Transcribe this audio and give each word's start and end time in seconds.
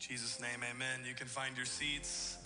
Jesus' 0.00 0.40
name, 0.40 0.64
amen. 0.64 1.04
You 1.04 1.12
can 1.12 1.28
find 1.28 1.52
your 1.60 1.68
seats. 1.68 2.40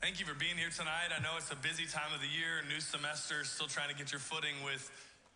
Thank 0.00 0.20
you 0.20 0.24
for 0.24 0.32
being 0.32 0.56
here 0.56 0.72
tonight. 0.72 1.12
I 1.12 1.20
know 1.20 1.36
it's 1.36 1.52
a 1.52 1.60
busy 1.60 1.84
time 1.84 2.08
of 2.16 2.24
the 2.24 2.32
year, 2.32 2.64
new 2.64 2.80
semester, 2.80 3.44
still 3.44 3.68
trying 3.68 3.92
to 3.92 3.94
get 3.94 4.08
your 4.08 4.24
footing 4.24 4.56
with 4.64 4.88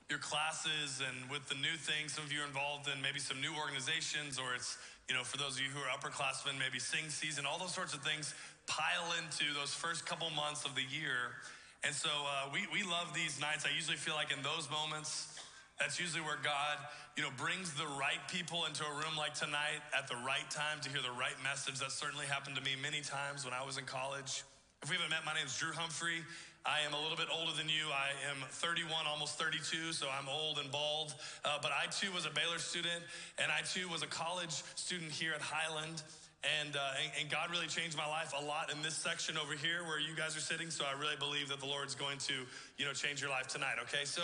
your 0.09 0.17
classes 0.19 1.05
and 1.05 1.29
with 1.29 1.45
the 1.53 1.55
new 1.61 1.77
things. 1.77 2.17
Some 2.17 2.25
of 2.25 2.33
you 2.33 2.41
are 2.41 2.49
involved 2.49 2.89
in 2.89 3.05
maybe 3.05 3.21
some 3.21 3.37
new 3.45 3.53
organizations, 3.53 4.41
or 4.41 4.57
it's, 4.57 4.81
you 5.13 5.15
know, 5.15 5.29
for 5.29 5.37
those 5.37 5.61
of 5.61 5.61
you 5.61 5.69
who 5.69 5.85
are 5.85 5.93
upperclassmen, 5.93 6.57
maybe 6.57 6.81
sing 6.81 7.13
season, 7.13 7.45
all 7.45 7.61
those 7.61 7.77
sorts 7.77 7.93
of 7.93 8.01
things 8.01 8.33
pile 8.65 9.13
into 9.21 9.45
those 9.53 9.77
first 9.77 10.09
couple 10.09 10.33
months 10.33 10.65
of 10.65 10.73
the 10.73 10.89
year. 10.89 11.37
And 11.85 11.93
so 11.93 12.09
uh, 12.09 12.49
we, 12.49 12.65
we 12.73 12.81
love 12.81 13.13
these 13.13 13.37
nights. 13.45 13.69
I 13.69 13.77
usually 13.77 14.01
feel 14.01 14.17
like 14.17 14.33
in 14.33 14.41
those 14.41 14.73
moments, 14.73 15.37
that's 15.77 16.01
usually 16.01 16.25
where 16.25 16.41
God, 16.41 16.81
you 17.17 17.23
know, 17.23 17.29
brings 17.37 17.75
the 17.75 17.87
right 18.01 18.21
people 18.29 18.65
into 18.65 18.85
a 18.85 18.93
room 18.95 19.17
like 19.19 19.35
tonight 19.35 19.85
at 19.97 20.09
the 20.09 20.17
right 20.25 20.49
time 20.49 20.81
to 20.81 20.89
hear 20.89 21.03
the 21.03 21.13
right 21.19 21.37
message. 21.45 21.79
That 21.81 21.93
certainly 21.93 22.25
happened 22.25 22.57
to 22.57 22.63
me 22.63 22.73
many 22.81 23.03
times 23.03 23.45
when 23.45 23.53
I 23.53 23.65
was 23.65 23.77
in 23.77 23.85
college. 23.85 24.45
If 24.83 24.89
we 24.89 24.97
haven't 24.97 25.11
met, 25.11 25.21
my 25.25 25.35
name 25.35 25.47
is 25.47 25.57
Drew 25.57 25.73
Humphrey. 25.73 26.25
I 26.65 26.81
am 26.87 26.95
a 26.95 27.01
little 27.01 27.17
bit 27.17 27.29
older 27.29 27.53
than 27.53 27.69
you. 27.69 27.91
I 27.93 28.15
am 28.31 28.39
31, 28.63 29.05
almost 29.07 29.37
32, 29.37 29.93
so 29.93 30.07
I'm 30.09 30.29
old 30.29 30.59
and 30.59 30.71
bald. 30.71 31.15
Uh, 31.45 31.59
but 31.61 31.73
I 31.75 31.91
too 31.91 32.13
was 32.13 32.25
a 32.25 32.31
Baylor 32.31 32.59
student, 32.59 33.03
and 33.37 33.51
I 33.53 33.61
too 33.67 33.89
was 33.89 34.03
a 34.03 34.07
college 34.07 34.63
student 34.75 35.11
here 35.11 35.35
at 35.35 35.43
Highland. 35.43 36.03
And, 36.43 36.75
uh, 36.75 37.03
and, 37.03 37.13
and 37.21 37.31
God 37.31 37.51
really 37.51 37.69
changed 37.69 37.97
my 37.97 38.07
life 38.07 38.35
a 38.35 38.45
lot 38.45 38.73
in 38.73 38.83
this 38.83 38.95
section 38.95 39.37
over 39.39 39.55
here 39.55 39.85
where 39.85 40.01
you 40.01 40.15
guys 40.17 40.37
are 40.37 40.43
sitting. 40.43 40.71
So 40.71 40.85
I 40.85 40.99
really 40.99 41.19
believe 41.19 41.49
that 41.51 41.61
the 41.61 41.67
Lord's 41.67 41.95
going 41.95 42.19
to, 42.27 42.35
you 42.79 42.85
know, 42.85 42.93
change 42.93 43.21
your 43.21 43.31
life 43.31 43.47
tonight. 43.47 43.79
Okay, 43.87 44.05
so 44.05 44.23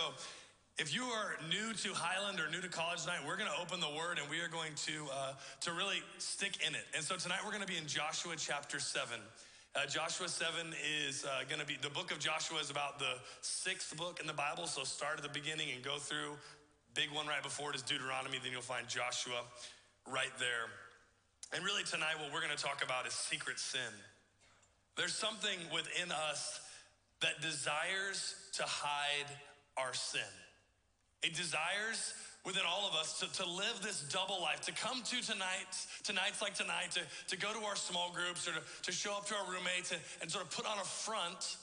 if 0.79 0.95
you 0.95 1.03
are 1.03 1.35
new 1.51 1.73
to 1.75 1.89
Highland 1.93 2.39
or 2.39 2.49
new 2.51 2.61
to 2.61 2.69
college 2.69 3.03
tonight, 3.03 3.19
we're 3.27 3.37
going 3.37 3.51
to 3.51 3.61
open 3.61 3.81
the 3.81 3.91
Word 3.91 4.19
and 4.19 4.31
we 4.31 4.39
are 4.41 4.49
going 4.49 4.73
to 4.87 5.07
uh, 5.13 5.33
to 5.63 5.73
really 5.73 5.99
stick 6.19 6.59
in 6.67 6.75
it. 6.75 6.87
And 6.95 7.03
so 7.03 7.17
tonight 7.17 7.41
we're 7.45 7.51
going 7.51 7.67
to 7.67 7.69
be 7.69 7.77
in 7.77 7.87
Joshua 7.87 8.35
chapter 8.37 8.79
seven. 8.79 9.19
Uh, 9.77 9.87
Joshua 9.87 10.29
7 10.29 10.75
is 11.07 11.25
uh, 11.25 11.45
going 11.47 11.61
to 11.61 11.67
be, 11.67 11.77
the 11.83 11.91
book 11.91 12.11
of 12.11 12.19
Joshua 12.19 12.59
is 12.59 12.71
about 12.71 12.99
the 12.99 13.13
sixth 13.43 13.95
book 13.97 14.19
in 14.19 14.27
the 14.27 14.33
Bible. 14.33 14.67
So 14.67 14.83
start 14.83 15.19
at 15.19 15.23
the 15.23 15.29
beginning 15.29 15.69
and 15.73 15.85
go 15.85 15.99
through. 15.99 16.35
Big 16.95 17.13
one 17.13 17.27
right 17.27 17.43
before 17.43 17.71
it 17.71 17.77
is 17.77 17.83
Deuteronomy, 17.83 18.39
then 18.43 18.51
you'll 18.51 18.63
find 18.63 18.89
Joshua 18.89 19.43
right 20.11 20.33
there. 20.41 20.73
And 21.55 21.65
really, 21.65 21.85
tonight, 21.85 22.15
what 22.19 22.33
we're 22.33 22.41
going 22.41 22.57
to 22.57 22.63
talk 22.63 22.83
about 22.83 23.07
is 23.07 23.13
secret 23.13 23.59
sin. 23.61 23.93
There's 24.97 25.15
something 25.15 25.59
within 25.73 26.11
us 26.11 26.61
that 27.21 27.41
desires 27.41 28.35
to 28.55 28.65
hide 28.65 29.31
our 29.77 29.93
sin. 29.93 30.23
It 31.23 31.35
desires 31.35 32.15
within 32.45 32.63
all 32.67 32.89
of 32.89 32.95
us 32.95 33.19
to, 33.21 33.31
to 33.43 33.49
live 33.49 33.81
this 33.83 34.03
double 34.11 34.41
life, 34.41 34.61
to 34.63 34.73
come 34.73 35.03
to 35.03 35.21
tonight, 35.21 35.69
tonight's 36.03 36.41
like 36.41 36.55
tonight, 36.55 36.93
to, 36.93 37.01
to 37.29 37.37
go 37.37 37.53
to 37.53 37.65
our 37.67 37.77
small 37.77 38.13
groups 38.13 38.49
or 38.49 38.53
to, 38.53 38.61
to 38.85 38.93
show 38.93 39.13
up 39.13 39.27
to 39.27 39.35
our 39.35 39.53
roommates 39.53 39.93
and, 39.93 40.01
and 40.23 40.31
sort 40.31 40.45
of 40.45 40.51
put 40.51 40.65
on 40.65 40.79
a 40.79 40.85
front. 40.85 41.57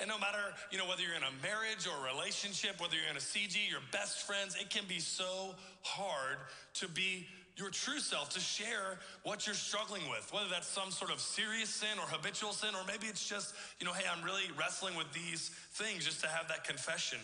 And 0.00 0.08
no 0.08 0.18
matter, 0.18 0.38
you 0.70 0.78
know, 0.78 0.86
whether 0.86 1.02
you're 1.02 1.14
in 1.14 1.22
a 1.22 1.42
marriage 1.42 1.86
or 1.86 2.06
a 2.06 2.14
relationship, 2.14 2.80
whether 2.80 2.94
you're 2.94 3.10
in 3.10 3.16
a 3.16 3.20
CG, 3.20 3.54
your 3.68 3.84
best 3.92 4.26
friends, 4.26 4.56
it 4.58 4.70
can 4.70 4.84
be 4.88 4.98
so 4.98 5.54
hard 5.82 6.38
to 6.74 6.88
be 6.88 7.26
your 7.56 7.68
true 7.68 7.98
self, 7.98 8.30
to 8.30 8.40
share 8.40 8.98
what 9.24 9.46
you're 9.46 9.54
struggling 9.54 10.02
with, 10.08 10.32
whether 10.32 10.48
that's 10.48 10.66
some 10.66 10.90
sort 10.90 11.12
of 11.12 11.20
serious 11.20 11.68
sin 11.68 11.98
or 11.98 12.06
habitual 12.08 12.52
sin, 12.52 12.70
or 12.74 12.80
maybe 12.88 13.06
it's 13.06 13.28
just, 13.28 13.54
you 13.78 13.86
know, 13.86 13.92
hey, 13.92 14.06
I'm 14.10 14.24
really 14.24 14.48
wrestling 14.58 14.96
with 14.96 15.12
these 15.12 15.50
things, 15.74 16.06
just 16.06 16.22
to 16.22 16.28
have 16.28 16.48
that 16.48 16.64
confession. 16.64 17.18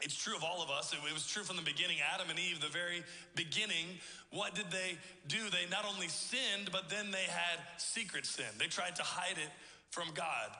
It's 0.00 0.16
true 0.16 0.36
of 0.36 0.44
all 0.44 0.62
of 0.62 0.70
us. 0.70 0.92
It, 0.92 1.14
was 1.14 1.26
true 1.26 1.42
from 1.42 1.56
the 1.56 1.62
beginning. 1.62 1.98
Adam 2.12 2.28
and 2.28 2.38
Eve, 2.38 2.60
the 2.60 2.68
very 2.68 3.02
beginning, 3.34 3.86
what 4.30 4.54
did 4.54 4.70
they 4.70 4.98
do? 5.28 5.38
They 5.50 5.70
not 5.70 5.86
only 5.86 6.08
sinned, 6.08 6.70
but 6.72 6.90
then 6.90 7.10
they 7.10 7.24
had 7.28 7.60
secret 7.78 8.26
sin. 8.26 8.46
They 8.58 8.66
tried 8.66 8.96
to 8.96 9.02
hide 9.02 9.38
it 9.38 9.50
from 9.90 10.08
God. 10.14 10.50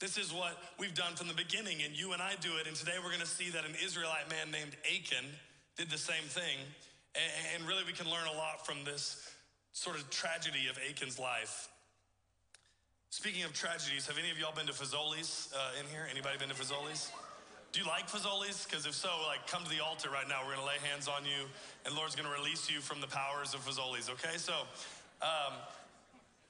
This 0.00 0.18
is 0.18 0.32
what 0.32 0.58
we've 0.78 0.94
done 0.94 1.14
from 1.14 1.28
the 1.28 1.34
beginning, 1.34 1.78
and 1.84 1.96
you 1.96 2.12
and 2.12 2.20
I 2.20 2.34
do 2.40 2.50
it. 2.60 2.66
And 2.66 2.74
today 2.74 2.98
we're 2.98 3.14
going 3.14 3.20
to 3.20 3.26
see 3.26 3.50
that 3.50 3.64
an 3.64 3.76
Israelite 3.82 4.28
man 4.28 4.50
named 4.50 4.76
Achan 4.84 5.24
did 5.78 5.90
the 5.90 5.98
same 5.98 6.24
thing. 6.26 6.58
And 7.54 7.66
really, 7.68 7.84
we 7.86 7.92
can 7.92 8.10
learn 8.10 8.26
a 8.26 8.36
lot 8.36 8.66
from 8.66 8.78
this 8.84 9.30
sort 9.72 9.96
of 9.96 10.10
tragedy 10.10 10.66
of 10.68 10.78
Achan's 10.78 11.18
life. 11.18 11.68
Speaking 13.10 13.44
of 13.44 13.52
tragedies, 13.52 14.06
have 14.06 14.18
any 14.18 14.30
of 14.30 14.38
y'all 14.38 14.54
been 14.54 14.66
to 14.66 14.72
Fazoli's 14.72 15.52
uh, 15.54 15.78
in 15.78 15.86
here? 15.92 16.08
Anybody 16.10 16.38
been 16.38 16.48
to 16.48 16.54
Fazoli's? 16.54 17.12
Do 17.72 17.80
you 17.80 17.86
like 17.86 18.06
Fazoli's? 18.06 18.64
Because 18.64 18.84
if 18.84 18.94
so, 18.94 19.08
like 19.26 19.46
come 19.46 19.64
to 19.64 19.70
the 19.70 19.80
altar 19.80 20.10
right 20.10 20.28
now. 20.28 20.44
We're 20.46 20.54
gonna 20.54 20.66
lay 20.66 20.80
hands 20.84 21.08
on 21.08 21.24
you, 21.24 21.48
and 21.86 21.96
Lord's 21.96 22.14
gonna 22.14 22.32
release 22.32 22.70
you 22.70 22.80
from 22.80 23.00
the 23.00 23.08
powers 23.08 23.54
of 23.54 23.64
Fazoli's. 23.64 24.10
Okay, 24.10 24.36
so 24.36 24.52
um, 25.24 25.56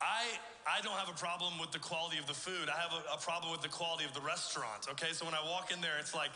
I 0.02 0.26
I 0.66 0.82
don't 0.82 0.98
have 0.98 1.08
a 1.08 1.18
problem 1.18 1.58
with 1.60 1.70
the 1.70 1.78
quality 1.78 2.18
of 2.18 2.26
the 2.26 2.34
food. 2.34 2.66
I 2.66 2.78
have 2.78 2.90
a, 2.90 3.14
a 3.14 3.18
problem 3.18 3.52
with 3.52 3.62
the 3.62 3.70
quality 3.70 4.04
of 4.04 4.14
the 4.14 4.20
restaurant. 4.20 4.90
Okay, 4.90 5.12
so 5.12 5.24
when 5.24 5.34
I 5.34 5.42
walk 5.46 5.70
in 5.70 5.80
there, 5.80 5.94
it's 6.00 6.14
like 6.14 6.32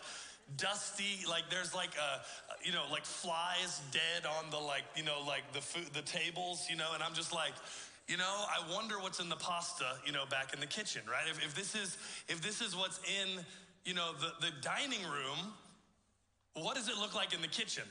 dusty 0.56 1.26
like 1.28 1.50
there's 1.50 1.74
like 1.74 1.90
a 1.98 2.22
you 2.64 2.72
know 2.72 2.84
like 2.92 3.04
flies 3.04 3.82
dead 3.90 4.24
on 4.38 4.48
the 4.50 4.56
like 4.56 4.84
you 4.94 5.02
know 5.02 5.18
like 5.26 5.42
the 5.52 5.60
food 5.60 5.86
the 5.92 6.02
tables 6.02 6.68
you 6.70 6.76
know 6.76 6.86
and 6.94 7.02
i'm 7.02 7.14
just 7.14 7.34
like 7.34 7.52
you 8.06 8.16
know 8.16 8.44
i 8.46 8.72
wonder 8.72 8.94
what's 9.00 9.18
in 9.18 9.28
the 9.28 9.36
pasta 9.36 9.84
you 10.06 10.12
know 10.12 10.22
back 10.30 10.54
in 10.54 10.60
the 10.60 10.66
kitchen 10.66 11.02
right 11.10 11.26
if, 11.28 11.44
if 11.44 11.52
this 11.56 11.74
is 11.74 11.98
if 12.28 12.40
this 12.40 12.60
is 12.60 12.76
what's 12.76 13.00
in 13.00 13.44
you 13.86 13.94
know 13.94 14.12
the, 14.20 14.46
the 14.46 14.52
dining 14.60 15.02
room 15.04 15.54
what 16.54 16.74
does 16.76 16.88
it 16.88 16.96
look 16.98 17.14
like 17.14 17.32
in 17.32 17.40
the 17.40 17.48
kitchen 17.48 17.84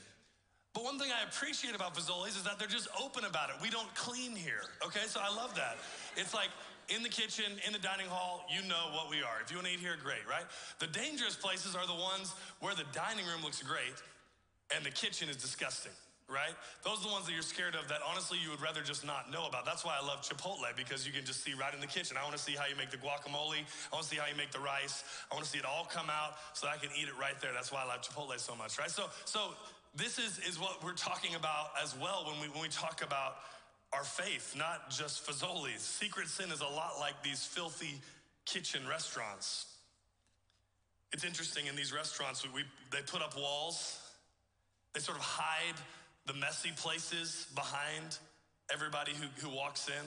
but 0.76 0.84
one 0.84 1.00
thing 1.00 1.10
I 1.10 1.24
appreciate 1.24 1.74
about 1.74 1.96
Fazoli's 1.96 2.36
is 2.36 2.44
that 2.44 2.60
they're 2.60 2.68
just 2.68 2.90
open 3.02 3.24
about 3.24 3.50
it. 3.50 3.56
We 3.62 3.70
don't 3.70 3.88
clean 3.96 4.36
here, 4.36 4.68
okay? 4.86 5.08
So 5.08 5.22
I 5.24 5.34
love 5.34 5.56
that. 5.56 5.78
It's 6.18 6.34
like 6.34 6.50
in 6.90 7.02
the 7.02 7.08
kitchen, 7.08 7.46
in 7.66 7.72
the 7.72 7.80
dining 7.80 8.08
hall, 8.08 8.46
you 8.54 8.62
know 8.68 8.92
what 8.92 9.10
we 9.10 9.24
are. 9.24 9.40
If 9.42 9.52
you 9.52 9.58
want 9.58 9.68
to 9.68 9.74
eat 9.74 9.80
here, 9.80 9.96
great, 10.04 10.28
right? 10.30 10.44
The 10.80 10.88
dangerous 10.88 11.38
places 11.38 11.78
are 11.78 11.88
the 11.88 11.94
ones 11.94 12.36
where 12.60 12.76
the 12.76 12.84
dining 12.92 13.26
room 13.26 13.42
looks 13.42 13.64
great 13.64 13.96
and 14.76 14.86
the 14.86 14.92
kitchen 14.92 15.30
is 15.30 15.38
disgusting 15.38 15.94
right? 16.28 16.58
Those 16.84 17.06
are 17.06 17.08
the 17.08 17.14
ones 17.14 17.26
that 17.28 17.34
you're 17.34 17.46
scared 17.46 17.76
of 17.76 17.88
that 17.88 18.02
honestly 18.02 18.38
you 18.42 18.50
would 18.50 18.62
rather 18.62 18.82
just 18.82 19.06
not 19.06 19.30
know 19.32 19.46
about. 19.46 19.66
That's 19.66 19.86
why 19.86 19.94
I 19.94 20.06
love 20.06 20.26
Chipotle 20.26 20.66
because 20.76 21.06
you 21.06 21.14
can 21.14 21.24
just 21.24 21.44
see 21.44 21.54
right 21.54 21.74
in 21.74 21.80
the 21.80 21.88
kitchen. 21.88 22.18
I 22.18 22.24
want 22.24 22.36
to 22.36 22.42
see 22.42 22.54
how 22.54 22.66
you 22.66 22.76
make 22.76 22.90
the 22.90 22.98
guacamole. 22.98 23.62
I 23.62 23.92
want 23.94 24.04
to 24.04 24.10
see 24.10 24.18
how 24.18 24.26
you 24.26 24.36
make 24.36 24.52
the 24.52 24.60
rice. 24.60 25.04
I 25.32 25.36
want 25.36 25.46
to 25.46 25.52
see 25.52 25.60
it 25.60 25.66
all 25.66 25.86
come 25.86 26.10
out 26.10 26.34
so 26.54 26.68
I 26.68 26.78
can 26.78 26.90
eat 26.98 27.08
it 27.08 27.18
right 27.20 27.40
there. 27.42 27.52
That's 27.54 27.72
why 27.72 27.84
I 27.84 27.88
love 27.88 28.02
Chipotle 28.02 28.40
so 28.40 28.56
much, 28.56 28.80
right? 28.80 28.90
So, 28.90 29.06
so 29.26 29.54
this 29.96 30.18
is, 30.18 30.40
is 30.50 30.60
what 30.60 30.84
we're 30.84 30.98
talking 30.98 31.36
about 31.36 31.78
as 31.82 31.96
well 32.02 32.26
when 32.26 32.42
we, 32.42 32.50
when 32.50 32.62
we 32.62 32.70
talk 32.70 33.06
about 33.06 33.38
our 33.94 34.04
faith, 34.04 34.56
not 34.58 34.90
just 34.90 35.26
Fazoli's. 35.26 35.82
Secret 35.82 36.28
sin 36.28 36.52
is 36.52 36.62
a 36.62 36.68
lot 36.68 36.98
like 37.00 37.22
these 37.24 37.46
filthy 37.46 38.02
kitchen 38.46 38.82
restaurants. 38.90 39.68
It's 41.14 41.24
interesting 41.24 41.68
in 41.68 41.76
these 41.76 41.94
restaurants, 41.94 42.46
we, 42.54 42.64
they 42.92 43.02
put 43.06 43.22
up 43.22 43.38
walls, 43.38 44.00
they 44.94 45.00
sort 45.00 45.18
of 45.18 45.24
hide 45.24 45.76
the 46.26 46.34
messy 46.34 46.72
places 46.76 47.48
behind 47.56 48.18
everybody 48.74 49.12
who, 49.14 49.28
who 49.46 49.56
walks 49.56 49.88
in. 49.88 50.06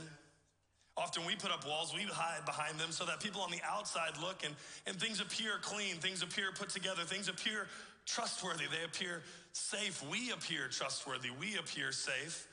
Often 0.96 1.26
we 1.26 1.36
put 1.36 1.52
up 1.52 1.64
walls, 1.64 1.94
we 1.94 2.02
hide 2.02 2.44
behind 2.44 2.78
them 2.78 2.90
so 2.90 3.04
that 3.06 3.20
people 3.20 3.40
on 3.40 3.52
the 3.52 3.60
outside 3.64 4.18
look 4.20 4.44
and, 4.44 4.54
and 4.86 4.96
things 5.00 5.20
appear 5.20 5.52
clean, 5.62 5.94
things 5.96 6.22
appear 6.22 6.50
put 6.52 6.70
together, 6.70 7.02
things 7.02 7.28
appear 7.28 7.68
trustworthy, 8.04 8.64
they 8.66 8.84
appear 8.84 9.22
safe. 9.52 10.04
We 10.10 10.32
appear 10.32 10.66
trustworthy, 10.68 11.30
we 11.38 11.56
appear 11.56 11.92
safe. 11.92 12.48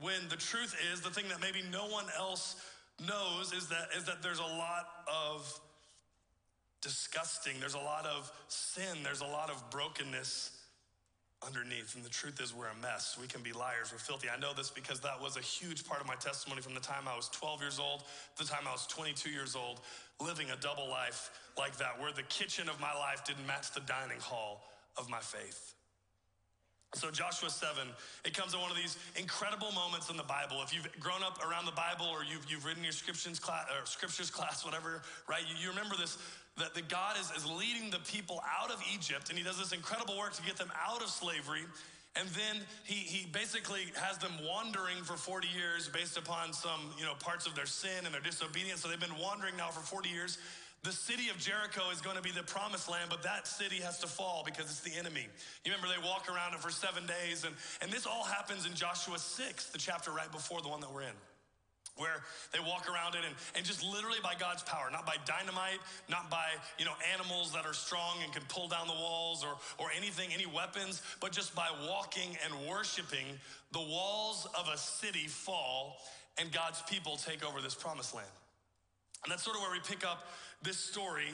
When 0.00 0.28
the 0.30 0.36
truth 0.36 0.74
is, 0.92 1.02
the 1.02 1.10
thing 1.10 1.28
that 1.28 1.40
maybe 1.42 1.62
no 1.70 1.86
one 1.86 2.06
else 2.18 2.56
knows 3.06 3.52
is 3.52 3.68
that, 3.68 3.88
is 3.96 4.04
that 4.04 4.22
there's 4.22 4.38
a 4.38 4.42
lot 4.42 4.88
of 5.06 5.60
disgusting, 6.80 7.54
there's 7.60 7.74
a 7.74 7.78
lot 7.78 8.06
of 8.06 8.32
sin, 8.48 9.02
there's 9.02 9.20
a 9.20 9.26
lot 9.26 9.50
of 9.50 9.70
brokenness 9.70 10.55
underneath. 11.44 11.94
And 11.94 12.04
the 12.04 12.10
truth 12.10 12.40
is, 12.40 12.54
we're 12.54 12.68
a 12.68 12.82
mess. 12.82 13.18
We 13.20 13.26
can 13.26 13.42
be 13.42 13.52
liars. 13.52 13.92
We're 13.92 13.98
filthy. 13.98 14.28
I 14.28 14.38
know 14.38 14.52
this 14.54 14.70
because 14.70 15.00
that 15.00 15.20
was 15.20 15.36
a 15.36 15.40
huge 15.40 15.84
part 15.84 16.00
of 16.00 16.06
my 16.06 16.14
testimony 16.14 16.62
from 16.62 16.74
the 16.74 16.80
time 16.80 17.08
I 17.08 17.16
was 17.16 17.28
12 17.30 17.60
years 17.60 17.78
old 17.78 18.04
to 18.36 18.44
the 18.44 18.48
time 18.48 18.64
I 18.66 18.72
was 18.72 18.86
22 18.86 19.30
years 19.30 19.54
old, 19.56 19.80
living 20.20 20.50
a 20.50 20.56
double 20.56 20.88
life 20.88 21.30
like 21.58 21.76
that, 21.78 22.00
where 22.00 22.12
the 22.12 22.22
kitchen 22.24 22.68
of 22.68 22.80
my 22.80 22.94
life 22.94 23.24
didn't 23.24 23.46
match 23.46 23.72
the 23.72 23.80
dining 23.80 24.20
hall 24.20 24.62
of 24.96 25.10
my 25.10 25.20
faith. 25.20 25.74
So, 26.94 27.10
Joshua 27.10 27.50
7, 27.50 27.88
it 28.24 28.32
comes 28.32 28.54
in 28.54 28.60
one 28.60 28.70
of 28.70 28.76
these 28.76 28.96
incredible 29.16 29.70
moments 29.72 30.08
in 30.08 30.16
the 30.16 30.22
Bible. 30.22 30.62
If 30.62 30.72
you've 30.72 30.88
grown 30.98 31.22
up 31.22 31.44
around 31.44 31.66
the 31.66 31.76
Bible 31.76 32.06
or 32.06 32.24
you've, 32.24 32.46
you've 32.48 32.64
written 32.64 32.82
your 32.82 32.92
scriptures 32.92 33.38
class, 33.38 33.66
or 33.68 33.84
scriptures 33.84 34.30
class, 34.36 34.64
whatever, 34.64 35.02
right? 35.28 35.42
You, 35.46 35.56
you 35.60 35.68
remember 35.68 35.96
this 35.98 36.16
that, 36.58 36.74
that 36.74 36.88
God 36.88 37.16
is, 37.20 37.30
is 37.36 37.46
leading 37.46 37.90
the 37.90 37.98
people 38.10 38.40
out 38.60 38.70
of 38.70 38.82
Egypt 38.94 39.28
and 39.28 39.38
he 39.38 39.44
does 39.44 39.58
this 39.58 39.72
incredible 39.72 40.16
work 40.16 40.34
to 40.34 40.42
get 40.42 40.56
them 40.56 40.72
out 40.86 41.02
of 41.02 41.08
slavery. 41.08 41.64
And 42.18 42.28
then 42.28 42.62
he, 42.84 42.94
he 42.94 43.26
basically 43.26 43.92
has 43.96 44.16
them 44.18 44.32
wandering 44.42 44.96
for 45.04 45.16
40 45.16 45.48
years 45.48 45.88
based 45.88 46.16
upon 46.16 46.54
some, 46.54 46.80
you 46.98 47.04
know, 47.04 47.12
parts 47.20 47.46
of 47.46 47.54
their 47.54 47.66
sin 47.66 48.06
and 48.06 48.14
their 48.14 48.22
disobedience. 48.22 48.80
So 48.80 48.88
they've 48.88 48.98
been 48.98 49.20
wandering 49.20 49.56
now 49.56 49.68
for 49.68 49.80
40 49.80 50.08
years. 50.08 50.38
The 50.82 50.92
city 50.92 51.28
of 51.30 51.38
Jericho 51.38 51.82
is 51.92 52.00
going 52.00 52.16
to 52.16 52.22
be 52.22 52.30
the 52.30 52.44
promised 52.44 52.88
land, 52.88 53.10
but 53.10 53.22
that 53.24 53.46
city 53.46 53.76
has 53.82 53.98
to 53.98 54.06
fall 54.06 54.42
because 54.46 54.66
it's 54.66 54.80
the 54.80 54.96
enemy. 54.96 55.26
You 55.64 55.72
remember 55.72 55.88
they 55.88 56.06
walk 56.06 56.28
around 56.30 56.54
it 56.54 56.60
for 56.60 56.70
seven 56.70 57.02
days, 57.06 57.44
and, 57.44 57.54
and 57.82 57.90
this 57.90 58.06
all 58.06 58.22
happens 58.22 58.66
in 58.66 58.74
Joshua 58.74 59.18
6, 59.18 59.66
the 59.70 59.78
chapter 59.78 60.12
right 60.12 60.30
before 60.30 60.62
the 60.62 60.68
one 60.68 60.80
that 60.80 60.92
we're 60.92 61.02
in. 61.02 61.16
Where 61.96 62.22
they 62.52 62.60
walk 62.60 62.86
around 62.88 63.14
it 63.14 63.22
and, 63.24 63.34
and 63.54 63.64
just 63.64 63.82
literally 63.82 64.18
by 64.22 64.34
God's 64.38 64.62
power, 64.62 64.88
not 64.92 65.06
by 65.06 65.16
dynamite, 65.24 65.80
not 66.08 66.30
by, 66.30 66.46
you 66.78 66.84
know, 66.84 66.92
animals 67.14 67.52
that 67.52 67.64
are 67.64 67.72
strong 67.72 68.16
and 68.22 68.32
can 68.32 68.42
pull 68.48 68.68
down 68.68 68.86
the 68.86 68.94
walls 68.94 69.44
or, 69.44 69.56
or 69.78 69.90
anything, 69.96 70.30
any 70.32 70.46
weapons, 70.46 71.02
but 71.20 71.32
just 71.32 71.54
by 71.54 71.68
walking 71.88 72.36
and 72.44 72.68
worshiping, 72.68 73.26
the 73.72 73.80
walls 73.80 74.46
of 74.58 74.68
a 74.72 74.76
city 74.76 75.26
fall 75.26 75.96
and 76.38 76.52
God's 76.52 76.82
people 76.82 77.16
take 77.16 77.46
over 77.46 77.60
this 77.60 77.74
promised 77.74 78.14
land. 78.14 78.28
And 79.24 79.32
that's 79.32 79.42
sort 79.42 79.56
of 79.56 79.62
where 79.62 79.72
we 79.72 79.80
pick 79.80 80.04
up 80.04 80.28
this 80.62 80.76
story 80.76 81.30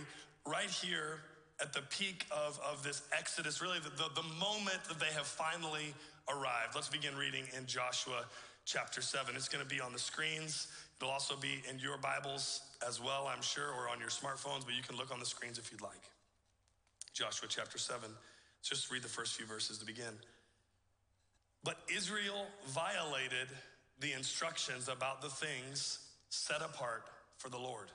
right 0.46 0.70
here 0.70 1.20
at 1.60 1.72
the 1.72 1.82
peak 1.90 2.24
of, 2.30 2.58
of 2.68 2.82
this 2.82 3.02
Exodus, 3.16 3.60
really 3.60 3.78
the, 3.78 3.90
the, 3.90 4.10
the 4.14 4.28
moment 4.38 4.82
that 4.88 4.98
they 4.98 5.12
have 5.14 5.26
finally 5.26 5.94
arrived. 6.28 6.74
Let's 6.74 6.88
begin 6.88 7.16
reading 7.16 7.44
in 7.56 7.66
Joshua 7.66 8.24
chapter 8.64 9.02
7. 9.02 9.34
It's 9.36 9.48
going 9.48 9.64
to 9.64 9.68
be 9.68 9.80
on 9.80 9.92
the 9.92 9.98
screens. 9.98 10.68
It'll 11.00 11.12
also 11.12 11.34
be 11.36 11.62
in 11.68 11.78
your 11.78 11.98
Bibles 11.98 12.60
as 12.86 13.00
well, 13.00 13.28
I'm 13.32 13.42
sure, 13.42 13.68
or 13.68 13.88
on 13.88 13.98
your 13.98 14.08
smartphones, 14.08 14.64
but 14.64 14.74
you 14.74 14.82
can 14.82 14.96
look 14.96 15.12
on 15.12 15.18
the 15.18 15.26
screens 15.26 15.58
if 15.58 15.72
you'd 15.72 15.82
like. 15.82 16.02
Joshua 17.12 17.48
chapter 17.50 17.78
7. 17.78 18.08
Just 18.62 18.90
read 18.90 19.02
the 19.02 19.08
first 19.08 19.34
few 19.34 19.46
verses 19.46 19.78
to 19.78 19.84
begin. 19.84 20.14
But 21.64 21.78
Israel 21.94 22.46
violated 22.68 23.48
the 24.00 24.12
instructions 24.12 24.88
about 24.88 25.22
the 25.22 25.28
things 25.28 25.98
set 26.28 26.60
apart 26.60 27.04
for 27.36 27.48
the 27.48 27.58
Lord. 27.58 27.90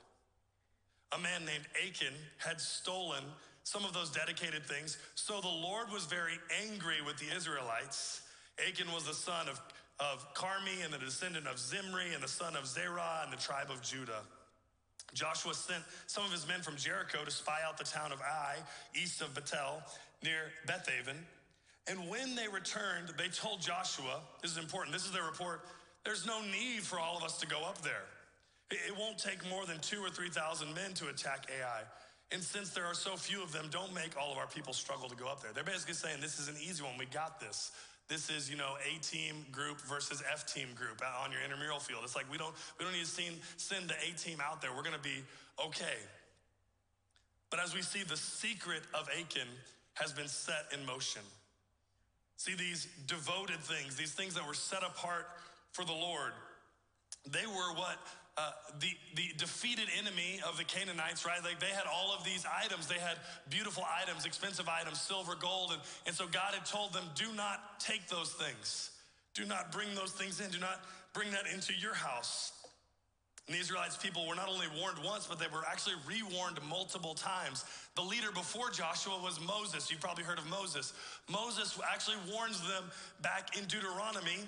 A 1.12 1.18
man 1.18 1.44
named 1.44 1.64
Achan 1.86 2.14
had 2.38 2.60
stolen 2.60 3.24
some 3.64 3.84
of 3.84 3.92
those 3.92 4.10
dedicated 4.10 4.64
things, 4.64 4.98
so 5.14 5.40
the 5.40 5.48
Lord 5.48 5.90
was 5.92 6.04
very 6.04 6.38
angry 6.66 7.02
with 7.04 7.18
the 7.18 7.34
Israelites. 7.34 8.22
Achan 8.66 8.92
was 8.92 9.04
the 9.04 9.14
son 9.14 9.48
of 9.48 9.60
of 10.00 10.32
Carmi 10.34 10.84
and 10.84 10.92
the 10.92 10.98
descendant 10.98 11.46
of 11.46 11.58
Zimri 11.58 12.14
and 12.14 12.22
the 12.22 12.28
son 12.28 12.56
of 12.56 12.66
Zerah 12.66 13.22
and 13.24 13.32
the 13.32 13.36
tribe 13.36 13.70
of 13.70 13.82
Judah. 13.82 14.22
Joshua 15.14 15.54
sent 15.54 15.82
some 16.06 16.24
of 16.24 16.30
his 16.30 16.46
men 16.46 16.60
from 16.60 16.76
Jericho 16.76 17.24
to 17.24 17.30
spy 17.30 17.58
out 17.66 17.78
the 17.78 17.84
town 17.84 18.12
of 18.12 18.20
Ai, 18.20 18.56
east 18.94 19.22
of 19.22 19.34
Bethel, 19.34 19.82
near 20.22 20.52
Bethaven. 20.66 21.16
And 21.88 22.08
when 22.10 22.34
they 22.34 22.46
returned, 22.48 23.14
they 23.16 23.28
told 23.28 23.60
Joshua, 23.60 24.20
this 24.42 24.52
is 24.52 24.58
important, 24.58 24.92
this 24.92 25.06
is 25.06 25.12
their 25.12 25.24
report, 25.24 25.62
there's 26.04 26.26
no 26.26 26.40
need 26.42 26.82
for 26.82 26.98
all 26.98 27.16
of 27.16 27.24
us 27.24 27.38
to 27.38 27.46
go 27.46 27.64
up 27.64 27.80
there. 27.82 28.04
It 28.70 28.94
won't 28.98 29.18
take 29.18 29.48
more 29.48 29.64
than 29.64 29.78
two 29.80 30.00
or 30.00 30.10
3,000 30.10 30.74
men 30.74 30.92
to 30.94 31.08
attack 31.08 31.48
Ai. 31.48 31.82
And 32.30 32.42
since 32.42 32.70
there 32.70 32.84
are 32.84 32.94
so 32.94 33.16
few 33.16 33.42
of 33.42 33.52
them, 33.52 33.68
don't 33.70 33.94
make 33.94 34.12
all 34.20 34.30
of 34.30 34.36
our 34.36 34.46
people 34.46 34.74
struggle 34.74 35.08
to 35.08 35.16
go 35.16 35.26
up 35.26 35.42
there. 35.42 35.52
They're 35.54 35.64
basically 35.64 35.94
saying 35.94 36.20
this 36.20 36.38
is 36.38 36.48
an 36.48 36.56
easy 36.60 36.82
one. 36.82 36.92
We 36.98 37.06
got 37.06 37.40
this. 37.40 37.72
This 38.08 38.30
is, 38.30 38.50
you 38.50 38.56
know, 38.56 38.74
A 38.88 38.98
team 39.00 39.44
group 39.52 39.80
versus 39.82 40.22
F 40.32 40.46
team 40.46 40.68
group 40.74 41.02
on 41.22 41.30
your 41.30 41.42
intramural 41.42 41.78
field. 41.78 42.00
It's 42.04 42.16
like 42.16 42.30
we 42.32 42.38
don't 42.38 42.54
we 42.78 42.84
don't 42.84 42.94
need 42.94 43.04
to 43.04 43.06
send, 43.06 43.36
send 43.58 43.88
the 43.88 43.94
A 43.94 44.16
team 44.16 44.38
out 44.42 44.62
there. 44.62 44.70
We're 44.74 44.82
gonna 44.82 44.98
be 44.98 45.22
okay. 45.64 45.98
But 47.50 47.60
as 47.60 47.74
we 47.74 47.82
see, 47.82 48.04
the 48.04 48.16
secret 48.16 48.82
of 48.94 49.08
Achan 49.18 49.48
has 49.94 50.12
been 50.12 50.28
set 50.28 50.66
in 50.72 50.84
motion. 50.86 51.22
See, 52.36 52.54
these 52.54 52.88
devoted 53.06 53.58
things, 53.60 53.96
these 53.96 54.12
things 54.12 54.34
that 54.34 54.46
were 54.46 54.54
set 54.54 54.82
apart 54.82 55.26
for 55.72 55.84
the 55.84 55.92
Lord, 55.92 56.32
they 57.30 57.46
were 57.46 57.74
what 57.74 57.98
uh, 58.38 58.52
the, 58.78 58.90
the 59.16 59.34
defeated 59.36 59.88
enemy 59.98 60.40
of 60.48 60.56
the 60.56 60.64
Canaanites, 60.64 61.26
right? 61.26 61.42
Like 61.42 61.58
they 61.58 61.74
had 61.74 61.84
all 61.92 62.14
of 62.16 62.24
these 62.24 62.46
items. 62.46 62.86
They 62.86 62.98
had 62.98 63.16
beautiful 63.50 63.84
items, 64.02 64.26
expensive 64.26 64.68
items, 64.68 65.00
silver, 65.00 65.34
gold. 65.34 65.72
And, 65.72 65.82
and 66.06 66.14
so 66.14 66.26
God 66.26 66.54
had 66.54 66.64
told 66.64 66.92
them, 66.92 67.04
do 67.14 67.32
not 67.34 67.80
take 67.80 68.06
those 68.08 68.30
things. 68.32 68.90
Do 69.34 69.44
not 69.44 69.72
bring 69.72 69.94
those 69.94 70.12
things 70.12 70.40
in. 70.40 70.50
Do 70.50 70.60
not 70.60 70.84
bring 71.14 71.32
that 71.32 71.44
into 71.52 71.72
your 71.74 71.94
house. 71.94 72.52
And 73.48 73.56
the 73.56 73.60
Israelites 73.60 73.96
people 73.96 74.26
were 74.28 74.34
not 74.34 74.48
only 74.48 74.66
warned 74.78 74.98
once, 75.02 75.26
but 75.26 75.38
they 75.38 75.46
were 75.46 75.64
actually 75.66 75.96
rewarned 76.06 76.58
multiple 76.68 77.14
times. 77.14 77.64
The 77.96 78.02
leader 78.02 78.30
before 78.30 78.70
Joshua 78.70 79.18
was 79.22 79.40
Moses. 79.40 79.90
You've 79.90 80.00
probably 80.00 80.24
heard 80.24 80.38
of 80.38 80.46
Moses. 80.50 80.92
Moses 81.32 81.78
actually 81.90 82.18
warns 82.30 82.60
them 82.60 82.84
back 83.22 83.56
in 83.56 83.64
Deuteronomy 83.64 84.44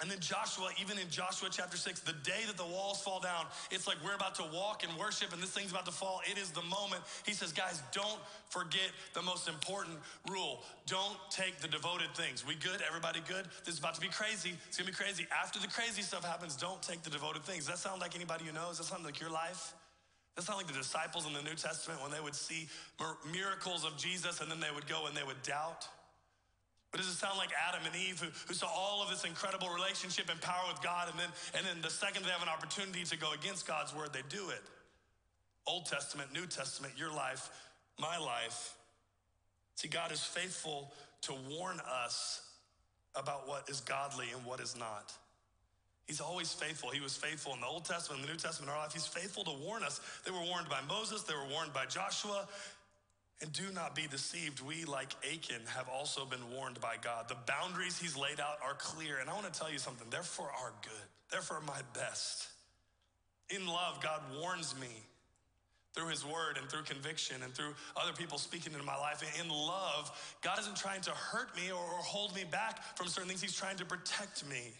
and 0.00 0.10
then 0.10 0.18
Joshua, 0.20 0.70
even 0.80 0.98
in 0.98 1.10
Joshua 1.10 1.48
chapter 1.50 1.76
6, 1.76 2.00
the 2.00 2.14
day 2.24 2.42
that 2.46 2.56
the 2.56 2.64
walls 2.64 3.02
fall 3.02 3.20
down, 3.20 3.46
it's 3.70 3.86
like 3.86 3.96
we're 4.04 4.14
about 4.14 4.34
to 4.36 4.44
walk 4.52 4.82
and 4.82 4.98
worship 4.98 5.32
and 5.32 5.42
this 5.42 5.50
thing's 5.50 5.70
about 5.70 5.84
to 5.86 5.92
fall. 5.92 6.20
It 6.30 6.38
is 6.38 6.50
the 6.50 6.62
moment. 6.62 7.02
He 7.26 7.32
says, 7.32 7.52
guys, 7.52 7.82
don't 7.92 8.18
forget 8.48 8.90
the 9.12 9.22
most 9.22 9.48
important 9.48 9.98
rule. 10.30 10.62
Don't 10.86 11.18
take 11.30 11.58
the 11.58 11.68
devoted 11.68 12.14
things. 12.14 12.46
We 12.46 12.54
good? 12.54 12.80
Everybody 12.86 13.20
good? 13.28 13.46
This 13.64 13.74
is 13.74 13.78
about 13.78 13.94
to 13.94 14.00
be 14.00 14.08
crazy. 14.08 14.52
It's 14.68 14.78
gonna 14.78 14.90
be 14.90 14.96
crazy. 14.96 15.26
After 15.30 15.60
the 15.60 15.68
crazy 15.68 16.02
stuff 16.02 16.24
happens, 16.24 16.56
don't 16.56 16.80
take 16.82 17.02
the 17.02 17.10
devoted 17.10 17.42
things. 17.42 17.66
Does 17.66 17.74
that 17.74 17.78
sound 17.78 18.00
like 18.00 18.16
anybody 18.16 18.44
you 18.44 18.52
know? 18.52 18.68
Does 18.68 18.78
that 18.78 18.84
sound 18.84 19.04
like 19.04 19.20
your 19.20 19.30
life? 19.30 19.74
That's 20.34 20.48
not 20.48 20.56
like 20.56 20.68
the 20.68 20.72
disciples 20.72 21.26
in 21.26 21.34
the 21.34 21.42
New 21.42 21.56
Testament 21.56 22.00
when 22.00 22.10
they 22.10 22.20
would 22.20 22.34
see 22.34 22.68
miracles 23.30 23.84
of 23.84 23.98
Jesus 23.98 24.40
and 24.40 24.50
then 24.50 24.60
they 24.60 24.70
would 24.74 24.86
go 24.86 25.06
and 25.06 25.16
they 25.16 25.24
would 25.24 25.42
doubt. 25.42 25.86
But 26.90 26.98
does 26.98 27.08
it 27.08 27.14
sound 27.14 27.38
like 27.38 27.50
Adam 27.68 27.86
and 27.86 27.94
Eve 27.94 28.20
who, 28.20 28.30
who 28.48 28.54
saw 28.54 28.66
all 28.66 29.02
of 29.02 29.10
this 29.10 29.24
incredible 29.24 29.68
relationship 29.68 30.28
and 30.28 30.40
power 30.40 30.64
with 30.68 30.82
God, 30.82 31.08
and 31.08 31.18
then, 31.18 31.28
and 31.54 31.64
then 31.64 31.82
the 31.82 31.90
second 31.90 32.24
they 32.24 32.30
have 32.30 32.42
an 32.42 32.48
opportunity 32.48 33.04
to 33.04 33.16
go 33.16 33.32
against 33.32 33.66
God's 33.66 33.94
word, 33.94 34.12
they 34.12 34.26
do 34.28 34.50
it? 34.50 34.62
Old 35.66 35.86
Testament, 35.86 36.32
New 36.32 36.46
Testament, 36.46 36.94
your 36.96 37.12
life, 37.12 37.50
my 37.98 38.18
life. 38.18 38.74
See, 39.76 39.88
God 39.88 40.10
is 40.10 40.22
faithful 40.22 40.92
to 41.22 41.34
warn 41.48 41.80
us 42.04 42.42
about 43.14 43.48
what 43.48 43.68
is 43.68 43.80
godly 43.80 44.26
and 44.34 44.44
what 44.44 44.60
is 44.60 44.76
not. 44.76 45.12
He's 46.06 46.20
always 46.20 46.52
faithful. 46.52 46.90
He 46.90 47.00
was 47.00 47.16
faithful 47.16 47.54
in 47.54 47.60
the 47.60 47.66
Old 47.66 47.84
Testament, 47.84 48.20
in 48.20 48.26
the 48.26 48.32
New 48.32 48.38
Testament, 48.38 48.68
in 48.68 48.74
our 48.74 48.82
life. 48.82 48.92
He's 48.92 49.06
faithful 49.06 49.44
to 49.44 49.52
warn 49.64 49.84
us. 49.84 50.00
They 50.24 50.32
were 50.32 50.42
warned 50.42 50.68
by 50.68 50.80
Moses, 50.88 51.22
they 51.22 51.34
were 51.34 51.46
warned 51.52 51.72
by 51.72 51.86
Joshua, 51.86 52.48
and 53.42 53.52
do 53.52 53.72
not 53.74 53.94
be 53.94 54.06
deceived. 54.06 54.60
We, 54.60 54.84
like 54.84 55.14
Achan, 55.24 55.62
have 55.74 55.88
also 55.88 56.24
been 56.24 56.50
warned 56.54 56.80
by 56.80 56.96
God. 57.02 57.28
The 57.28 57.36
boundaries 57.46 57.98
he's 57.98 58.16
laid 58.16 58.38
out 58.38 58.58
are 58.62 58.74
clear. 58.74 59.18
And 59.18 59.30
I 59.30 59.34
want 59.34 59.52
to 59.52 59.58
tell 59.58 59.70
you 59.70 59.78
something 59.78 60.06
they're 60.10 60.22
for 60.22 60.44
our 60.44 60.72
good, 60.82 61.08
they're 61.30 61.40
for 61.40 61.60
my 61.60 61.80
best. 61.94 62.48
In 63.48 63.66
love, 63.66 64.00
God 64.02 64.20
warns 64.40 64.74
me 64.80 65.02
through 65.94 66.08
his 66.08 66.24
word 66.24 66.56
and 66.56 66.70
through 66.70 66.82
conviction 66.82 67.42
and 67.42 67.52
through 67.52 67.74
other 67.96 68.12
people 68.12 68.38
speaking 68.38 68.72
into 68.72 68.84
my 68.84 68.96
life. 68.96 69.22
In 69.40 69.48
love, 69.48 70.36
God 70.40 70.58
isn't 70.60 70.76
trying 70.76 71.00
to 71.02 71.10
hurt 71.10 71.56
me 71.56 71.72
or, 71.72 71.78
hold 71.78 72.34
me 72.34 72.44
back 72.48 72.96
from 72.96 73.08
certain 73.08 73.28
things, 73.28 73.42
he's 73.42 73.56
trying 73.56 73.76
to 73.78 73.84
protect 73.84 74.48
me. 74.48 74.72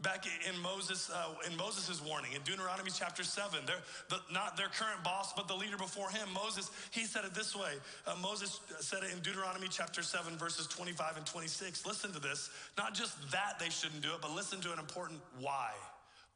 Back 0.00 0.26
in 0.48 0.56
Moses, 0.60 1.10
uh, 1.12 1.34
in 1.50 1.56
Moses' 1.56 2.00
warning 2.00 2.30
in 2.32 2.42
Deuteronomy 2.42 2.90
chapter 2.94 3.24
seven, 3.24 3.60
they're 3.66 3.82
the, 4.08 4.20
not 4.32 4.56
their 4.56 4.68
current 4.68 5.02
boss, 5.02 5.32
but 5.32 5.48
the 5.48 5.54
leader 5.54 5.76
before 5.76 6.08
him, 6.08 6.28
Moses. 6.32 6.70
He 6.92 7.04
said 7.04 7.24
it 7.24 7.34
this 7.34 7.56
way. 7.56 7.72
Uh, 8.06 8.14
Moses 8.22 8.60
said 8.78 9.02
it 9.02 9.12
in 9.12 9.18
Deuteronomy 9.20 9.66
chapter 9.68 10.02
seven, 10.02 10.36
verses 10.36 10.68
25 10.68 11.16
and 11.16 11.26
26. 11.26 11.84
Listen 11.84 12.12
to 12.12 12.20
this. 12.20 12.50
Not 12.76 12.94
just 12.94 13.16
that 13.32 13.58
they 13.58 13.70
shouldn't 13.70 14.02
do 14.02 14.10
it, 14.10 14.20
but 14.22 14.30
listen 14.30 14.60
to 14.60 14.72
an 14.72 14.78
important 14.78 15.18
why. 15.40 15.72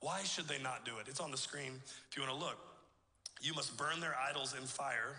Why 0.00 0.24
should 0.24 0.48
they 0.48 0.58
not 0.60 0.84
do 0.84 0.98
it? 0.98 1.06
It's 1.06 1.20
on 1.20 1.30
the 1.30 1.36
screen 1.36 1.80
if 2.10 2.16
you 2.16 2.24
want 2.24 2.36
to 2.36 2.44
look. 2.44 2.58
You 3.40 3.54
must 3.54 3.76
burn 3.76 4.00
their 4.00 4.16
idols 4.28 4.56
in 4.58 4.66
fire. 4.66 5.14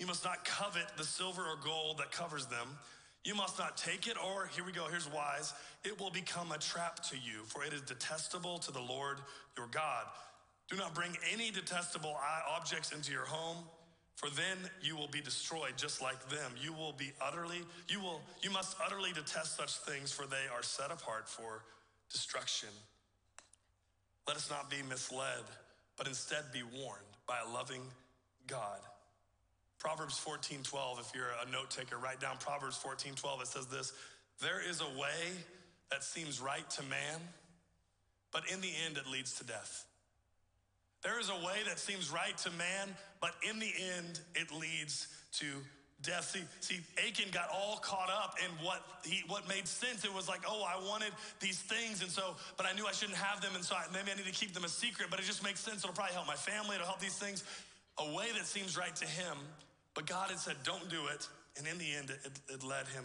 You 0.00 0.06
must 0.06 0.24
not 0.24 0.44
covet 0.44 0.86
the 0.96 1.04
silver 1.04 1.42
or 1.42 1.56
gold 1.64 1.98
that 1.98 2.10
covers 2.10 2.46
them. 2.46 2.68
You 3.28 3.34
must 3.34 3.58
not 3.58 3.76
take 3.76 4.06
it, 4.06 4.16
or 4.16 4.48
here 4.56 4.64
we 4.64 4.72
go, 4.72 4.86
here's 4.90 5.06
wise. 5.12 5.52
It 5.84 6.00
will 6.00 6.08
become 6.08 6.50
a 6.50 6.56
trap 6.56 7.02
to 7.10 7.14
you, 7.14 7.44
for 7.44 7.62
it 7.62 7.74
is 7.74 7.82
detestable 7.82 8.58
to 8.60 8.72
the 8.72 8.80
Lord 8.80 9.18
your 9.54 9.66
God. 9.66 10.06
Do 10.70 10.76
not 10.76 10.94
bring 10.94 11.14
any 11.30 11.50
detestable 11.50 12.16
objects 12.50 12.90
into 12.90 13.12
your 13.12 13.26
home, 13.26 13.58
for 14.14 14.30
then 14.30 14.56
you 14.80 14.96
will 14.96 15.08
be 15.08 15.20
destroyed 15.20 15.74
just 15.76 16.00
like 16.00 16.26
them. 16.30 16.52
You 16.58 16.72
will 16.72 16.94
be 16.94 17.12
utterly, 17.20 17.60
you 17.86 18.00
will, 18.00 18.22
you 18.40 18.50
must 18.50 18.78
utterly 18.82 19.12
detest 19.12 19.58
such 19.58 19.76
things, 19.76 20.10
for 20.10 20.24
they 20.24 20.48
are 20.50 20.62
set 20.62 20.90
apart 20.90 21.28
for 21.28 21.64
destruction. 22.10 22.70
Let 24.26 24.38
us 24.38 24.48
not 24.48 24.70
be 24.70 24.78
misled, 24.88 25.44
but 25.98 26.06
instead 26.06 26.44
be 26.50 26.62
warned 26.62 27.04
by 27.26 27.36
a 27.46 27.52
loving 27.52 27.82
God. 28.46 28.78
Proverbs 29.78 30.18
14 30.18 30.60
12, 30.62 30.98
if 31.00 31.12
you're 31.14 31.30
a 31.46 31.50
note 31.50 31.70
taker, 31.70 31.96
write 31.98 32.20
down 32.20 32.36
Proverbs 32.38 32.76
14 32.76 33.14
12. 33.14 33.42
It 33.42 33.46
says 33.46 33.66
this 33.66 33.92
There 34.40 34.60
is 34.68 34.80
a 34.80 34.98
way 34.98 35.32
that 35.90 36.04
seems 36.04 36.40
right 36.40 36.68
to 36.70 36.82
man, 36.84 37.20
but 38.32 38.42
in 38.52 38.60
the 38.60 38.72
end 38.86 38.96
it 38.96 39.10
leads 39.10 39.38
to 39.38 39.44
death. 39.44 39.84
There 41.02 41.20
is 41.20 41.30
a 41.30 41.46
way 41.46 41.58
that 41.66 41.78
seems 41.78 42.10
right 42.10 42.36
to 42.38 42.50
man, 42.50 42.88
but 43.20 43.30
in 43.48 43.58
the 43.58 43.70
end 43.96 44.20
it 44.34 44.50
leads 44.52 45.06
to 45.34 45.46
death. 46.02 46.30
See, 46.30 46.42
see, 46.60 46.80
Achan 47.06 47.30
got 47.32 47.48
all 47.52 47.76
caught 47.76 48.10
up 48.10 48.36
in 48.44 48.66
what 48.66 48.82
he 49.04 49.22
what 49.28 49.48
made 49.48 49.68
sense. 49.68 50.04
It 50.04 50.12
was 50.12 50.28
like, 50.28 50.42
oh, 50.48 50.64
I 50.66 50.84
wanted 50.88 51.12
these 51.40 51.58
things, 51.58 52.02
and 52.02 52.10
so, 52.10 52.34
but 52.56 52.66
I 52.66 52.72
knew 52.74 52.86
I 52.86 52.92
shouldn't 52.92 53.18
have 53.18 53.40
them, 53.40 53.52
and 53.54 53.64
so 53.64 53.76
I, 53.76 53.84
maybe 53.92 54.10
I 54.10 54.16
need 54.16 54.26
to 54.26 54.32
keep 54.32 54.54
them 54.54 54.64
a 54.64 54.68
secret. 54.68 55.08
But 55.10 55.20
it 55.20 55.24
just 55.24 55.44
makes 55.44 55.60
sense. 55.60 55.84
It'll 55.84 55.94
probably 55.94 56.14
help 56.14 56.26
my 56.26 56.34
family. 56.34 56.74
It'll 56.74 56.86
help 56.86 57.00
these 57.00 57.16
things. 57.16 57.44
A 57.98 58.14
way 58.14 58.26
that 58.36 58.46
seems 58.46 58.76
right 58.76 58.94
to 58.96 59.06
him, 59.06 59.36
but 59.98 60.06
God 60.06 60.30
had 60.30 60.38
said, 60.38 60.54
don't 60.62 60.88
do 60.88 61.10
it. 61.12 61.26
And 61.58 61.66
in 61.66 61.76
the 61.76 61.90
end, 61.92 62.10
it, 62.10 62.30
it 62.48 62.62
led 62.62 62.86
him 62.86 63.02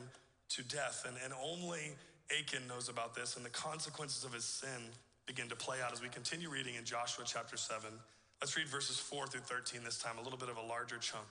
to 0.50 0.62
death. 0.62 1.08
And, 1.08 1.18
and 1.26 1.34
only 1.42 1.98
Achan 2.30 2.68
knows 2.68 2.88
about 2.88 3.16
this 3.16 3.36
and 3.36 3.44
the 3.44 3.50
consequences 3.50 4.24
of 4.24 4.32
his 4.32 4.46
sin. 4.46 4.94
begin 5.26 5.50
to 5.50 5.56
play 5.56 5.78
out 5.84 5.92
as 5.92 6.04
we 6.04 6.10
continue 6.10 6.52
reading 6.52 6.76
in 6.76 6.86
Joshua 6.86 7.26
chapter 7.26 7.58
7. 7.58 7.90
Let's 8.42 8.56
read 8.56 8.68
verses 8.68 9.00
4 9.00 9.26
through 9.26 9.42
13 9.42 9.84
this 9.84 9.98
time, 9.98 10.20
a 10.20 10.22
little 10.22 10.38
bit 10.38 10.50
of 10.50 10.58
a 10.58 10.62
larger 10.62 11.00
chunk. 11.00 11.26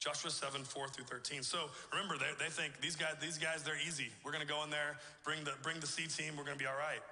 Joshua 0.00 0.30
7, 0.30 0.64
4 0.64 0.88
through 0.88 1.04
13. 1.04 1.42
So 1.42 1.68
remember, 1.92 2.16
they, 2.16 2.32
they 2.42 2.48
think 2.48 2.80
these 2.80 2.96
guys, 2.96 3.16
these 3.20 3.36
guys, 3.36 3.64
they're 3.64 3.76
easy. 3.86 4.08
We're 4.24 4.32
gonna 4.32 4.46
go 4.46 4.64
in 4.64 4.70
there, 4.70 4.96
bring 5.24 5.44
the 5.44 5.52
bring 5.62 5.78
the 5.78 5.86
C 5.86 6.06
team, 6.06 6.38
we're 6.38 6.44
gonna 6.44 6.56
be 6.56 6.64
all 6.64 6.80
right. 6.80 7.04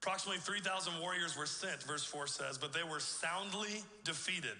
Approximately 0.00 0.40
3,000 0.40 0.98
warriors 0.98 1.36
were 1.36 1.44
sent, 1.44 1.82
verse 1.82 2.04
4 2.04 2.26
says, 2.26 2.56
but 2.56 2.72
they 2.72 2.84
were 2.88 3.00
soundly 3.00 3.84
defeated. 4.02 4.56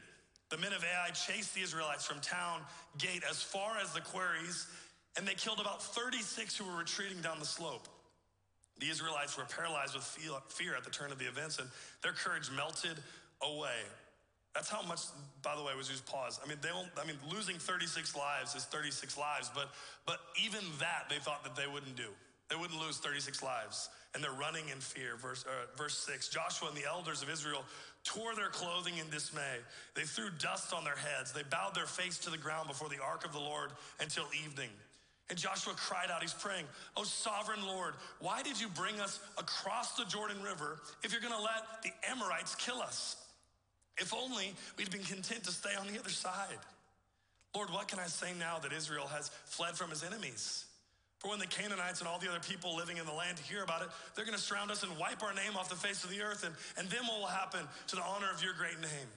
The 0.50 0.58
men 0.58 0.72
of 0.72 0.84
Ai 0.84 1.10
chased 1.10 1.54
the 1.54 1.62
Israelites 1.62 2.06
from 2.06 2.20
town 2.20 2.60
gate 2.98 3.22
as 3.28 3.42
far 3.42 3.78
as 3.82 3.92
the 3.92 4.00
quarries, 4.00 4.66
and 5.16 5.26
they 5.26 5.34
killed 5.34 5.60
about 5.60 5.82
36 5.82 6.56
who 6.56 6.64
were 6.64 6.78
retreating 6.78 7.20
down 7.20 7.38
the 7.40 7.46
slope. 7.46 7.88
The 8.78 8.88
Israelites 8.88 9.36
were 9.36 9.44
paralyzed 9.44 9.94
with 9.94 10.04
fear 10.48 10.76
at 10.76 10.84
the 10.84 10.90
turn 10.90 11.10
of 11.10 11.18
the 11.18 11.24
events, 11.24 11.58
and 11.58 11.68
their 12.02 12.12
courage 12.12 12.50
melted 12.54 12.96
away. 13.42 13.80
That's 14.54 14.70
how 14.70 14.82
much, 14.82 15.00
by 15.42 15.56
the 15.56 15.62
way, 15.62 15.72
was 15.76 15.88
just 15.88 16.06
pause. 16.06 16.40
I 16.42 16.48
mean, 16.48 16.58
they 16.62 16.70
I 16.70 17.06
mean, 17.06 17.16
losing 17.30 17.56
36 17.56 18.16
lives 18.16 18.54
is 18.54 18.64
36 18.64 19.18
lives, 19.18 19.50
but 19.54 19.68
but 20.06 20.20
even 20.42 20.60
that 20.78 21.08
they 21.10 21.16
thought 21.16 21.44
that 21.44 21.56
they 21.56 21.66
wouldn't 21.66 21.96
do. 21.96 22.08
They 22.48 22.56
wouldn't 22.56 22.80
lose 22.80 22.98
36 22.98 23.42
lives. 23.42 23.88
And 24.14 24.24
they're 24.24 24.32
running 24.32 24.68
in 24.70 24.78
fear. 24.78 25.16
Verse, 25.16 25.44
uh, 25.44 25.66
verse 25.76 25.98
6 25.98 26.28
Joshua 26.28 26.68
and 26.68 26.76
the 26.76 26.86
elders 26.86 27.22
of 27.22 27.28
Israel 27.28 27.64
tore 28.06 28.34
their 28.34 28.48
clothing 28.48 28.98
in 28.98 29.10
dismay. 29.10 29.58
They 29.94 30.02
threw 30.02 30.30
dust 30.38 30.72
on 30.72 30.84
their 30.84 30.96
heads. 30.96 31.32
They 31.32 31.42
bowed 31.50 31.74
their 31.74 31.86
face 31.86 32.18
to 32.18 32.30
the 32.30 32.38
ground 32.38 32.68
before 32.68 32.88
the 32.88 33.02
ark 33.02 33.24
of 33.24 33.32
the 33.32 33.40
Lord 33.40 33.70
until 34.00 34.24
evening. 34.44 34.70
And 35.28 35.36
Joshua 35.36 35.74
cried 35.74 36.08
out, 36.10 36.22
he's 36.22 36.32
praying, 36.32 36.66
Oh, 36.96 37.02
sovereign 37.02 37.66
Lord, 37.66 37.94
why 38.20 38.42
did 38.42 38.60
you 38.60 38.68
bring 38.68 39.00
us 39.00 39.18
across 39.38 39.96
the 39.96 40.04
Jordan 40.04 40.40
River 40.40 40.78
if 41.02 41.10
you're 41.10 41.20
gonna 41.20 41.42
let 41.42 41.82
the 41.82 41.90
Amorites 42.08 42.54
kill 42.54 42.80
us? 42.80 43.16
If 43.98 44.14
only 44.14 44.54
we'd 44.78 44.90
been 44.90 45.02
content 45.02 45.42
to 45.44 45.52
stay 45.52 45.74
on 45.78 45.86
the 45.92 45.98
other 45.98 46.10
side. 46.10 46.58
Lord, 47.54 47.70
what 47.70 47.88
can 47.88 47.98
I 47.98 48.06
say 48.06 48.32
now 48.38 48.58
that 48.60 48.72
Israel 48.72 49.06
has 49.08 49.30
fled 49.46 49.74
from 49.74 49.90
his 49.90 50.04
enemies? 50.04 50.65
For 51.18 51.30
when 51.30 51.38
the 51.38 51.46
Canaanites 51.46 52.00
and 52.00 52.08
all 52.08 52.18
the 52.18 52.28
other 52.28 52.40
people 52.40 52.76
living 52.76 52.98
in 52.98 53.06
the 53.06 53.12
land 53.12 53.38
hear 53.38 53.62
about 53.62 53.82
it, 53.82 53.88
they're 54.14 54.24
going 54.24 54.36
to 54.36 54.42
surround 54.42 54.70
us 54.70 54.82
and 54.82 54.92
wipe 54.98 55.22
our 55.22 55.32
name 55.32 55.56
off 55.56 55.68
the 55.68 55.76
face 55.76 56.04
of 56.04 56.10
the 56.10 56.20
earth. 56.20 56.44
And, 56.44 56.54
and 56.76 56.88
then 56.90 57.06
what 57.06 57.20
will 57.20 57.26
happen 57.26 57.60
to 57.88 57.96
the 57.96 58.02
honor 58.02 58.28
of 58.34 58.42
your 58.42 58.52
great 58.52 58.80
name? 58.80 59.08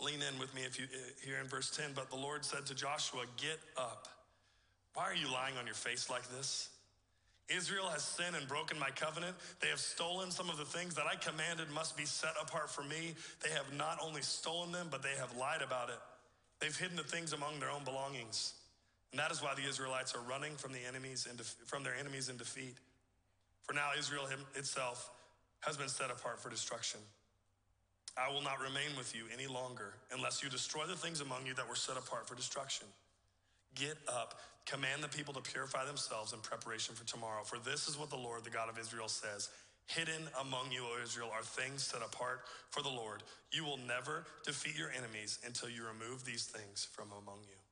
Lean 0.00 0.20
in 0.20 0.38
with 0.38 0.54
me 0.54 0.62
if 0.62 0.78
you 0.78 0.84
eh, 0.84 0.98
here 1.24 1.38
in 1.40 1.48
verse 1.48 1.70
10. 1.70 1.92
But 1.94 2.10
the 2.10 2.16
Lord 2.16 2.44
said 2.44 2.66
to 2.66 2.74
Joshua, 2.74 3.22
Get 3.36 3.58
up. 3.78 4.08
Why 4.92 5.04
are 5.04 5.14
you 5.14 5.32
lying 5.32 5.56
on 5.58 5.66
your 5.66 5.74
face 5.74 6.10
like 6.10 6.28
this? 6.28 6.68
Israel 7.48 7.88
has 7.88 8.02
sinned 8.02 8.36
and 8.36 8.48
broken 8.48 8.78
my 8.78 8.90
covenant. 8.90 9.36
They 9.60 9.68
have 9.68 9.80
stolen 9.80 10.30
some 10.30 10.48
of 10.48 10.56
the 10.56 10.64
things 10.64 10.94
that 10.94 11.04
I 11.06 11.16
commanded 11.16 11.70
must 11.70 11.96
be 11.96 12.06
set 12.06 12.32
apart 12.40 12.70
for 12.70 12.82
me. 12.82 13.14
They 13.42 13.50
have 13.50 13.72
not 13.76 13.98
only 14.02 14.22
stolen 14.22 14.72
them, 14.72 14.88
but 14.90 15.02
they 15.02 15.14
have 15.18 15.36
lied 15.36 15.60
about 15.60 15.90
it. 15.90 15.98
They've 16.60 16.74
hidden 16.74 16.96
the 16.96 17.02
things 17.02 17.32
among 17.32 17.60
their 17.60 17.70
own 17.70 17.84
belongings. 17.84 18.54
And 19.14 19.20
that 19.20 19.30
is 19.30 19.40
why 19.40 19.54
the 19.54 19.62
Israelites 19.62 20.12
are 20.12 20.28
running 20.28 20.56
from 20.56 20.72
the 20.72 20.80
enemies 20.88 21.28
and 21.30 21.40
from 21.40 21.84
their 21.84 21.94
enemies 21.94 22.28
in 22.28 22.36
defeat. 22.36 22.74
For 23.62 23.72
now 23.72 23.90
Israel 23.96 24.26
itself 24.56 25.08
has 25.60 25.76
been 25.76 25.86
set 25.86 26.10
apart 26.10 26.40
for 26.40 26.50
destruction. 26.50 26.98
I 28.18 28.34
will 28.34 28.42
not 28.42 28.58
remain 28.58 28.90
with 28.98 29.14
you 29.14 29.22
any 29.32 29.46
longer 29.46 29.94
unless 30.12 30.42
you 30.42 30.50
destroy 30.50 30.86
the 30.86 30.96
things 30.96 31.20
among 31.20 31.46
you 31.46 31.54
that 31.54 31.68
were 31.68 31.76
set 31.76 31.96
apart 31.96 32.26
for 32.28 32.34
destruction. 32.34 32.88
Get 33.76 33.94
up, 34.08 34.40
command 34.66 35.04
the 35.04 35.08
people 35.08 35.32
to 35.34 35.40
purify 35.40 35.84
themselves 35.84 36.32
in 36.32 36.40
preparation 36.40 36.96
for 36.96 37.06
tomorrow. 37.06 37.44
For 37.44 37.60
this 37.60 37.86
is 37.86 37.96
what 37.96 38.10
the 38.10 38.16
Lord, 38.16 38.42
the 38.42 38.50
God 38.50 38.68
of 38.68 38.80
Israel, 38.80 39.06
says 39.06 39.48
Hidden 39.86 40.26
among 40.40 40.72
you, 40.72 40.82
O 40.82 41.00
Israel, 41.00 41.30
are 41.32 41.44
things 41.44 41.84
set 41.84 42.02
apart 42.02 42.40
for 42.70 42.82
the 42.82 42.88
Lord. 42.88 43.22
You 43.52 43.62
will 43.62 43.78
never 43.86 44.26
defeat 44.44 44.76
your 44.76 44.90
enemies 44.90 45.38
until 45.46 45.68
you 45.68 45.84
remove 45.86 46.24
these 46.24 46.46
things 46.46 46.88
from 46.90 47.12
among 47.12 47.38
you. 47.46 47.63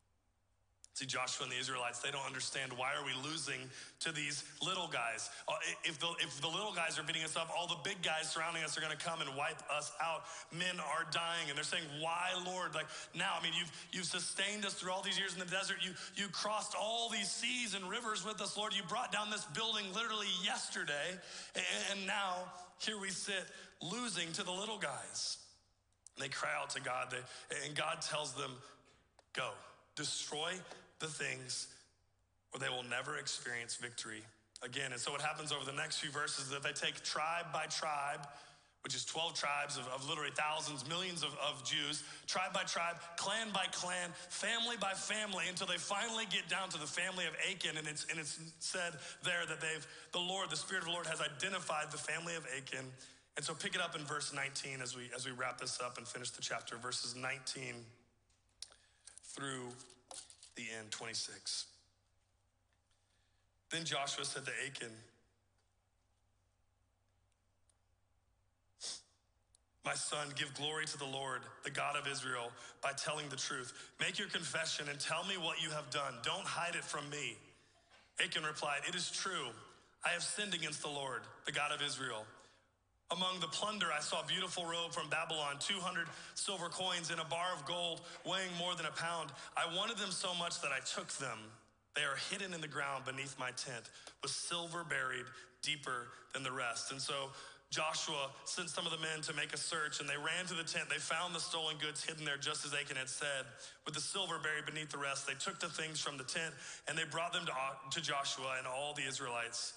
See, 0.95 1.07
Joshua 1.07 1.45
and 1.45 1.53
the 1.53 1.59
Israelites, 1.59 2.01
they 2.01 2.11
don't 2.11 2.27
understand 2.27 2.71
why 2.77 2.93
are 2.93 3.01
we 3.01 3.17
losing 3.25 3.71
to 4.01 4.13
these 4.13 4.45
little 4.61 4.89
guys? 4.89 5.31
Uh, 5.49 5.55
if 5.85 5.99
the, 5.99 6.09
if 6.21 6.39
the 6.43 6.49
little 6.49 6.75
guys 6.75 6.99
are 6.99 7.03
beating 7.03 7.25
us 7.25 7.35
up, 7.35 7.49
all 7.57 7.67
the 7.67 7.81
big 7.83 8.03
guys 8.03 8.29
surrounding 8.29 8.63
us 8.63 8.77
are 8.77 8.83
going 8.83 8.93
to 8.93 9.03
come 9.03 9.23
and 9.23 9.31
wipe 9.35 9.57
us 9.75 9.91
out. 10.03 10.25
Men 10.53 10.77
are 10.81 11.07
dying, 11.11 11.49
and 11.49 11.57
they're 11.57 11.65
saying, 11.65 11.85
why, 12.01 12.37
Lord? 12.45 12.75
Like 12.75 12.89
now, 13.15 13.33
I 13.41 13.43
mean, 13.43 13.55
you've, 13.59 13.73
you've 13.91 14.05
sustained 14.05 14.67
us 14.67 14.75
through 14.75 14.93
all 14.93 15.01
these 15.01 15.19
years 15.19 15.33
in 15.33 15.41
the 15.41 15.47
desert. 15.47 15.79
You, 15.81 15.93
you 16.15 16.29
crossed 16.29 16.75
all 16.79 17.09
these 17.09 17.31
seas 17.31 17.73
and 17.75 17.89
rivers 17.89 18.23
with 18.27 18.43
us, 18.43 18.59
Lord. 18.59 18.75
You 18.75 18.83
brought 18.87 19.13
down 19.13 19.31
this 19.31 19.47
building 19.57 19.87
literally 19.95 20.29
yesterday, 20.45 21.17
and, 21.55 21.65
and 21.93 22.07
now 22.07 22.53
here 22.81 23.01
we 23.01 23.09
sit 23.09 23.49
losing 23.81 24.31
to 24.33 24.43
the 24.43 24.53
little 24.53 24.79
guys. 24.79 25.39
And 26.17 26.25
They 26.25 26.29
cry 26.29 26.51
out 26.61 26.69
to 26.77 26.83
God, 26.83 27.09
they, 27.11 27.65
and 27.67 27.75
God 27.75 28.03
tells 28.03 28.35
them, 28.35 28.51
go, 29.33 29.53
destroy 29.97 30.53
the 31.03 31.09
things 31.09 31.67
or 32.55 32.61
they 32.61 32.69
will 32.69 32.85
never 32.89 33.19
experience 33.19 33.77
victory 33.77 34.23
again. 34.63 34.93
And 34.93 35.01
so 35.01 35.11
what 35.11 35.21
happens 35.21 35.53
over 35.53 35.65
the 35.65 35.77
next 35.77 35.99
few 35.99 36.11
verses 36.11 36.47
is 36.47 36.51
that 36.51 36.63
they 36.63 36.73
take 36.73 37.03
tribe 37.03 37.47
by 37.53 37.67
tribe, 37.67 38.27
which 38.85 38.95
is 38.95 39.05
12 39.05 39.35
tribes 39.35 39.79
of, 39.79 39.87
of 39.89 40.09
literally 40.09 40.31
thousands, 40.37 40.87
millions 40.89 41.23
of, 41.23 41.35
of 41.41 41.65
Jews, 41.65 42.05
tribe 42.27 42.53
by 42.53 42.63
tribe, 42.63 42.97
clan 43.17 43.49
by 43.53 43.67
clan, 43.73 44.11
family 44.29 44.77
by 44.81 44.93
family, 44.93 45.45
until 45.49 45.67
they 45.67 45.79
finally 45.79 46.25
get 46.31 46.49
down 46.49 46.69
to 46.71 46.79
the 46.79 46.87
family 46.87 47.25
of 47.27 47.35
Achan. 47.51 47.77
And 47.77 47.89
it's, 47.89 48.07
and 48.11 48.21
it's 48.21 48.39
said 48.61 48.95
there 49.25 49.47
that 49.49 49.61
they've, 49.61 49.87
the 50.13 50.21
Lord, 50.21 50.51
the 50.51 50.57
Spirit 50.57 50.83
of 50.83 50.89
the 50.89 50.95
Lord 50.95 51.07
has 51.07 51.21
identified 51.21 51.91
the 51.91 51.99
family 51.99 52.37
of 52.37 52.47
Achan. 52.57 52.87
And 53.37 53.45
so 53.45 53.55
pick 53.55 53.75
it 53.75 53.81
up 53.81 53.97
in 53.97 54.05
verse 54.05 54.33
19 54.35 54.83
as 54.83 54.95
we, 54.95 55.09
as 55.17 55.25
we 55.25 55.33
wrap 55.33 55.59
this 55.59 55.81
up 55.81 55.97
and 55.97 56.07
finish 56.07 56.31
the 56.31 56.43
chapter, 56.43 56.77
verses 56.77 57.17
19 57.17 57.75
through 59.35 59.69
the 60.57 60.65
end, 60.79 60.91
26. 60.91 61.67
Then 63.71 63.85
Joshua 63.85 64.25
said 64.25 64.45
to 64.45 64.53
Achan, 64.67 64.93
My 69.85 69.95
son, 69.95 70.29
give 70.37 70.55
glory 70.55 70.87
to 70.87 70.99
the 70.99 71.07
Lord, 71.07 71.41
the 71.65 71.71
God 71.71 71.97
of 71.97 72.07
Israel, 72.07 72.53
by 72.83 72.93
telling 72.93 73.29
the 73.31 73.37
truth. 73.37 73.73
Make 73.99 74.19
your 74.19 74.29
confession 74.29 74.87
and 74.89 75.01
tell 75.01 75.25
me 75.25 75.37
what 75.37 75.61
you 75.61 75.71
have 75.71 75.91
done. 75.91 76.15
Don't 76.23 76.45
hide 76.45 76.77
it 76.77 76.85
from 76.85 77.09
me. 77.11 77.37
Achan 78.23 78.45
replied, 78.45 78.83
It 78.89 78.95
is 78.95 79.11
true. 79.11 79.49
I 80.05 80.11
have 80.11 80.23
sinned 80.23 80.55
against 80.55 80.83
the 80.83 80.89
Lord, 80.89 81.23
the 81.47 81.53
God 81.53 81.73
of 81.73 81.83
Israel. 81.83 82.25
Among 83.13 83.41
the 83.41 83.49
plunder, 83.49 83.89
I 83.93 84.01
saw 84.01 84.23
a 84.23 84.27
beautiful 84.27 84.65
robe 84.65 84.93
from 84.93 85.11
Babylon, 85.11 85.57
200 85.61 86.07
silver 86.35 86.69
coins, 86.69 87.11
and 87.11 87.21
a 87.21 87.25
bar 87.25 87.53
of 87.55 87.67
gold 87.67 88.01
weighing 88.25 88.49
more 88.59 88.75
than 88.75 88.87
a 88.87 88.97
pound. 88.97 89.29
I 89.55 89.69
wanted 89.77 89.99
them 89.99 90.11
so 90.11 90.33
much 90.35 90.63
that 90.63 90.73
I 90.73 90.81
took 90.81 91.13
them. 91.21 91.37
They 91.95 92.09
are 92.09 92.17
hidden 92.31 92.55
in 92.55 92.63
the 92.63 92.73
ground 92.73 93.05
beneath 93.05 93.39
my 93.39 93.51
tent, 93.53 93.91
with 94.23 94.31
silver 94.31 94.83
buried 94.83 95.27
deeper 95.61 96.09
than 96.33 96.43
the 96.43 96.53
rest. 96.53 96.91
And 96.91 96.99
so 96.99 97.29
Joshua 97.69 98.33
sent 98.47 98.71
some 98.71 98.87
of 98.87 98.93
the 98.93 98.99
men 99.05 99.21
to 99.29 99.35
make 99.35 99.53
a 99.53 99.59
search, 99.59 100.01
and 100.01 100.09
they 100.09 100.17
ran 100.17 100.49
to 100.49 100.55
the 100.55 100.65
tent. 100.65 100.89
They 100.89 100.97
found 100.97 101.35
the 101.35 101.41
stolen 101.41 101.77
goods 101.77 102.03
hidden 102.03 102.25
there, 102.25 102.39
just 102.39 102.65
as 102.65 102.73
Achan 102.73 102.97
had 102.97 103.11
said, 103.11 103.45
with 103.85 103.93
the 103.93 104.01
silver 104.01 104.41
buried 104.43 104.65
beneath 104.65 104.89
the 104.89 104.97
rest. 104.97 105.27
They 105.27 105.37
took 105.37 105.61
the 105.61 105.69
things 105.69 106.01
from 106.01 106.17
the 106.17 106.25
tent, 106.25 106.55
and 106.89 106.97
they 106.97 107.05
brought 107.05 107.35
them 107.35 107.45
to, 107.45 107.53
to 107.93 108.01
Joshua 108.01 108.57
and 108.57 108.67
all 108.67 108.95
the 108.95 109.05
Israelites. 109.05 109.75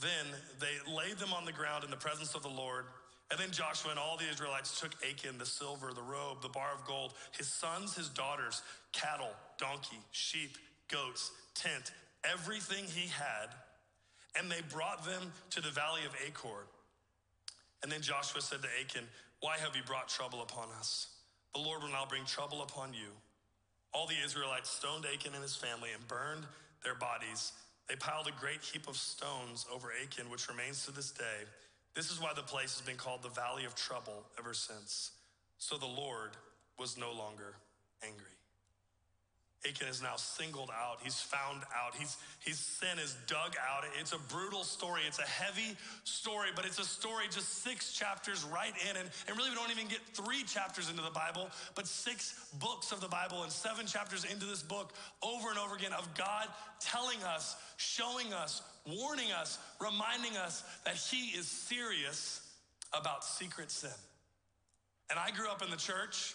Then 0.00 0.26
they 0.60 0.92
laid 0.92 1.18
them 1.18 1.32
on 1.32 1.44
the 1.44 1.52
ground 1.52 1.84
in 1.84 1.90
the 1.90 1.96
presence 1.96 2.34
of 2.34 2.42
the 2.42 2.48
Lord. 2.48 2.84
And 3.30 3.40
then 3.40 3.50
Joshua 3.50 3.90
and 3.90 3.98
all 3.98 4.16
the 4.16 4.28
Israelites 4.30 4.80
took 4.80 4.92
Achan, 5.08 5.38
the 5.38 5.46
silver, 5.46 5.92
the 5.92 6.02
robe, 6.02 6.42
the 6.42 6.48
bar 6.48 6.70
of 6.74 6.86
gold, 6.86 7.14
his 7.36 7.48
sons, 7.48 7.96
his 7.96 8.08
daughters, 8.08 8.62
cattle, 8.92 9.32
donkey, 9.58 9.98
sheep, 10.12 10.58
goats, 10.88 11.32
tent, 11.54 11.92
everything 12.24 12.84
he 12.84 13.08
had, 13.08 13.48
and 14.38 14.50
they 14.50 14.60
brought 14.70 15.04
them 15.04 15.32
to 15.50 15.60
the 15.60 15.70
valley 15.70 16.02
of 16.06 16.14
Achor. 16.24 16.66
And 17.82 17.90
then 17.90 18.00
Joshua 18.00 18.40
said 18.40 18.62
to 18.62 18.68
Achan, 18.80 19.04
Why 19.40 19.56
have 19.58 19.74
you 19.74 19.82
brought 19.84 20.08
trouble 20.08 20.42
upon 20.42 20.68
us? 20.78 21.08
The 21.54 21.60
Lord 21.60 21.82
will 21.82 21.90
now 21.90 22.04
bring 22.08 22.24
trouble 22.26 22.62
upon 22.62 22.92
you. 22.92 23.10
All 23.92 24.06
the 24.06 24.14
Israelites 24.24 24.70
stoned 24.70 25.06
Achan 25.06 25.32
and 25.34 25.42
his 25.42 25.56
family 25.56 25.90
and 25.94 26.06
burned 26.06 26.44
their 26.84 26.94
bodies 26.94 27.52
they 27.88 27.96
piled 27.96 28.26
a 28.26 28.40
great 28.40 28.62
heap 28.62 28.88
of 28.88 28.96
stones 28.96 29.66
over 29.72 29.92
Achan, 30.02 30.30
which 30.30 30.48
remains 30.48 30.84
to 30.86 30.92
this 30.92 31.10
day. 31.10 31.46
This 31.94 32.10
is 32.10 32.20
why 32.20 32.32
the 32.34 32.42
place 32.42 32.76
has 32.76 32.86
been 32.86 32.96
called 32.96 33.22
the 33.22 33.30
Valley 33.30 33.64
of 33.64 33.74
Trouble 33.74 34.24
ever 34.38 34.52
since. 34.52 35.12
So 35.58 35.76
the 35.76 35.86
Lord 35.86 36.36
was 36.78 36.98
no 36.98 37.12
longer 37.12 37.54
angry. 38.02 38.35
Achan 39.68 39.88
is 39.88 40.02
now 40.02 40.16
singled 40.16 40.70
out. 40.70 40.98
He's 41.02 41.20
found 41.20 41.62
out. 41.74 41.94
He's, 41.98 42.16
his 42.40 42.58
sin 42.58 42.98
is 42.98 43.16
dug 43.26 43.54
out. 43.56 43.84
It's 43.98 44.12
a 44.12 44.18
brutal 44.30 44.64
story. 44.64 45.02
It's 45.06 45.18
a 45.18 45.26
heavy 45.26 45.76
story, 46.04 46.50
but 46.54 46.64
it's 46.64 46.78
a 46.78 46.84
story 46.84 47.24
just 47.30 47.62
six 47.62 47.92
chapters 47.92 48.44
right 48.44 48.72
in. 48.88 48.96
And, 48.96 49.08
and 49.28 49.36
really, 49.36 49.50
we 49.50 49.56
don't 49.56 49.70
even 49.70 49.88
get 49.88 50.00
three 50.12 50.42
chapters 50.44 50.90
into 50.90 51.02
the 51.02 51.10
Bible, 51.10 51.48
but 51.74 51.86
six 51.86 52.50
books 52.60 52.92
of 52.92 53.00
the 53.00 53.08
Bible 53.08 53.42
and 53.42 53.52
seven 53.52 53.86
chapters 53.86 54.24
into 54.24 54.46
this 54.46 54.62
book 54.62 54.92
over 55.22 55.50
and 55.50 55.58
over 55.58 55.74
again 55.74 55.92
of 55.92 56.08
God 56.14 56.48
telling 56.80 57.22
us, 57.24 57.56
showing 57.76 58.32
us, 58.32 58.62
warning 58.86 59.32
us, 59.32 59.58
reminding 59.80 60.36
us 60.36 60.62
that 60.84 60.94
He 60.94 61.36
is 61.36 61.46
serious 61.46 62.40
about 62.92 63.24
secret 63.24 63.70
sin. 63.70 63.90
And 65.10 65.18
I 65.18 65.30
grew 65.30 65.48
up 65.48 65.62
in 65.62 65.70
the 65.70 65.76
church. 65.76 66.34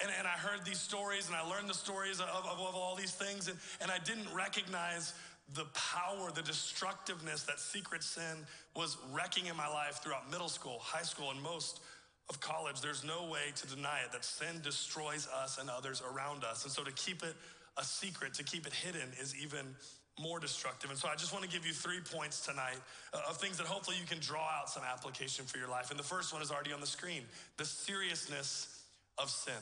And, 0.00 0.10
and 0.16 0.26
I 0.26 0.38
heard 0.38 0.64
these 0.64 0.78
stories 0.78 1.26
and 1.26 1.36
I 1.36 1.42
learned 1.42 1.68
the 1.68 1.74
stories 1.74 2.20
of, 2.20 2.28
of, 2.28 2.44
of 2.44 2.74
all 2.74 2.94
these 2.94 3.12
things, 3.12 3.48
and, 3.48 3.58
and 3.80 3.90
I 3.90 3.98
didn't 3.98 4.32
recognize 4.34 5.14
the 5.54 5.64
power, 5.74 6.30
the 6.34 6.42
destructiveness 6.42 7.44
that 7.44 7.58
secret 7.58 8.02
sin 8.02 8.46
was 8.76 8.98
wrecking 9.12 9.46
in 9.46 9.56
my 9.56 9.68
life 9.68 10.00
throughout 10.02 10.30
middle 10.30 10.48
school, 10.48 10.78
high 10.80 11.02
school, 11.02 11.30
and 11.30 11.42
most 11.42 11.80
of 12.28 12.38
college. 12.40 12.80
There's 12.80 13.04
no 13.04 13.28
way 13.30 13.52
to 13.56 13.66
deny 13.66 14.00
it 14.04 14.12
that 14.12 14.24
sin 14.24 14.60
destroys 14.62 15.26
us 15.42 15.58
and 15.58 15.70
others 15.70 16.02
around 16.02 16.44
us. 16.44 16.64
And 16.64 16.72
so 16.72 16.84
to 16.84 16.92
keep 16.92 17.22
it 17.22 17.34
a 17.78 17.84
secret, 17.84 18.34
to 18.34 18.44
keep 18.44 18.66
it 18.66 18.74
hidden, 18.74 19.08
is 19.20 19.34
even 19.42 19.74
more 20.20 20.40
destructive. 20.40 20.90
And 20.90 20.98
so 20.98 21.08
I 21.08 21.14
just 21.14 21.32
want 21.32 21.44
to 21.44 21.50
give 21.50 21.64
you 21.64 21.72
three 21.72 22.00
points 22.00 22.44
tonight 22.44 22.78
uh, 23.14 23.20
of 23.28 23.38
things 23.38 23.56
that 23.58 23.66
hopefully 23.66 23.96
you 23.98 24.06
can 24.06 24.18
draw 24.18 24.46
out 24.60 24.68
some 24.68 24.82
application 24.82 25.44
for 25.44 25.58
your 25.58 25.68
life. 25.68 25.90
And 25.90 25.98
the 25.98 26.04
first 26.04 26.32
one 26.32 26.42
is 26.42 26.50
already 26.50 26.72
on 26.72 26.80
the 26.80 26.86
screen 26.86 27.22
the 27.56 27.64
seriousness 27.64 28.82
of 29.16 29.30
sin, 29.30 29.54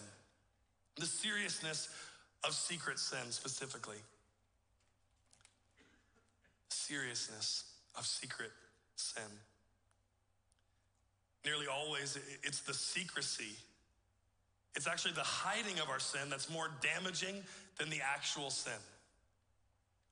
the 0.99 1.07
seriousness 1.07 1.88
of 2.45 2.55
secret 2.55 2.99
sin 2.99 3.31
specifically. 3.31 3.99
Seriousness 6.69 7.65
of 7.97 8.07
secret 8.07 8.50
sin. 8.97 9.23
Nearly 11.45 11.67
always, 11.67 12.19
it's 12.43 12.61
the 12.61 12.75
secrecy. 12.75 13.57
It's 14.75 14.87
actually 14.87 15.12
the 15.12 15.21
hiding 15.21 15.79
of 15.81 15.88
our 15.88 16.00
sin 16.00 16.29
that's 16.29 16.50
more 16.50 16.69
damaging 16.83 17.43
than 17.79 17.88
the 17.88 18.00
actual 18.03 18.50
sin. 18.50 18.73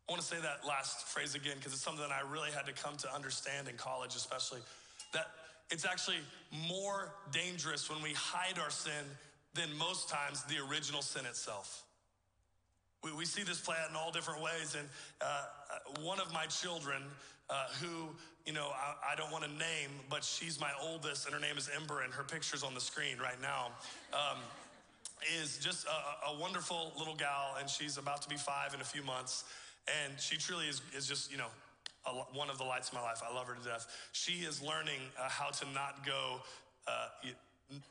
I 0.08 0.12
want 0.12 0.22
to 0.22 0.28
say 0.28 0.36
that 0.40 0.66
last 0.66 1.06
phrase 1.08 1.34
again 1.34 1.54
because 1.56 1.72
it's 1.72 1.82
something 1.82 2.04
I 2.04 2.30
really 2.30 2.50
had 2.50 2.66
to 2.66 2.72
come 2.72 2.96
to 2.98 3.14
understand 3.14 3.68
in 3.68 3.76
college, 3.76 4.14
especially. 4.16 4.60
That 5.12 5.26
it's 5.70 5.86
actually 5.86 6.18
more 6.68 7.14
dangerous 7.32 7.90
when 7.90 8.02
we 8.02 8.12
hide 8.12 8.58
our 8.58 8.70
sin 8.70 9.04
than 9.54 9.76
most 9.78 10.08
times 10.08 10.42
the 10.44 10.56
original 10.70 11.02
sin 11.02 11.26
itself. 11.26 11.84
We, 13.02 13.12
we 13.12 13.24
see 13.24 13.42
this 13.42 13.60
play 13.60 13.76
out 13.82 13.90
in 13.90 13.96
all 13.96 14.10
different 14.10 14.42
ways. 14.42 14.76
And 14.78 14.88
uh, 15.20 15.24
uh 15.24 16.00
one 16.02 16.20
of 16.20 16.32
my 16.32 16.46
children, 16.46 17.02
uh, 17.50 17.66
who, 17.80 18.08
you 18.46 18.52
know, 18.52 18.68
I, 18.74 19.12
I 19.12 19.16
don't 19.16 19.30
want 19.30 19.44
to 19.44 19.50
name, 19.50 19.90
but 20.08 20.24
she's 20.24 20.60
my 20.60 20.70
oldest, 20.82 21.26
and 21.26 21.34
her 21.34 21.40
name 21.40 21.56
is 21.56 21.70
Ember, 21.74 22.02
and 22.02 22.12
her 22.12 22.24
picture's 22.24 22.62
on 22.62 22.74
the 22.74 22.80
screen 22.80 23.18
right 23.18 23.40
now. 23.40 23.68
Um, 24.12 24.38
is 25.40 25.58
just 25.58 25.86
a, 25.86 26.34
a 26.34 26.38
wonderful 26.38 26.92
little 26.98 27.14
gal, 27.14 27.56
and 27.58 27.68
she's 27.68 27.96
about 27.96 28.20
to 28.22 28.28
be 28.28 28.36
five 28.36 28.74
in 28.74 28.80
a 28.80 28.84
few 28.84 29.02
months. 29.02 29.44
And 30.02 30.18
she 30.18 30.36
truly 30.36 30.66
is, 30.66 30.82
is 30.96 31.06
just, 31.06 31.30
you 31.30 31.38
know, 31.38 31.48
a, 32.06 32.10
one 32.36 32.50
of 32.50 32.58
the 32.58 32.64
lights 32.64 32.88
of 32.88 32.94
my 32.94 33.02
life. 33.02 33.22
I 33.28 33.34
love 33.34 33.46
her 33.46 33.54
to 33.54 33.68
death. 33.68 33.86
She 34.12 34.44
is 34.44 34.62
learning 34.62 35.00
uh, 35.18 35.28
how 35.28 35.50
to 35.50 35.64
not 35.72 36.04
go 36.04 36.40
uh, 36.86 37.08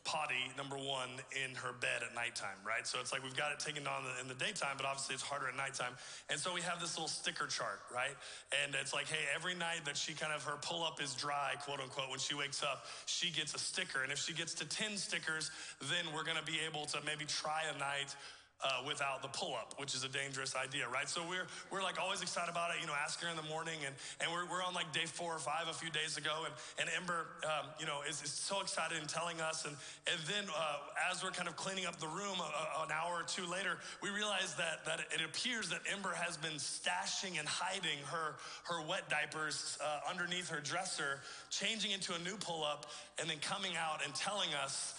potty, 0.04 0.52
number 0.56 0.78
one, 0.78 1.10
in 1.34 1.56
her 1.56 1.74
bed 1.74 2.06
at 2.08 2.14
nighttime, 2.14 2.58
right? 2.66 2.86
So 2.86 3.00
it's 3.00 3.12
like 3.12 3.24
we've 3.24 3.36
got 3.36 3.52
it 3.52 3.60
taken 3.60 3.88
on 3.88 4.04
in 4.22 4.28
the 4.28 4.36
daytime, 4.36 4.78
but 4.78 4.86
obviously 4.86 5.16
it's 5.16 5.24
harder 5.24 5.48
at 5.48 5.58
nighttime. 5.58 5.94
And 6.30 6.40
so 6.40 6.54
we 6.54 6.62
have 6.62 6.80
this 6.80 6.96
little 6.96 7.10
sticker 7.10 7.48
chart, 7.48 7.82
right? 7.94 8.16
And 8.64 8.76
it's 8.76 8.94
like, 8.94 9.08
hey, 9.08 9.26
every 9.36 9.56
night 9.56 9.86
that 9.86 9.98
she 9.98 10.14
kind 10.14 10.32
of, 10.32 10.44
her 10.44 10.58
pull 10.62 10.84
up 10.84 11.02
is 11.02 11.16
dry, 11.16 11.54
quote 11.66 11.80
unquote, 11.80 12.10
when 12.10 12.20
she 12.20 12.36
wakes 12.36 12.62
up, 12.64 12.86
she 13.06 13.32
gets 13.32 13.56
a 13.56 13.60
sticker. 13.60 14.04
And 14.04 14.12
if 14.12 14.20
she 14.20 14.34
gets 14.34 14.54
to 14.56 14.66
10 14.66 14.98
stickers, 14.98 15.52
then 15.90 16.14
we're 16.14 16.24
gonna 16.24 16.46
be 16.46 16.60
able 16.66 16.86
to 16.88 17.00
maybe 17.06 17.26
try 17.26 17.64
a 17.74 17.78
night 17.80 18.16
uh, 18.64 18.82
without 18.88 19.22
the 19.22 19.28
pull-up, 19.28 19.76
which 19.78 19.94
is 19.94 20.04
a 20.04 20.10
dangerous 20.10 20.56
idea, 20.56 20.88
right? 20.88 21.10
So 21.10 21.22
we're 21.28 21.48
we're 21.72 21.84
like 21.84 22.00
always 22.00 22.22
excited 22.22 22.50
about 22.50 22.72
it. 22.72 22.82
You 22.82 22.88
know, 22.88 22.96
ask 22.96 23.22
her 23.22 23.30
in 23.30 23.36
the 23.36 23.50
morning, 23.50 23.80
and 23.86 23.94
and 24.22 24.32
we're, 24.32 24.46
we're 24.50 24.64
on 24.64 24.74
like 24.74 24.92
day 24.94 25.06
four 25.06 25.36
or 25.36 25.40
five 25.40 25.68
a 25.70 25.74
few 25.74 25.92
days 25.92 26.18
ago, 26.18 26.46
and 26.46 26.54
and 26.80 26.88
Ember, 26.96 27.28
um, 27.44 27.68
you 27.80 27.86
know, 27.86 28.00
is, 28.08 28.22
is, 28.24 28.32
so 28.32 28.62
excited 28.62 28.98
and 28.98 29.08
telling 29.10 29.42
us, 29.42 29.66
and 29.66 29.76
and 30.08 30.20
then 30.28 30.46
uh, 30.56 31.12
as 31.12 31.24
we're 31.24 31.32
kind 31.32 31.48
of 31.48 31.56
cleaning 31.56 31.86
up 31.86 32.00
the 32.00 32.08
room 32.08 32.40
a, 32.40 32.50
a, 32.82 32.86
an 32.86 32.92
hour 32.92 33.20
or 33.20 33.28
two 33.28 33.46
later, 33.52 33.78
we 34.02 34.10
realize 34.10 34.56
that 34.56 34.86
that 34.86 35.00
it 35.12 35.22
appears 35.24 35.70
that 35.70 35.82
Ember 35.92 36.14
has 36.16 36.38
been 36.38 36.56
stashing 36.56 37.40
and 37.40 37.48
hiding 37.48 38.00
her 38.08 38.36
her 38.64 38.82
wet 38.88 39.10
diapers 39.10 39.78
uh, 39.84 40.10
underneath 40.10 40.50
her 40.50 40.62
dresser, 40.62 41.20
changing 41.50 41.92
into 41.92 42.14
a 42.14 42.20
new 42.20 42.38
pull-up, 42.38 42.88
and 43.20 43.30
then 43.30 43.38
coming 43.40 43.76
out 43.76 44.04
and 44.04 44.16
telling 44.16 44.50
us 44.64 44.96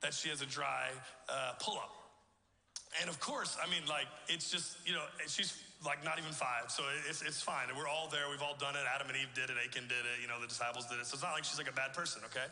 that 0.00 0.12
she 0.12 0.28
has 0.28 0.42
a 0.42 0.46
dry 0.46 0.88
uh, 1.28 1.52
pull-up. 1.60 1.93
And 3.00 3.10
of 3.10 3.18
course, 3.18 3.58
I 3.58 3.68
mean, 3.70 3.82
like, 3.88 4.06
it's 4.28 4.50
just, 4.50 4.78
you 4.86 4.94
know, 4.94 5.02
she's 5.26 5.58
like 5.84 6.04
not 6.04 6.18
even 6.18 6.30
five, 6.32 6.70
so 6.70 6.82
it's, 7.08 7.20
it's 7.20 7.42
fine. 7.42 7.68
We're 7.76 7.90
all 7.90 8.08
there. 8.08 8.30
We've 8.30 8.42
all 8.42 8.56
done 8.56 8.74
it. 8.74 8.86
Adam 8.88 9.08
and 9.08 9.16
Eve 9.18 9.28
did 9.34 9.50
it. 9.50 9.58
Achan 9.58 9.84
did 9.90 10.06
it. 10.06 10.22
You 10.22 10.28
know, 10.28 10.40
the 10.40 10.46
disciples 10.46 10.86
did 10.86 11.02
it. 11.02 11.06
So 11.06 11.14
it's 11.18 11.26
not 11.26 11.34
like 11.34 11.44
she's 11.44 11.58
like 11.58 11.68
a 11.68 11.76
bad 11.76 11.92
person, 11.92 12.22
okay? 12.30 12.46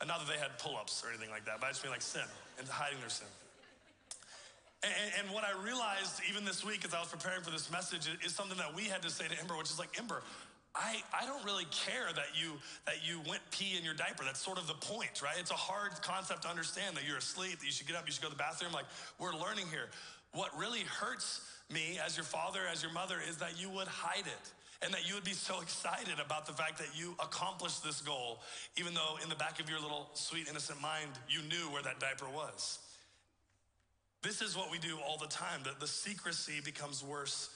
And 0.00 0.06
not 0.06 0.20
that 0.20 0.28
they 0.28 0.38
had 0.38 0.58
pull 0.58 0.76
ups 0.76 1.02
or 1.02 1.08
anything 1.08 1.30
like 1.30 1.44
that, 1.46 1.58
but 1.58 1.66
I 1.66 1.70
just 1.70 1.82
mean 1.82 1.90
like 1.90 2.04
sin 2.04 2.26
and 2.58 2.68
hiding 2.68 3.00
their 3.00 3.10
sin. 3.10 3.30
And, 4.82 5.22
and, 5.22 5.26
what 5.30 5.44
I 5.46 5.54
realized 5.62 6.18
even 6.28 6.44
this 6.44 6.66
week 6.66 6.84
as 6.84 6.92
I 6.92 6.98
was 6.98 7.06
preparing 7.06 7.42
for 7.42 7.54
this 7.54 7.70
message 7.70 8.10
is 8.26 8.34
something 8.34 8.58
that 8.58 8.74
we 8.74 8.90
had 8.90 9.00
to 9.02 9.10
say 9.10 9.28
to 9.30 9.38
Ember, 9.38 9.56
which 9.56 9.70
is 9.70 9.78
like, 9.78 9.94
Ember, 9.96 10.22
I, 10.74 11.02
I 11.12 11.26
don't 11.26 11.44
really 11.44 11.66
care 11.70 12.08
that 12.14 12.32
you 12.34 12.52
that 12.86 13.06
you 13.06 13.20
went 13.28 13.42
pee 13.50 13.76
in 13.76 13.84
your 13.84 13.94
diaper. 13.94 14.24
That's 14.24 14.40
sort 14.40 14.58
of 14.58 14.66
the 14.66 14.74
point, 14.74 15.20
right? 15.22 15.36
It's 15.38 15.50
a 15.50 15.54
hard 15.54 15.92
concept 16.00 16.42
to 16.42 16.48
understand 16.48 16.96
that 16.96 17.06
you're 17.06 17.18
asleep, 17.18 17.58
that 17.58 17.66
you 17.66 17.72
should 17.72 17.86
get 17.86 17.96
up, 17.96 18.06
you 18.06 18.12
should 18.12 18.22
go 18.22 18.28
to 18.28 18.34
the 18.34 18.38
bathroom. 18.38 18.72
Like 18.72 18.86
we're 19.18 19.34
learning 19.34 19.66
here. 19.70 19.90
What 20.32 20.56
really 20.58 20.80
hurts 20.80 21.42
me 21.70 21.98
as 22.04 22.16
your 22.16 22.24
father, 22.24 22.60
as 22.70 22.82
your 22.82 22.92
mother, 22.92 23.16
is 23.28 23.36
that 23.38 23.60
you 23.60 23.68
would 23.70 23.88
hide 23.88 24.26
it. 24.26 24.52
And 24.84 24.92
that 24.94 25.06
you 25.06 25.14
would 25.14 25.24
be 25.24 25.34
so 25.34 25.60
excited 25.62 26.18
about 26.24 26.46
the 26.46 26.52
fact 26.52 26.78
that 26.78 26.88
you 26.94 27.14
accomplished 27.22 27.84
this 27.84 28.00
goal, 28.00 28.40
even 28.78 28.94
though 28.94 29.18
in 29.22 29.28
the 29.28 29.36
back 29.36 29.60
of 29.60 29.68
your 29.68 29.78
little 29.78 30.08
sweet, 30.14 30.48
innocent 30.48 30.80
mind, 30.80 31.10
you 31.28 31.40
knew 31.42 31.70
where 31.70 31.82
that 31.82 32.00
diaper 32.00 32.26
was. 32.34 32.78
This 34.22 34.40
is 34.40 34.56
what 34.56 34.70
we 34.70 34.78
do 34.78 34.96
all 35.06 35.18
the 35.18 35.26
time, 35.26 35.60
that 35.64 35.80
the 35.80 35.86
secrecy 35.86 36.60
becomes 36.64 37.04
worse 37.04 37.50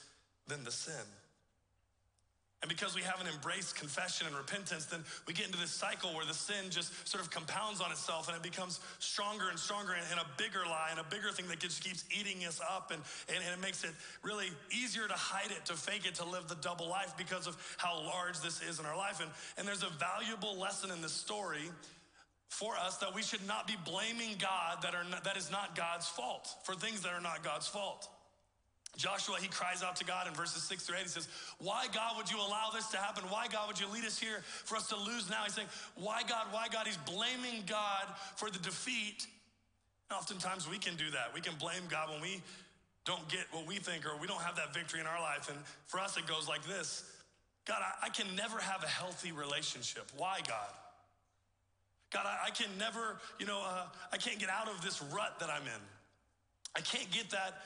than 0.47 0.63
the 0.63 0.71
sin. 0.71 0.93
And 2.63 2.69
because 2.69 2.95
we 2.95 3.03
haven't 3.03 3.27
embraced 3.27 3.75
confession 3.75 4.25
and 4.25 4.35
repentance, 4.35 4.85
then 4.85 5.01
we 5.27 5.33
get 5.33 5.45
into 5.45 5.59
this 5.59 5.69
cycle 5.69 6.15
where 6.15 6.25
the 6.25 6.33
sin 6.33 6.71
just 6.71 6.91
sort 7.07 7.23
of 7.23 7.29
compounds 7.29 7.81
on 7.81 7.91
itself 7.91 8.27
and 8.27 8.35
it 8.35 8.41
becomes 8.41 8.79
stronger 8.97 9.49
and 9.49 9.59
stronger 9.59 9.93
and, 9.93 10.19
a 10.19 10.25
bigger 10.41 10.65
lie 10.65 10.89
and 10.89 10.99
a 10.99 11.03
bigger 11.03 11.29
thing 11.31 11.47
that 11.49 11.59
just 11.59 11.83
keeps 11.83 12.03
eating 12.09 12.43
us 12.47 12.59
up. 12.59 12.89
And, 12.91 13.01
and, 13.29 13.37
and 13.45 13.53
it 13.53 13.61
makes 13.61 13.83
it 13.83 13.91
really 14.23 14.47
easier 14.71 15.07
to 15.07 15.13
hide 15.13 15.51
it, 15.51 15.65
to 15.65 15.73
fake 15.73 16.07
it, 16.07 16.15
to 16.15 16.25
live 16.25 16.47
the 16.47 16.55
double 16.55 16.89
life 16.89 17.13
because 17.15 17.45
of 17.45 17.55
how 17.77 18.01
large 18.01 18.39
this 18.41 18.59
is 18.63 18.79
in 18.79 18.87
our 18.87 18.97
life. 18.97 19.21
And, 19.21 19.29
and 19.59 19.67
there's 19.67 19.83
a 19.83 19.93
valuable 19.99 20.57
lesson 20.57 20.89
in 20.89 20.99
this 21.03 21.13
story 21.13 21.69
for 22.49 22.75
us 22.75 22.97
that 22.97 23.13
we 23.13 23.21
should 23.21 23.45
not 23.45 23.67
be 23.67 23.75
blaming 23.85 24.35
God 24.39 24.81
that, 24.81 24.95
are 24.95 25.03
not, 25.03 25.23
that 25.25 25.37
is 25.37 25.51
not 25.51 25.75
God's 25.75 26.07
fault 26.07 26.49
for 26.63 26.73
things 26.73 27.01
that 27.01 27.13
are 27.13 27.21
not 27.21 27.43
God's 27.43 27.67
fault. 27.67 28.09
Joshua, 28.97 29.37
he 29.39 29.47
cries 29.47 29.83
out 29.83 29.95
to 29.97 30.03
God 30.03 30.27
in 30.27 30.33
verses 30.33 30.63
six 30.63 30.85
through 30.85 30.97
eight. 30.97 31.03
He 31.03 31.09
says, 31.09 31.27
Why, 31.59 31.85
God, 31.93 32.17
would 32.17 32.29
you 32.29 32.37
allow 32.37 32.71
this 32.73 32.87
to 32.87 32.97
happen? 32.97 33.23
Why, 33.29 33.47
God, 33.47 33.67
would 33.67 33.79
you 33.79 33.87
lead 33.93 34.03
us 34.03 34.19
here 34.19 34.41
for 34.65 34.75
us 34.75 34.87
to 34.89 34.95
lose 34.97 35.29
now? 35.29 35.43
He's 35.43 35.53
saying, 35.53 35.67
Why, 35.95 36.23
God, 36.27 36.47
why, 36.51 36.67
God? 36.71 36.87
He's 36.87 36.97
blaming 36.97 37.63
God 37.67 38.07
for 38.35 38.49
the 38.49 38.57
defeat. 38.59 39.27
And 40.09 40.17
oftentimes 40.17 40.67
we 40.67 40.79
can 40.79 40.95
do 40.95 41.11
that. 41.11 41.31
We 41.33 41.41
can 41.41 41.53
blame 41.59 41.83
God 41.89 42.09
when 42.09 42.21
we 42.21 42.41
don't 43.05 43.27
get 43.29 43.45
what 43.51 43.67
we 43.67 43.75
think 43.75 44.05
or 44.05 44.19
we 44.19 44.27
don't 44.27 44.41
have 44.41 44.55
that 44.55 44.73
victory 44.73 44.99
in 44.99 45.05
our 45.05 45.21
life. 45.21 45.47
And 45.49 45.57
for 45.85 45.99
us, 45.99 46.17
it 46.17 46.25
goes 46.25 46.47
like 46.47 46.63
this 46.65 47.05
God, 47.67 47.81
I, 47.81 48.07
I 48.07 48.09
can 48.09 48.25
never 48.35 48.57
have 48.59 48.83
a 48.83 48.87
healthy 48.87 49.31
relationship. 49.31 50.11
Why, 50.17 50.39
God? 50.47 50.73
God, 52.11 52.25
I, 52.25 52.47
I 52.47 52.49
can 52.49 52.69
never, 52.79 53.19
you 53.39 53.45
know, 53.45 53.61
uh, 53.63 53.83
I 54.11 54.17
can't 54.17 54.39
get 54.39 54.49
out 54.49 54.67
of 54.67 54.81
this 54.81 55.03
rut 55.13 55.39
that 55.39 55.49
I'm 55.49 55.63
in. 55.63 55.83
I 56.75 56.81
can't 56.81 57.09
get 57.11 57.29
that 57.31 57.61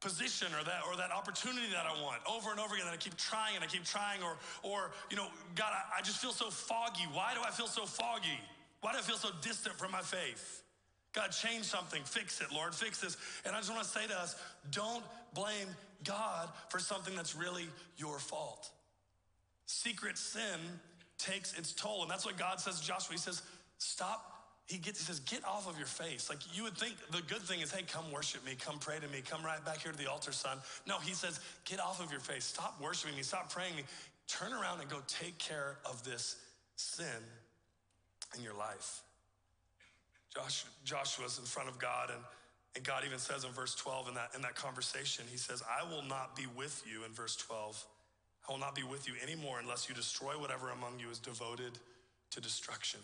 position 0.00 0.48
or 0.58 0.64
that 0.64 0.80
or 0.88 0.96
that 0.96 1.12
opportunity 1.12 1.66
that 1.72 1.84
I 1.86 2.02
want 2.02 2.20
over 2.28 2.50
and 2.50 2.58
over 2.58 2.74
again 2.74 2.86
that 2.86 2.94
I 2.94 2.96
keep 2.96 3.16
trying 3.16 3.54
and 3.54 3.62
I 3.62 3.66
keep 3.66 3.84
trying 3.84 4.22
or 4.22 4.36
or 4.62 4.92
you 5.10 5.16
know 5.16 5.28
God 5.54 5.72
I, 5.72 5.98
I, 5.98 6.02
just 6.02 6.18
feel 6.18 6.32
so 6.32 6.50
foggy. 6.50 7.04
Why 7.12 7.34
do 7.34 7.40
I 7.46 7.50
feel 7.50 7.66
so 7.66 7.84
foggy? 7.84 8.40
Why 8.80 8.92
do 8.92 8.98
I 8.98 9.02
feel 9.02 9.16
so 9.16 9.28
distant 9.42 9.76
from 9.76 9.92
my 9.92 10.00
faith? 10.00 10.62
God 11.12 11.28
change 11.28 11.64
something. 11.64 12.02
Fix 12.04 12.40
it 12.40 12.48
Lord. 12.52 12.74
Fix 12.74 13.00
this. 13.00 13.16
And 13.44 13.54
I 13.54 13.58
just 13.58 13.70
want 13.70 13.82
to 13.82 13.88
say 13.88 14.06
to 14.06 14.18
us 14.18 14.36
don't 14.70 15.04
blame 15.34 15.68
God 16.02 16.48
for 16.70 16.78
something 16.78 17.14
that's 17.14 17.36
really 17.36 17.68
your 17.98 18.18
fault. 18.18 18.70
Secret 19.66 20.16
sin 20.16 20.58
takes 21.18 21.56
its 21.58 21.72
toll. 21.72 22.02
And 22.02 22.10
that's 22.10 22.24
what 22.24 22.38
God 22.38 22.58
says 22.58 22.80
to 22.80 22.86
Joshua. 22.86 23.12
He 23.12 23.18
says 23.18 23.42
stop 23.76 24.29
he 24.70 24.78
gets, 24.78 25.00
he 25.00 25.04
says, 25.04 25.20
get 25.20 25.44
off 25.44 25.68
of 25.68 25.76
your 25.76 25.86
face. 25.86 26.30
Like 26.30 26.38
you 26.54 26.62
would 26.62 26.76
think 26.76 26.94
the 27.10 27.22
good 27.22 27.42
thing 27.42 27.60
is, 27.60 27.72
hey, 27.72 27.82
come 27.82 28.10
worship 28.12 28.44
me, 28.44 28.56
come 28.58 28.78
pray 28.78 28.98
to 28.98 29.08
me, 29.08 29.22
come 29.28 29.44
right 29.44 29.62
back 29.64 29.78
here 29.78 29.92
to 29.92 29.98
the 29.98 30.10
altar, 30.10 30.32
son. 30.32 30.58
No, 30.86 30.98
he 30.98 31.12
says, 31.12 31.40
get 31.64 31.80
off 31.80 32.02
of 32.02 32.10
your 32.10 32.20
face. 32.20 32.44
Stop 32.44 32.80
worshiping 32.80 33.16
me, 33.16 33.22
stop 33.22 33.52
praying 33.52 33.74
me. 33.76 33.82
Turn 34.28 34.52
around 34.52 34.80
and 34.80 34.88
go 34.88 34.98
take 35.06 35.38
care 35.38 35.78
of 35.84 36.04
this 36.04 36.36
sin 36.76 37.06
in 38.36 38.44
your 38.44 38.54
life. 38.54 39.02
Josh, 40.34 40.64
Joshua's 40.84 41.38
in 41.38 41.44
front 41.44 41.68
of 41.68 41.80
God, 41.80 42.10
and, 42.10 42.20
and 42.76 42.84
God 42.84 43.02
even 43.04 43.18
says 43.18 43.42
in 43.42 43.50
verse 43.50 43.74
12 43.74 44.08
in 44.08 44.14
that, 44.14 44.30
in 44.36 44.42
that 44.42 44.54
conversation, 44.54 45.24
he 45.28 45.36
says, 45.36 45.62
I 45.68 45.82
will 45.90 46.04
not 46.04 46.36
be 46.36 46.46
with 46.56 46.84
you 46.86 47.04
in 47.04 47.12
verse 47.12 47.34
12 47.36 47.84
I 48.48 48.52
will 48.52 48.58
not 48.58 48.74
be 48.74 48.82
with 48.82 49.06
you 49.06 49.14
anymore 49.22 49.58
unless 49.60 49.88
you 49.88 49.94
destroy 49.94 50.32
whatever 50.32 50.70
among 50.70 50.98
you 50.98 51.08
is 51.10 51.18
devoted 51.18 51.78
to 52.30 52.40
destruction. 52.40 53.00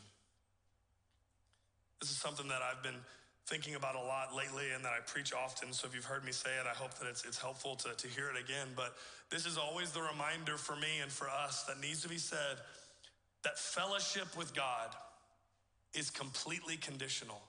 This 2.01 2.11
is 2.11 2.17
something 2.19 2.49
that 2.49 2.61
I've 2.63 2.83
been 2.83 3.01
thinking 3.47 3.77
about 3.77 3.95
a 3.95 4.01
lot 4.01 4.35
lately 4.35 4.73
and 4.75 4.85
that 4.85 4.93
I 4.93 5.01
preach 5.07 5.33
often. 5.33 5.73
So 5.73 5.87
if 5.87 5.95
you've 5.95 6.05
heard 6.05 6.25
me 6.25 6.33
say 6.33 6.51
it, 6.61 6.67
I 6.67 6.75
hope 6.75 6.95
that 6.95 7.09
it's, 7.09 7.25
it's 7.25 7.39
helpful 7.39 7.77
to, 7.77 7.95
to 7.97 8.09
hear 8.09 8.29
it 8.29 8.37
again. 8.43 8.69
But 8.75 8.97
this 9.31 9.47
is 9.47 9.57
always 9.57 9.93
the 9.93 10.03
reminder 10.03 10.57
for 10.57 10.75
me 10.77 10.99
and 11.01 11.11
for 11.11 11.29
us 11.29 11.63
that 11.65 11.81
needs 11.81 12.03
to 12.03 12.09
be 12.09 12.19
said 12.19 12.59
that 13.45 13.59
fellowship 13.59 14.37
with 14.37 14.55
God 14.55 14.89
is 15.95 16.11
completely 16.11 16.77
conditional. 16.77 17.41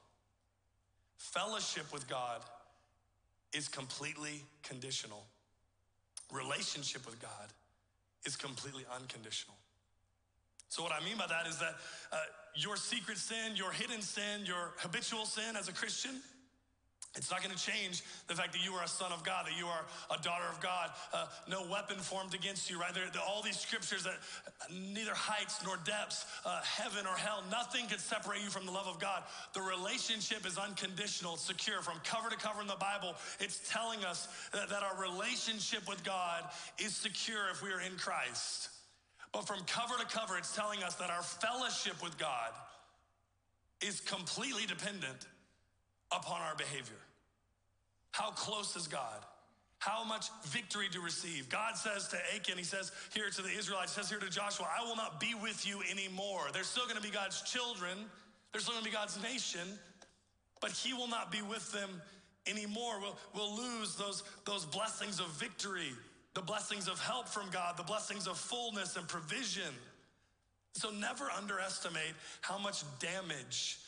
Fellowship 1.17 1.91
with 1.91 2.07
God 2.07 2.41
is 3.53 3.67
completely 3.67 4.43
conditional. 4.61 5.23
Relationship 6.31 7.05
with 7.05 7.19
God 7.19 7.31
is 8.25 8.35
completely 8.35 8.83
unconditional. 8.95 9.55
So, 10.69 10.83
what 10.83 10.91
I 10.91 11.03
mean 11.03 11.17
by 11.17 11.27
that 11.27 11.47
is 11.47 11.57
that 11.59 11.75
uh, 12.11 12.17
your 12.55 12.75
secret 12.75 13.17
sin, 13.17 13.55
your 13.55 13.71
hidden 13.71 14.01
sin, 14.01 14.45
your 14.45 14.73
habitual 14.77 15.25
sin 15.25 15.55
as 15.55 15.69
a 15.69 15.73
Christian, 15.73 16.21
it's 17.17 17.31
not 17.31 17.41
going 17.43 17.55
to 17.55 17.61
change 17.61 18.03
the 18.27 18.35
fact 18.35 18.53
that 18.53 18.63
you 18.63 18.73
are 18.73 18.83
a 18.83 18.87
son 18.87 19.11
of 19.11 19.23
God, 19.23 19.47
that 19.47 19.57
you 19.57 19.65
are 19.65 19.85
a 20.11 20.21
daughter 20.21 20.45
of 20.51 20.61
God. 20.61 20.91
Uh, 21.11 21.25
no 21.49 21.65
weapon 21.69 21.97
formed 21.97 22.35
against 22.35 22.69
you, 22.69 22.79
right? 22.79 22.93
There, 22.93 23.09
all 23.27 23.41
these 23.41 23.57
scriptures 23.57 24.03
that 24.03 24.17
neither 24.93 25.15
heights 25.15 25.63
nor 25.65 25.77
depths, 25.83 26.25
uh, 26.45 26.61
heaven 26.61 27.07
or 27.07 27.17
hell, 27.17 27.43
nothing 27.49 27.87
can 27.87 27.97
separate 27.97 28.43
you 28.43 28.49
from 28.49 28.67
the 28.67 28.71
love 28.71 28.87
of 28.87 28.99
God. 28.99 29.23
The 29.53 29.61
relationship 29.61 30.45
is 30.45 30.57
unconditional, 30.57 31.33
it's 31.33 31.43
secure. 31.43 31.81
From 31.81 31.99
cover 32.03 32.29
to 32.29 32.37
cover 32.37 32.61
in 32.61 32.67
the 32.67 32.75
Bible, 32.79 33.15
it's 33.39 33.67
telling 33.67 34.05
us 34.05 34.27
that, 34.53 34.69
that 34.69 34.83
our 34.83 35.01
relationship 35.01 35.89
with 35.89 36.03
God 36.03 36.43
is 36.77 36.95
secure 36.95 37.49
if 37.51 37.63
we 37.63 37.71
are 37.71 37.81
in 37.81 37.97
Christ. 37.97 38.69
But 39.31 39.47
from 39.47 39.59
cover 39.65 39.95
to 39.99 40.05
cover, 40.05 40.37
it's 40.37 40.55
telling 40.55 40.83
us 40.83 40.95
that 40.95 41.09
our 41.09 41.21
fellowship 41.21 42.01
with 42.01 42.17
God 42.17 42.51
is 43.81 43.99
completely 44.01 44.65
dependent 44.65 45.27
upon 46.11 46.41
our 46.41 46.55
behavior. 46.55 46.97
How 48.11 48.31
close 48.31 48.75
is 48.75 48.87
God? 48.87 49.23
How 49.79 50.03
much 50.03 50.29
victory 50.45 50.87
to 50.91 50.99
receive? 50.99 51.49
God 51.49 51.77
says 51.77 52.07
to 52.07 52.17
Achan, 52.35 52.57
He 52.57 52.63
says 52.63 52.91
here 53.13 53.29
to 53.29 53.41
the 53.41 53.49
Israelites, 53.49 53.91
says 53.91 54.09
here 54.09 54.19
to 54.19 54.29
Joshua, 54.29 54.67
I 54.75 54.83
will 54.83 54.95
not 54.95 55.19
be 55.19 55.35
with 55.35 55.67
you 55.67 55.81
anymore. 55.91 56.47
They're 56.51 56.63
still 56.63 56.85
going 56.85 56.95
to 56.97 57.01
be 57.01 57.11
God's 57.11 57.41
children, 57.43 57.97
they're 58.51 58.61
still 58.61 58.73
going 58.73 58.83
to 58.83 58.89
be 58.89 58.95
God's 58.95 59.21
nation, 59.21 59.67
but 60.61 60.71
He 60.71 60.93
will 60.93 61.07
not 61.07 61.31
be 61.31 61.43
with 61.43 61.71
them 61.71 62.01
anymore. 62.47 62.99
We'll, 62.99 63.17
we'll 63.35 63.55
lose 63.55 63.95
those, 63.95 64.23
those 64.45 64.65
blessings 64.65 65.19
of 65.19 65.27
victory, 65.33 65.91
the 66.37 66.43
blessings 66.43 66.87
of 66.87 66.99
help 66.99 67.27
from 67.27 67.49
God, 67.51 67.77
the 67.77 67.83
blessings 67.83 68.27
of 68.27 68.37
fullness 68.37 68.95
and 68.95 69.07
provision. 69.07 69.73
So 70.75 70.91
never 70.91 71.31
underestimate 71.35 72.13
how 72.41 72.59
much 72.59 72.83
damage 72.99 73.79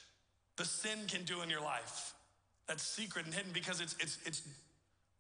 the 0.58 0.66
sin 0.66 0.98
can 1.08 1.24
do 1.26 1.44
in 1.44 1.50
your 1.52 1.62
life 1.62 2.16
that's 2.68 2.82
secret 2.82 3.26
and 3.26 3.36
hidden 3.36 3.52
because 3.54 3.82
it's, 3.82 3.96
it's, 4.00 4.18
it's 4.26 4.42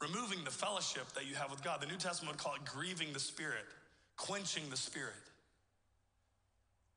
removing 0.01 0.43
the 0.43 0.49
fellowship 0.49 1.07
that 1.13 1.27
you 1.27 1.35
have 1.35 1.51
with 1.51 1.63
God. 1.63 1.81
The 1.81 1.85
New 1.85 1.97
Testament 1.97 2.35
would 2.35 2.43
call 2.43 2.55
it 2.55 2.65
grieving 2.65 3.13
the 3.13 3.19
Spirit, 3.19 3.65
quenching 4.17 4.63
the 4.71 4.77
Spirit. 4.77 5.13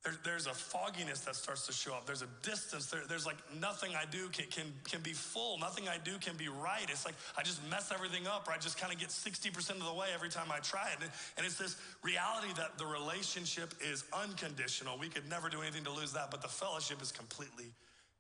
There, 0.05 0.15
there's 0.25 0.47
a 0.49 0.55
fogginess 0.55 1.21
that 1.21 1.37
starts 1.37 1.67
to 1.67 1.73
show 1.73 1.95
up. 1.95 2.07
There's 2.07 2.23
a 2.23 2.29
distance. 2.43 2.87
There, 2.87 3.03
there's 3.09 3.25
like 3.25 3.37
nothing 3.61 3.93
I 3.95 4.05
do 4.11 4.29
can, 4.31 4.47
can, 4.47 4.67
can 4.85 5.01
be 5.01 5.13
full. 5.13 5.59
Nothing 5.59 5.89
I 5.89 5.97
do 6.03 6.19
can 6.19 6.37
be 6.37 6.49
right. 6.49 6.85
It's 6.89 7.07
like 7.07 7.15
I 7.39 7.43
just 7.43 7.61
mess 7.71 7.93
everything 7.95 8.27
up 8.27 8.49
or 8.49 8.53
I 8.53 8.59
just 8.59 8.79
kind 8.79 8.93
of 8.93 8.99
get 8.99 9.11
60% 9.11 9.71
of 9.71 9.85
the 9.85 9.95
way 9.95 10.09
every 10.13 10.29
time 10.29 10.49
I 10.51 10.59
try 10.59 10.89
it. 10.89 11.03
And, 11.03 11.11
and 11.37 11.47
it's 11.47 11.57
this 11.57 11.77
reality 12.03 12.53
that 12.57 12.79
the 12.79 12.87
relationship 12.87 13.75
is 13.81 14.05
unconditional. 14.13 14.99
We 14.99 15.09
could 15.09 15.29
never 15.31 15.49
do 15.49 15.63
anything 15.63 15.85
to 15.85 15.93
lose 15.93 16.13
that, 16.15 16.33
but 16.33 16.43
the 16.43 16.49
fellowship 16.49 17.01
is 17.01 17.13
completely 17.13 17.67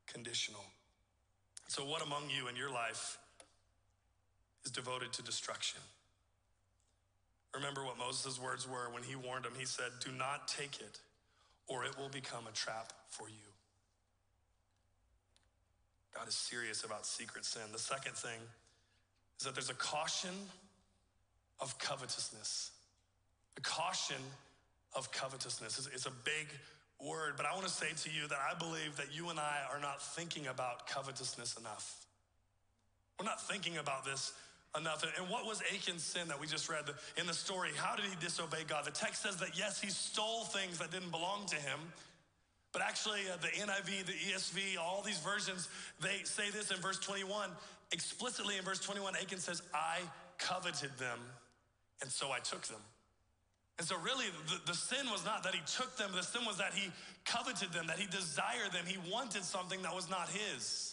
conditional. 0.07 0.65
So, 1.67 1.85
what 1.85 2.03
among 2.03 2.25
you 2.29 2.49
in 2.49 2.55
your 2.55 2.71
life 2.71 3.19
is 4.65 4.71
devoted 4.71 5.13
to 5.15 5.23
destruction? 5.23 5.81
Remember 7.55 7.85
what 7.85 7.99
Moses' 7.99 8.41
words 8.41 8.69
were 8.69 8.91
when 8.93 9.03
he 9.03 9.17
warned 9.17 9.45
him. 9.45 9.53
He 9.59 9.67
said, 9.67 9.91
Do 10.05 10.11
not 10.13 10.49
take 10.49 10.81
it, 10.81 11.01
or 11.73 11.85
it 11.85 11.97
will 11.99 12.11
become 12.11 12.45
a 12.47 12.53
trap 12.53 12.93
for 13.09 13.29
you. 13.29 13.51
God 16.15 16.29
is 16.29 16.35
serious 16.35 16.85
about 16.85 17.07
secret 17.07 17.47
sin. 17.47 17.63
The 17.73 17.79
second 17.79 18.15
thing 18.15 18.39
is 19.39 19.47
that 19.47 19.55
there's 19.55 19.71
a 19.71 19.75
caution 19.75 20.35
of 21.61 21.79
covetousness. 21.79 22.73
The 23.55 23.63
caution 23.63 24.21
of 24.95 25.11
covetousness 25.13 25.79
is, 25.79 26.07
a 26.07 26.11
big 26.25 26.49
word, 27.01 27.35
but 27.37 27.47
I 27.47 27.55
want 27.55 27.65
to 27.65 27.73
say 27.73 27.87
to 28.05 28.11
you 28.15 28.29
that 28.29 28.39
I 28.39 28.59
believe 28.59 28.97
that 28.99 29.15
you 29.15 29.31
and 29.31 29.39
I 29.39 29.61
are 29.73 29.81
not 29.81 30.03
thinking 30.03 30.49
about 30.49 30.87
covetousness 30.87 31.57
enough. 31.57 32.05
We're 33.19 33.25
not 33.27 33.41
thinking 33.41 33.79
about 33.79 34.05
this 34.05 34.33
enough. 34.79 35.05
And 35.19 35.29
what 35.29 35.47
was 35.47 35.63
Achan's 35.73 36.03
sin 36.03 36.29
that 36.29 36.41
we 36.41 36.47
just 36.47 36.69
read 36.69 36.85
in 37.17 37.27
the 37.27 37.35
story? 37.35 37.71
How 37.77 37.97
did 37.97 38.07
he 38.07 38.17
disobey 38.21 38.65
God? 38.67 38.85
The 38.85 38.91
text 38.91 39.23
says 39.23 39.37
that 39.37 39.59
yes, 39.59 39.81
he 39.81 39.91
stole 39.91 40.45
things 40.45 40.79
that 40.79 40.91
didn't 40.91 41.11
belong 41.11 41.47
to 41.47 41.57
him. 41.57 41.79
But 42.73 42.81
actually, 42.81 43.21
uh, 43.31 43.37
the 43.37 43.49
NIV, 43.49 44.07
the 44.07 44.13
ESV, 44.13 44.81
all 44.81 45.03
these 45.03 45.19
versions, 45.19 45.69
they 46.01 46.21
say 46.25 46.51
this 46.51 46.71
in 46.71 46.79
verse 46.79 46.99
21. 46.99 47.51
Explicitly 47.93 48.57
in 48.57 48.65
verse 48.65 48.81
21, 48.81 49.15
Achan 49.17 49.39
says, 49.39 49.63
I 49.75 49.99
coveted 50.39 50.91
them, 50.99 51.19
and 52.01 52.11
so 52.11 52.33
I 52.33 52.39
took 52.39 52.63
them. 52.63 52.81
And 53.79 53.87
so, 53.87 53.97
really, 53.99 54.27
the, 54.47 54.73
the, 54.73 54.75
sin 54.75 55.07
was 55.11 55.25
not 55.25 55.43
that 55.45 55.55
he 55.55 55.61
took 55.67 55.97
them, 55.97 56.11
the 56.15 56.23
sin 56.23 56.45
was 56.47 56.57
that 56.59 56.73
he 56.73 56.91
coveted 57.25 57.73
them, 57.73 57.87
that 57.89 57.99
he 57.99 58.07
desired 58.07 58.73
them. 58.73 58.85
He 58.87 58.99
wanted 59.11 59.45
something 59.45 59.83
that 59.83 59.95
was 59.95 60.09
not 60.09 60.29
his. 60.29 60.92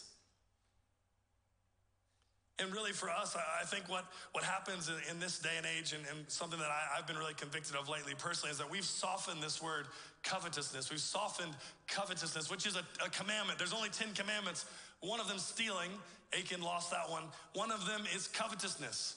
And 2.60 2.72
really, 2.72 2.92
for 2.92 3.08
us, 3.08 3.36
I, 3.36 3.64
think 3.64 3.88
what, 3.88 4.04
what 4.32 4.44
happens 4.44 4.90
in, 5.10 5.18
this 5.18 5.38
day 5.38 5.56
and 5.56 5.66
age, 5.66 5.94
and, 5.94 6.02
and 6.10 6.28
something 6.28 6.58
that 6.58 6.68
I, 6.68 6.98
I've 6.98 7.06
been 7.06 7.16
really 7.16 7.34
convicted 7.34 7.74
of 7.74 7.88
lately 7.88 8.12
personally, 8.18 8.50
is 8.50 8.58
that 8.58 8.70
we've 8.70 8.84
softened 8.84 9.42
this 9.42 9.62
word 9.62 9.86
covetousness. 10.22 10.90
We've 10.90 11.00
softened 11.00 11.52
covetousness, 11.88 12.50
which 12.50 12.66
is 12.66 12.76
a, 12.76 12.84
a 13.04 13.08
commandment. 13.08 13.58
There's 13.58 13.72
only 13.72 13.88
10 13.88 14.12
commandments. 14.12 14.66
One 15.00 15.20
of 15.20 15.28
them 15.28 15.38
stealing, 15.38 15.90
Achan 16.38 16.60
lost 16.60 16.90
that 16.90 17.08
one. 17.08 17.24
One 17.54 17.70
of 17.70 17.86
them 17.86 18.02
is 18.14 18.28
covetousness. 18.28 19.16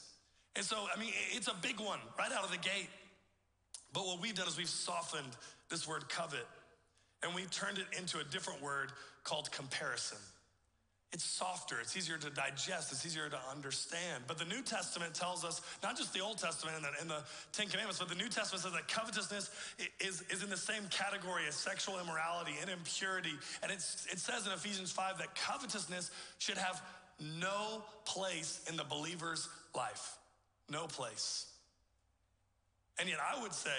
And 0.56 0.64
so, 0.64 0.76
I 0.94 0.98
mean, 0.98 1.12
it's 1.32 1.48
a 1.48 1.54
big 1.60 1.80
one 1.80 1.98
right 2.18 2.32
out 2.32 2.44
of 2.44 2.50
the 2.50 2.58
gate. 2.58 2.88
But 3.92 4.06
what 4.06 4.22
we've 4.22 4.34
done 4.34 4.48
is 4.48 4.56
we've 4.56 4.68
softened 4.68 5.36
this 5.68 5.86
word 5.86 6.08
covet 6.08 6.46
and 7.22 7.34
we 7.34 7.42
turned 7.44 7.78
it 7.78 7.86
into 7.98 8.18
a 8.18 8.24
different 8.24 8.62
word 8.62 8.92
called 9.22 9.50
comparison. 9.50 10.18
It's 11.14 11.24
softer, 11.24 11.76
it's 11.80 11.96
easier 11.96 12.18
to 12.18 12.28
digest, 12.30 12.90
it's 12.90 13.06
easier 13.06 13.28
to 13.28 13.38
understand. 13.48 14.24
But 14.26 14.36
the 14.36 14.46
New 14.46 14.62
Testament 14.62 15.14
tells 15.14 15.44
us, 15.44 15.60
not 15.80 15.96
just 15.96 16.12
the 16.12 16.18
Old 16.18 16.38
Testament 16.38 16.74
and 16.74 16.84
the, 16.84 16.88
and 17.00 17.08
the 17.08 17.22
Ten 17.52 17.68
Commandments, 17.68 18.00
but 18.00 18.08
the 18.08 18.16
New 18.16 18.28
Testament 18.28 18.64
says 18.64 18.72
that 18.72 18.88
covetousness 18.88 19.48
is, 20.00 20.24
is 20.28 20.42
in 20.42 20.50
the 20.50 20.56
same 20.56 20.82
category 20.90 21.42
as 21.46 21.54
sexual 21.54 22.00
immorality 22.00 22.54
and 22.60 22.68
impurity. 22.68 23.30
And 23.62 23.70
it 23.70 23.80
says 23.80 24.44
in 24.44 24.52
Ephesians 24.52 24.90
5 24.90 25.18
that 25.18 25.36
covetousness 25.36 26.10
should 26.38 26.58
have 26.58 26.82
no 27.38 27.84
place 28.06 28.66
in 28.68 28.76
the 28.76 28.82
believer's 28.82 29.48
life. 29.72 30.16
No 30.68 30.88
place. 30.88 31.46
And 32.98 33.08
yet, 33.08 33.18
I 33.20 33.40
would 33.40 33.54
say 33.54 33.70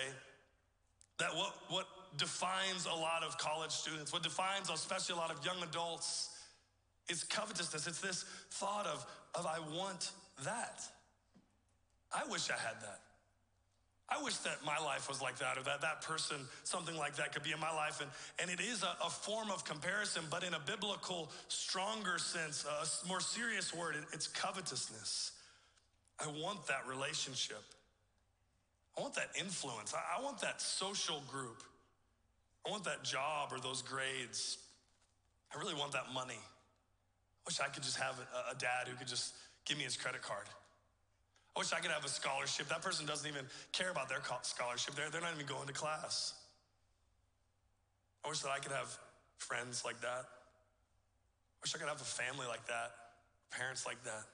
that 1.19 1.35
what, 1.35 1.53
what 1.67 1.87
defines 2.17 2.85
a 2.85 2.95
lot 2.95 3.23
of 3.27 3.37
college 3.37 3.71
students, 3.71 4.13
what 4.13 4.23
defines 4.23 4.69
especially 4.69 5.15
a 5.15 5.17
lot 5.17 5.31
of 5.31 5.45
young 5.45 5.61
adults, 5.63 6.29
is 7.09 7.23
covetousness. 7.23 7.87
It's 7.87 8.01
this 8.01 8.25
thought 8.51 8.87
of, 8.87 9.05
of 9.35 9.45
I 9.45 9.59
want 9.75 10.11
that. 10.43 10.81
I 12.13 12.29
wish 12.29 12.49
I 12.49 12.53
had 12.53 12.81
that. 12.81 12.99
I 14.07 14.21
wish 14.21 14.37
that 14.37 14.57
my 14.63 14.77
life 14.77 15.09
was 15.09 15.19
like 15.19 15.39
that, 15.39 15.57
or 15.57 15.63
that 15.63 15.81
that 15.81 16.03
person, 16.03 16.37
something 16.63 16.95
like 16.95 17.15
that, 17.15 17.33
could 17.33 17.41
be 17.41 17.51
in 17.51 17.59
my 17.59 17.73
life. 17.73 18.01
And, 18.01 18.09
and 18.39 18.51
it 18.51 18.63
is 18.63 18.83
a, 18.83 18.95
a 19.03 19.09
form 19.09 19.49
of 19.49 19.65
comparison, 19.65 20.23
but 20.29 20.43
in 20.43 20.53
a 20.53 20.59
biblical, 20.59 21.31
stronger 21.47 22.19
sense, 22.19 22.65
a 22.65 23.07
more 23.07 23.19
serious 23.19 23.73
word, 23.73 23.95
it, 23.95 24.03
it's 24.13 24.27
covetousness. 24.27 25.31
I 26.19 26.27
want 26.27 26.67
that 26.67 26.87
relationship. 26.87 27.63
I 28.95 29.01
want 29.01 29.15
that 29.15 29.29
influence. 29.39 29.93
I, 29.95 30.19
I 30.19 30.23
want 30.23 30.39
that 30.41 30.61
social 30.61 31.23
group. 31.29 31.63
I 32.65 32.69
want 32.69 32.83
that 32.83 33.03
job 33.03 33.49
or 33.51 33.59
those 33.59 33.81
grades. 33.81 34.59
I 35.53 35.59
really 35.59 35.75
want 35.75 35.93
that 35.93 36.13
money. 36.13 36.39
Wish 37.45 37.59
I 37.59 37.67
could 37.67 37.83
just 37.83 37.97
have 37.97 38.19
a, 38.19 38.55
a 38.55 38.55
dad 38.55 38.87
who 38.87 38.95
could 38.95 39.07
just 39.07 39.33
give 39.65 39.77
me 39.77 39.83
his 39.83 39.97
credit 39.97 40.21
card. 40.21 40.45
I 41.55 41.59
wish 41.59 41.71
I 41.71 41.79
could 41.79 41.91
have 41.91 42.03
a 42.03 42.09
scholarship. 42.09 42.67
That 42.67 42.81
person 42.81 43.05
doesn't 43.05 43.29
even 43.29 43.45
care 43.71 43.89
about 43.89 44.09
their 44.09 44.19
scholarship. 44.41 44.95
They're, 44.95 45.09
they're 45.09 45.21
not 45.21 45.33
even 45.33 45.45
going 45.45 45.67
to 45.67 45.73
class. 45.73 46.33
I 48.25 48.29
wish 48.29 48.39
that 48.39 48.49
I 48.49 48.59
could 48.59 48.71
have 48.71 48.97
friends 49.37 49.85
like 49.85 50.01
that. 50.01 50.25
I 50.25 51.59
wish 51.61 51.73
I 51.75 51.77
could 51.77 51.87
have 51.87 52.01
a 52.01 52.03
family 52.03 52.47
like 52.47 52.65
that, 52.67 52.91
parents 53.51 53.85
like 53.85 54.03
that. 54.03 54.25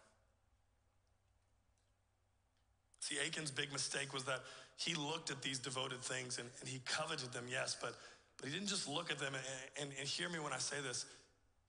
See, 3.00 3.15
Achan's 3.26 3.52
big 3.52 3.71
mistake 3.71 4.13
was 4.13 4.24
that 4.26 4.41
he 4.78 4.95
looked 4.95 5.30
at 5.32 5.41
these 5.41 5.60
devoted 5.60 6.02
things 6.02 6.39
and, 6.39 6.47
and 6.60 6.69
he 6.69 6.80
coveted 6.86 7.32
them, 7.34 7.45
yes, 7.50 7.76
but, 7.80 7.95
but 8.38 8.47
he 8.47 8.54
didn't 8.54 8.69
just 8.69 8.88
look 8.88 9.12
at 9.12 9.19
them. 9.19 9.34
And, 9.36 9.89
and, 9.89 10.00
and 10.00 10.08
hear 10.08 10.30
me 10.30 10.39
when 10.39 10.54
I 10.54 10.58
say 10.58 10.78
this, 10.82 11.06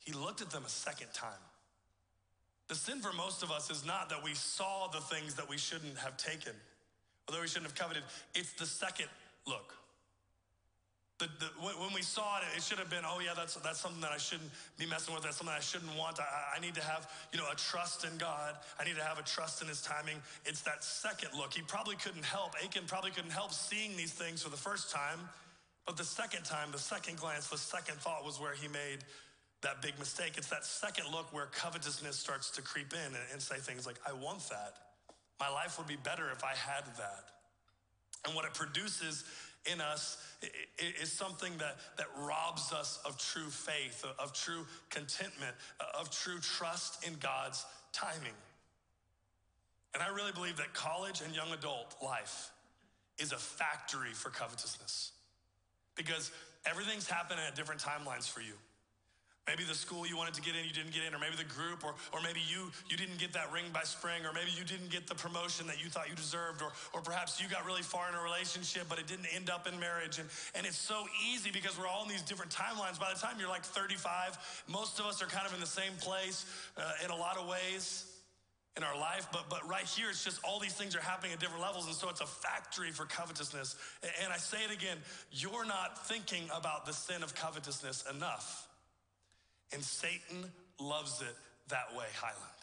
he 0.04 0.12
looked 0.12 0.40
at 0.40 0.50
them 0.50 0.64
a 0.64 0.68
second 0.68 1.08
time. 1.12 1.40
The 2.68 2.74
sin 2.74 3.00
for 3.00 3.12
most 3.12 3.42
of 3.42 3.50
us 3.50 3.70
is 3.70 3.84
not 3.84 4.08
that 4.08 4.22
we 4.24 4.34
saw 4.34 4.88
the 4.88 5.00
things 5.00 5.34
that 5.34 5.48
we 5.48 5.58
shouldn't 5.58 5.98
have 5.98 6.16
taken, 6.16 6.52
although 7.28 7.40
we 7.40 7.48
shouldn't 7.48 7.66
have 7.66 7.74
coveted. 7.74 8.02
It's 8.34 8.52
the 8.54 8.66
second 8.66 9.08
look. 9.46 9.74
The, 11.18 11.28
the, 11.38 11.46
when 11.62 11.94
we 11.94 12.02
saw 12.02 12.38
it, 12.38 12.44
it 12.56 12.62
should 12.62 12.78
have 12.78 12.90
been, 12.90 13.04
oh 13.06 13.20
yeah, 13.24 13.30
that's, 13.36 13.54
that's 13.56 13.78
something 13.78 14.00
that 14.00 14.10
I 14.10 14.16
shouldn't 14.16 14.50
be 14.76 14.86
messing 14.86 15.14
with. 15.14 15.22
That's 15.22 15.36
something 15.36 15.54
I 15.54 15.60
shouldn't 15.60 15.96
want. 15.96 16.18
I, 16.18 16.56
I 16.56 16.60
need 16.60 16.74
to 16.74 16.82
have, 16.82 17.08
you 17.32 17.38
know, 17.38 17.44
a 17.52 17.54
trust 17.54 18.04
in 18.04 18.16
God. 18.16 18.56
I 18.80 18.84
need 18.84 18.96
to 18.96 19.04
have 19.04 19.20
a 19.20 19.22
trust 19.22 19.62
in 19.62 19.68
his 19.68 19.82
timing. 19.82 20.16
It's 20.44 20.62
that 20.62 20.82
second 20.82 21.28
look. 21.38 21.54
He 21.54 21.62
probably 21.62 21.94
couldn't 21.94 22.24
help, 22.24 22.54
Achan 22.64 22.84
probably 22.88 23.12
couldn't 23.12 23.30
help 23.30 23.52
seeing 23.52 23.96
these 23.96 24.12
things 24.12 24.42
for 24.42 24.50
the 24.50 24.56
first 24.56 24.90
time. 24.90 25.20
But 25.86 25.96
the 25.96 26.04
second 26.04 26.44
time, 26.44 26.72
the 26.72 26.78
second 26.78 27.18
glance, 27.18 27.48
the 27.48 27.58
second 27.58 27.96
thought 27.96 28.24
was 28.24 28.40
where 28.40 28.54
he 28.54 28.66
made 28.66 29.04
that 29.62 29.80
big 29.80 29.98
mistake. 29.98 30.34
It's 30.36 30.48
that 30.48 30.64
second 30.64 31.06
look 31.12 31.32
where 31.32 31.46
covetousness 31.46 32.16
starts 32.16 32.50
to 32.52 32.62
creep 32.62 32.92
in 32.92 33.06
and, 33.06 33.24
and 33.32 33.40
say 33.40 33.56
things 33.56 33.86
like, 33.86 33.96
I 34.06 34.12
want 34.12 34.40
that. 34.50 34.74
My 35.40 35.48
life 35.48 35.78
would 35.78 35.88
be 35.88 35.96
better 35.96 36.30
if 36.30 36.44
I 36.44 36.54
had 36.54 36.84
that. 36.98 37.24
And 38.26 38.34
what 38.34 38.44
it 38.44 38.54
produces 38.54 39.24
in 39.72 39.80
us 39.80 40.18
is 41.00 41.10
something 41.10 41.52
that, 41.58 41.76
that 41.96 42.06
robs 42.18 42.72
us 42.72 43.00
of 43.06 43.16
true 43.18 43.48
faith, 43.48 44.04
of 44.18 44.32
true 44.32 44.66
contentment, 44.90 45.54
of 45.98 46.10
true 46.10 46.38
trust 46.40 47.04
in 47.06 47.14
God's 47.20 47.64
timing. 47.92 48.34
And 49.94 50.02
I 50.02 50.08
really 50.08 50.32
believe 50.32 50.56
that 50.56 50.72
college 50.74 51.20
and 51.20 51.34
young 51.34 51.50
adult 51.52 51.94
life 52.02 52.50
is 53.18 53.32
a 53.32 53.36
factory 53.36 54.12
for 54.12 54.30
covetousness 54.30 55.12
because 55.96 56.32
everything's 56.66 57.08
happening 57.08 57.44
at 57.46 57.54
different 57.54 57.80
timelines 57.80 58.28
for 58.28 58.40
you. 58.40 58.54
Maybe 59.46 59.64
the 59.64 59.74
school 59.74 60.06
you 60.06 60.16
wanted 60.16 60.34
to 60.34 60.42
get 60.42 60.54
in, 60.54 60.64
you 60.64 60.70
didn't 60.70 60.94
get 60.94 61.02
in, 61.02 61.14
or 61.14 61.18
maybe 61.18 61.34
the 61.34 61.50
group, 61.50 61.82
or, 61.82 61.98
or 62.14 62.22
maybe 62.22 62.38
you, 62.46 62.70
you 62.88 62.96
didn't 62.96 63.18
get 63.18 63.32
that 63.34 63.50
ring 63.50 63.66
by 63.74 63.82
spring, 63.82 64.22
or 64.22 64.32
maybe 64.32 64.54
you 64.54 64.62
didn't 64.62 64.88
get 64.88 65.08
the 65.08 65.16
promotion 65.16 65.66
that 65.66 65.82
you 65.82 65.90
thought 65.90 66.08
you 66.08 66.14
deserved, 66.14 66.62
or, 66.62 66.70
or 66.94 67.00
perhaps 67.02 67.42
you 67.42 67.50
got 67.50 67.66
really 67.66 67.82
far 67.82 68.08
in 68.08 68.14
a 68.14 68.22
relationship, 68.22 68.86
but 68.88 69.00
it 69.00 69.08
didn't 69.08 69.26
end 69.34 69.50
up 69.50 69.66
in 69.66 69.74
marriage. 69.80 70.20
And, 70.20 70.28
and 70.54 70.64
it's 70.64 70.78
so 70.78 71.02
easy 71.26 71.50
because 71.50 71.76
we're 71.76 71.88
all 71.88 72.04
in 72.04 72.08
these 72.08 72.22
different 72.22 72.54
timelines. 72.54 73.00
By 73.00 73.10
the 73.12 73.18
time 73.18 73.34
you're 73.40 73.50
like 73.50 73.64
35, 73.64 74.38
most 74.70 75.00
of 75.00 75.06
us 75.06 75.20
are 75.20 75.26
kind 75.26 75.46
of 75.46 75.52
in 75.54 75.60
the 75.60 75.66
same 75.66 75.92
place 75.98 76.46
uh, 76.78 77.04
in 77.04 77.10
a 77.10 77.16
lot 77.16 77.36
of 77.36 77.48
ways 77.48 78.06
in 78.76 78.84
our 78.84 78.96
life, 78.96 79.26
but 79.32 79.50
but 79.50 79.68
right 79.68 79.84
here 79.84 80.08
it's 80.08 80.24
just 80.24 80.40
all 80.44 80.58
these 80.58 80.72
things 80.72 80.96
are 80.96 81.02
happening 81.02 81.32
at 81.32 81.40
different 81.40 81.60
levels, 81.60 81.86
and 81.86 81.94
so 81.94 82.08
it's 82.08 82.22
a 82.22 82.26
factory 82.26 82.90
for 82.90 83.04
covetousness. 83.04 83.76
And 84.22 84.32
I 84.32 84.38
say 84.38 84.64
it 84.64 84.72
again, 84.72 84.96
you're 85.30 85.66
not 85.66 86.06
thinking 86.06 86.44
about 86.56 86.86
the 86.86 86.92
sin 86.92 87.22
of 87.22 87.34
covetousness 87.34 88.04
enough. 88.14 88.68
And 89.72 89.82
Satan 89.82 90.50
loves 90.80 91.20
it 91.20 91.34
that 91.68 91.96
way, 91.96 92.06
Highland. 92.14 92.58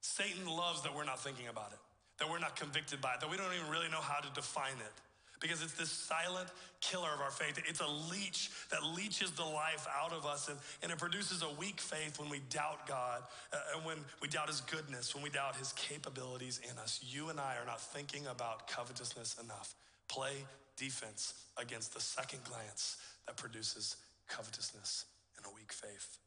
Satan 0.00 0.46
loves 0.46 0.82
that 0.82 0.94
we're 0.94 1.04
not 1.04 1.22
thinking 1.22 1.48
about 1.48 1.72
it, 1.72 1.78
that 2.18 2.30
we're 2.30 2.38
not 2.38 2.56
convicted 2.56 3.00
by 3.00 3.14
it, 3.14 3.20
that 3.20 3.30
we 3.30 3.36
don't 3.36 3.52
even 3.52 3.70
really 3.70 3.88
know 3.88 4.00
how 4.00 4.20
to 4.20 4.32
define 4.34 4.78
it. 4.78 4.92
Because 5.38 5.62
it's 5.62 5.74
this 5.74 5.90
silent 5.90 6.48
killer 6.80 7.10
of 7.14 7.20
our 7.20 7.30
faith. 7.30 7.60
It's 7.68 7.80
a 7.80 8.10
leech 8.10 8.50
that 8.70 8.82
leeches 8.96 9.32
the 9.32 9.44
life 9.44 9.86
out 10.02 10.12
of 10.12 10.24
us, 10.24 10.48
and, 10.48 10.56
and 10.82 10.90
it 10.90 10.96
produces 10.96 11.42
a 11.42 11.50
weak 11.60 11.78
faith 11.78 12.18
when 12.18 12.30
we 12.30 12.40
doubt 12.48 12.86
God, 12.86 13.22
uh, 13.52 13.58
and 13.76 13.84
when 13.84 13.98
we 14.22 14.28
doubt 14.28 14.48
His 14.48 14.62
goodness, 14.62 15.14
when 15.14 15.22
we 15.22 15.28
doubt 15.28 15.54
His 15.56 15.74
capabilities 15.74 16.60
in 16.64 16.78
us. 16.78 17.00
You 17.06 17.28
and 17.28 17.38
I 17.38 17.56
are 17.60 17.66
not 17.66 17.82
thinking 17.82 18.26
about 18.28 18.66
covetousness 18.68 19.36
enough. 19.42 19.74
Play 20.08 20.32
defense 20.78 21.34
against 21.58 21.92
the 21.92 22.00
second 22.00 22.42
glance 22.44 22.96
that 23.26 23.36
produces 23.36 23.96
covetousness 24.28 25.04
and 25.36 25.46
a 25.46 25.54
weak 25.54 25.72
faith. 25.72 26.18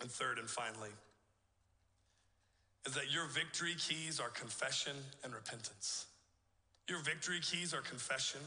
And 0.00 0.10
third 0.10 0.38
and 0.38 0.48
finally, 0.48 0.90
is 2.86 2.94
that 2.94 3.12
your 3.12 3.26
victory 3.26 3.74
keys 3.78 4.18
are 4.18 4.28
confession 4.30 4.96
and 5.22 5.32
repentance. 5.34 6.06
Your 6.88 6.98
victory 6.98 7.40
keys 7.40 7.72
are 7.72 7.80
confession 7.80 8.40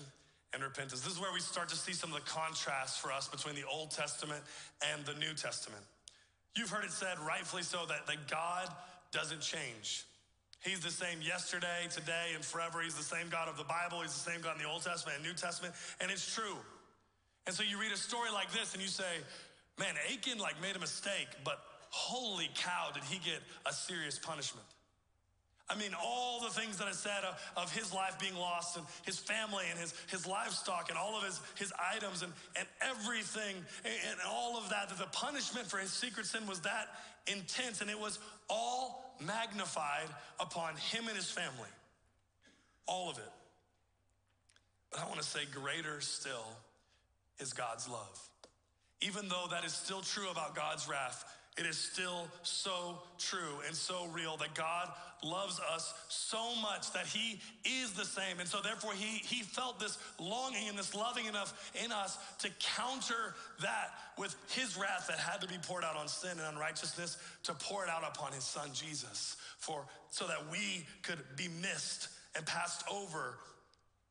and 0.53 0.61
repentance. 0.61 1.01
This 1.01 1.13
is 1.13 1.19
where 1.19 1.33
we 1.33 1.39
start 1.39 1.69
to 1.69 1.75
see 1.75 1.93
some 1.93 2.11
of 2.11 2.15
the 2.15 2.29
contrast 2.29 2.99
for 2.99 3.11
us 3.11 3.27
between 3.27 3.55
the 3.55 3.63
Old 3.71 3.91
Testament 3.91 4.43
and 4.93 5.05
the 5.05 5.13
New 5.13 5.33
Testament. 5.33 5.83
You've 6.55 6.69
heard 6.69 6.85
it 6.85 6.91
said, 6.91 7.19
rightfully 7.19 7.63
so, 7.63 7.85
that, 7.87 8.07
that 8.07 8.27
God 8.29 8.69
doesn't 9.11 9.41
change. 9.41 10.05
He's 10.63 10.79
the 10.79 10.91
same 10.91 11.21
yesterday, 11.21 11.87
today, 11.91 12.31
and 12.33 12.43
forever. 12.43 12.81
He's 12.81 12.95
the 12.95 13.03
same 13.03 13.29
God 13.29 13.47
of 13.47 13.57
the 13.57 13.65
Bible. 13.65 14.01
He's 14.01 14.13
the 14.13 14.31
same 14.31 14.41
God 14.41 14.57
in 14.57 14.63
the 14.63 14.69
Old 14.69 14.83
Testament 14.83 15.17
and 15.17 15.25
New 15.25 15.35
Testament, 15.35 15.75
and 16.01 16.09
it's 16.09 16.33
true. 16.33 16.57
And 17.45 17.55
so 17.55 17.61
you 17.61 17.79
read 17.79 17.91
a 17.91 17.97
story 17.97 18.31
like 18.33 18.51
this 18.51 18.73
and 18.73 18.81
you 18.81 18.89
say, 18.89 19.21
man, 19.79 19.95
Achan 20.11 20.37
like 20.37 20.61
made 20.61 20.75
a 20.75 20.79
mistake, 20.79 21.27
but 21.43 21.59
holy 21.89 22.49
cow, 22.55 22.89
did 22.93 23.03
he 23.03 23.19
get 23.19 23.39
a 23.65 23.73
serious 23.73 24.19
punishment. 24.19 24.67
I 25.67 25.75
mean, 25.75 25.91
all 25.99 26.41
the 26.41 26.49
things 26.49 26.77
that 26.77 26.87
I 26.87 26.91
said 26.91 27.23
of, 27.23 27.41
of, 27.57 27.75
his 27.75 27.91
life 27.91 28.19
being 28.19 28.35
lost 28.35 28.77
and 28.77 28.85
his 29.03 29.17
family 29.17 29.63
and 29.71 29.79
his, 29.79 29.95
his 30.11 30.27
livestock 30.27 30.89
and 30.89 30.97
all 30.97 31.17
of 31.17 31.23
his, 31.23 31.41
his 31.55 31.73
items 31.95 32.21
and, 32.21 32.31
and 32.55 32.67
everything 32.81 33.55
and, 33.83 33.93
and 34.11 34.19
all 34.29 34.57
of 34.57 34.69
that, 34.69 34.89
that 34.89 34.99
the 34.99 35.07
punishment 35.07 35.65
for 35.65 35.77
his 35.77 35.91
secret 35.91 36.27
sin 36.27 36.45
was 36.45 36.59
that 36.59 36.89
intense 37.25 37.81
and 37.81 37.89
it 37.89 37.99
was 37.99 38.19
all 38.47 39.15
magnified 39.19 40.07
upon 40.39 40.75
him 40.75 41.07
and 41.07 41.15
his 41.15 41.31
family. 41.31 41.69
All 42.85 43.09
of 43.09 43.17
it. 43.17 43.31
But 44.91 45.01
I 45.01 45.05
want 45.05 45.17
to 45.17 45.27
say, 45.27 45.39
greater 45.51 45.99
still 45.99 46.45
is 47.39 47.53
God's 47.53 47.89
love. 47.89 48.19
Even 49.01 49.27
though 49.27 49.45
that 49.51 49.65
is 49.65 49.73
still 49.73 50.01
true 50.01 50.29
about 50.29 50.55
God's 50.55 50.87
wrath, 50.87 51.25
it 51.57 51.65
is 51.65 51.77
still 51.77 52.27
so 52.43 52.99
true 53.17 53.59
and 53.65 53.73
so 53.75 54.07
real 54.07 54.35
that 54.37 54.53
God 54.55 54.89
loves 55.23 55.59
us 55.73 55.93
so 56.09 56.53
much 56.61 56.91
that 56.91 57.05
He 57.05 57.39
is 57.63 57.93
the 57.93 58.03
same. 58.03 58.39
And 58.39 58.47
so, 58.47 58.59
therefore, 58.61 58.91
He, 58.93 59.19
he 59.19 59.41
felt 59.41 59.79
this 59.79 59.97
longing 60.19 60.67
and 60.67 60.77
this 60.77 60.93
loving 60.93 61.27
enough 61.27 61.71
in 61.81 61.93
us 61.93 62.17
to 62.39 62.49
counter 62.59 63.35
that 63.61 63.91
with 64.17 64.35
His 64.49 64.75
wrath 64.75 65.07
that 65.07 65.17
had 65.17 65.39
to 65.41 65.47
be 65.47 65.57
poured 65.65 65.85
out 65.85 65.95
on 65.95 66.09
sin 66.09 66.31
and 66.31 66.55
unrighteousness, 66.55 67.17
to 67.43 67.53
pour 67.53 67.85
it 67.85 67.89
out 67.89 68.03
upon 68.03 68.33
His 68.33 68.43
Son 68.43 68.69
Jesus, 68.73 69.37
for, 69.57 69.85
so 70.09 70.27
that 70.27 70.51
we 70.51 70.85
could 71.03 71.19
be 71.37 71.47
missed 71.61 72.09
and 72.35 72.45
passed 72.45 72.83
over, 72.91 73.37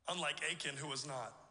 unlike 0.08 0.36
Achan, 0.50 0.76
who 0.78 0.88
was 0.88 1.06
not. 1.06 1.43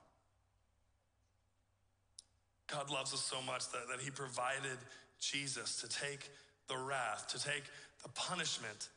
God 2.68 2.90
loves 2.90 3.14
us 3.14 3.22
so 3.22 3.42
much 3.46 3.70
that, 3.72 3.88
that 3.90 4.00
He 4.04 4.10
provided 4.10 4.78
Jesus 5.20 5.82
to 5.82 5.90
take 5.90 6.30
the 6.68 6.78
wrath, 6.78 7.28
to 7.30 7.44
take 7.44 7.64
the 8.02 8.10
punishment. 8.10 8.90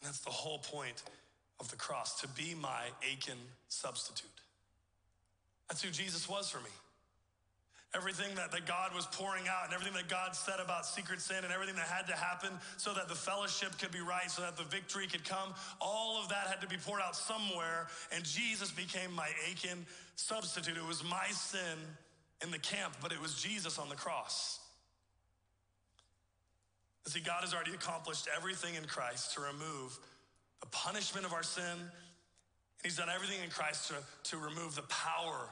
And 0.00 0.08
that's 0.08 0.20
the 0.20 0.30
whole 0.30 0.58
point 0.58 1.02
of 1.60 1.70
the 1.70 1.76
cross, 1.76 2.20
to 2.20 2.28
be 2.28 2.54
my 2.54 2.84
Achan 3.12 3.38
substitute. 3.68 4.28
That's 5.68 5.82
who 5.82 5.90
Jesus 5.90 6.28
was 6.28 6.50
for 6.50 6.58
me. 6.58 6.70
Everything 7.94 8.34
that, 8.34 8.52
that 8.52 8.66
God 8.66 8.94
was 8.94 9.06
pouring 9.06 9.44
out 9.48 9.64
and 9.64 9.72
everything 9.72 9.94
that 9.94 10.08
God 10.08 10.36
said 10.36 10.60
about 10.62 10.84
secret 10.84 11.20
sin 11.20 11.44
and 11.44 11.52
everything 11.52 11.76
that 11.76 11.86
had 11.86 12.06
to 12.08 12.14
happen 12.14 12.50
so 12.76 12.92
that 12.92 13.08
the 13.08 13.14
fellowship 13.14 13.78
could 13.78 13.90
be 13.90 14.00
right, 14.00 14.30
so 14.30 14.42
that 14.42 14.56
the 14.56 14.64
victory 14.64 15.06
could 15.06 15.24
come, 15.24 15.54
all 15.80 16.20
of 16.22 16.28
that 16.28 16.46
had 16.46 16.60
to 16.60 16.66
be 16.66 16.76
poured 16.76 17.00
out 17.00 17.16
somewhere. 17.16 17.86
And 18.12 18.22
Jesus 18.22 18.70
became 18.70 19.14
my 19.14 19.28
Achan 19.50 19.86
substitute. 20.16 20.76
It 20.76 20.86
was 20.86 21.02
my 21.04 21.26
sin 21.30 21.78
in 22.42 22.50
the 22.50 22.58
camp, 22.58 22.94
but 23.00 23.12
it 23.12 23.20
was 23.20 23.40
Jesus 23.40 23.78
on 23.78 23.88
the 23.88 23.94
cross. 23.94 24.60
See, 27.06 27.20
God 27.20 27.42
has 27.42 27.54
already 27.54 27.72
accomplished 27.72 28.28
everything 28.36 28.74
in 28.74 28.84
Christ 28.84 29.34
to 29.34 29.40
remove 29.40 29.96
the 30.60 30.66
punishment 30.66 31.24
of 31.24 31.32
our 31.32 31.44
sin. 31.44 31.62
And 31.64 32.82
He's 32.82 32.96
done 32.96 33.08
everything 33.14 33.38
in 33.44 33.50
Christ 33.50 33.88
to, 33.88 33.94
to 34.30 34.36
remove 34.36 34.74
the 34.74 34.82
power 34.82 35.48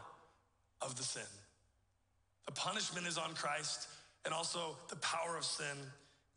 of 0.82 0.96
the 0.96 1.04
sin. 1.04 1.22
The 2.46 2.52
punishment 2.52 3.06
is 3.06 3.16
on 3.16 3.34
Christ, 3.34 3.88
and 4.24 4.34
also 4.34 4.76
the 4.88 4.96
power 4.96 5.36
of 5.36 5.44
sin 5.44 5.76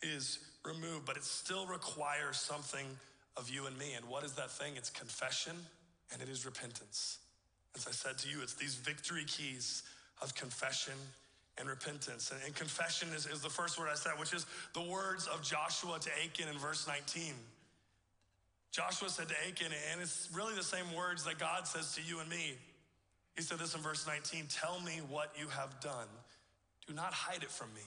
is 0.03 0.39
removed, 0.63 1.05
but 1.05 1.17
it 1.17 1.23
still 1.23 1.65
requires 1.65 2.38
something 2.38 2.86
of 3.36 3.49
you 3.49 3.65
and 3.65 3.77
me. 3.77 3.93
And 3.95 4.05
what 4.07 4.23
is 4.23 4.33
that 4.33 4.51
thing? 4.51 4.73
It's 4.75 4.89
confession 4.89 5.53
and 6.13 6.21
it 6.21 6.29
is 6.29 6.45
repentance. 6.45 7.19
As 7.75 7.88
I 7.88 7.91
said 7.91 8.17
to 8.19 8.29
you, 8.29 8.41
it's 8.41 8.53
these 8.53 8.75
victory 8.75 9.25
keys 9.25 9.83
of 10.21 10.36
confession 10.36 10.93
and 11.58 11.67
repentance. 11.67 12.32
And, 12.32 12.39
and 12.45 12.56
confession 12.56 13.10
is, 13.15 13.25
is 13.25 13.41
the 13.41 13.49
first 13.49 13.80
word 13.80 13.89
I 13.91 13.95
said, 13.95 14.13
which 14.19 14.34
is 14.34 14.45
the 14.73 14.82
words 14.82 15.27
of 15.27 15.41
Joshua 15.41 15.99
to 15.99 16.10
Achan 16.23 16.47
in 16.47 16.58
verse 16.58 16.88
19. 16.88 17.34
Joshua 18.71 19.10
said 19.10 19.27
to 19.30 19.36
Achan, 19.47 19.71
and 19.91 20.01
it's 20.01 20.30
really 20.34 20.53
the 20.56 20.63
same 20.63 20.93
words 20.95 21.23
that 21.23 21.39
God 21.39 21.65
says 21.65 21.95
to 21.95 22.01
you 22.01 22.19
and 22.19 22.30
me. 22.30 22.58
He 23.36 23.41
said 23.41 23.60
this 23.60 23.75
in 23.75 23.82
verse 23.82 24.06
19 24.06 24.45
Tell 24.49 24.80
me 24.82 25.01
what 25.10 25.34
you 25.39 25.47
have 25.47 25.80
done. 25.80 26.08
Do 26.88 26.93
not 26.93 27.13
hide 27.13 27.43
it 27.43 27.51
from 27.51 27.73
me. 27.73 27.82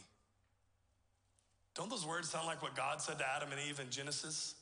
Don't 1.75 1.89
those 1.89 2.07
words 2.07 2.29
sound 2.29 2.47
like 2.47 2.63
what 2.63 2.75
God 2.75 3.01
said 3.01 3.19
to 3.19 3.25
Adam 3.37 3.51
and 3.53 3.61
Eve 3.69 3.81
in 3.81 3.91
Genesis? 3.91 4.55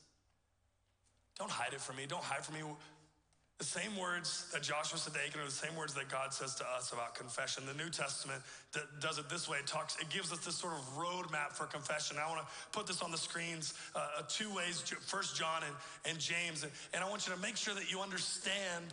Don't 1.37 1.49
hide 1.49 1.73
it 1.73 1.81
from 1.81 1.95
me. 1.95 2.05
Don't 2.07 2.23
hide 2.23 2.45
from 2.45 2.55
me 2.55 2.61
The 3.59 3.65
same 3.65 3.97
words 3.97 4.45
that 4.53 4.63
Joshua 4.63 4.97
said 4.97 5.13
to 5.15 5.19
Achan 5.19 5.41
are 5.41 5.45
the 5.45 5.51
same 5.51 5.75
words 5.75 5.93
that 5.95 6.07
God 6.07 6.33
says 6.33 6.55
to 6.55 6.63
us 6.77 6.93
about 6.93 7.13
confession. 7.13 7.65
The 7.67 7.73
New 7.73 7.89
Testament 7.89 8.41
does 9.01 9.19
it 9.19 9.29
this 9.29 9.49
way. 9.49 9.57
It 9.57 9.67
talks, 9.67 9.97
it 9.99 10.09
gives 10.09 10.31
us 10.31 10.39
this 10.39 10.55
sort 10.55 10.73
of 10.73 10.79
roadmap 10.95 11.51
for 11.51 11.65
confession. 11.65 12.15
I 12.17 12.29
want 12.29 12.39
to 12.39 12.47
put 12.71 12.87
this 12.87 13.01
on 13.01 13.11
the 13.11 13.17
screens 13.17 13.73
uh, 13.95 13.99
uh 13.99 14.21
two 14.29 14.49
ways, 14.55 14.81
First 15.01 15.35
John 15.35 15.63
and, 15.67 15.75
and 16.09 16.19
James. 16.19 16.65
And, 16.93 17.03
I 17.03 17.09
want 17.09 17.27
you 17.27 17.33
to 17.33 17.39
make 17.41 17.57
sure 17.57 17.73
that 17.73 17.91
you 17.91 17.99
understand 17.99 18.85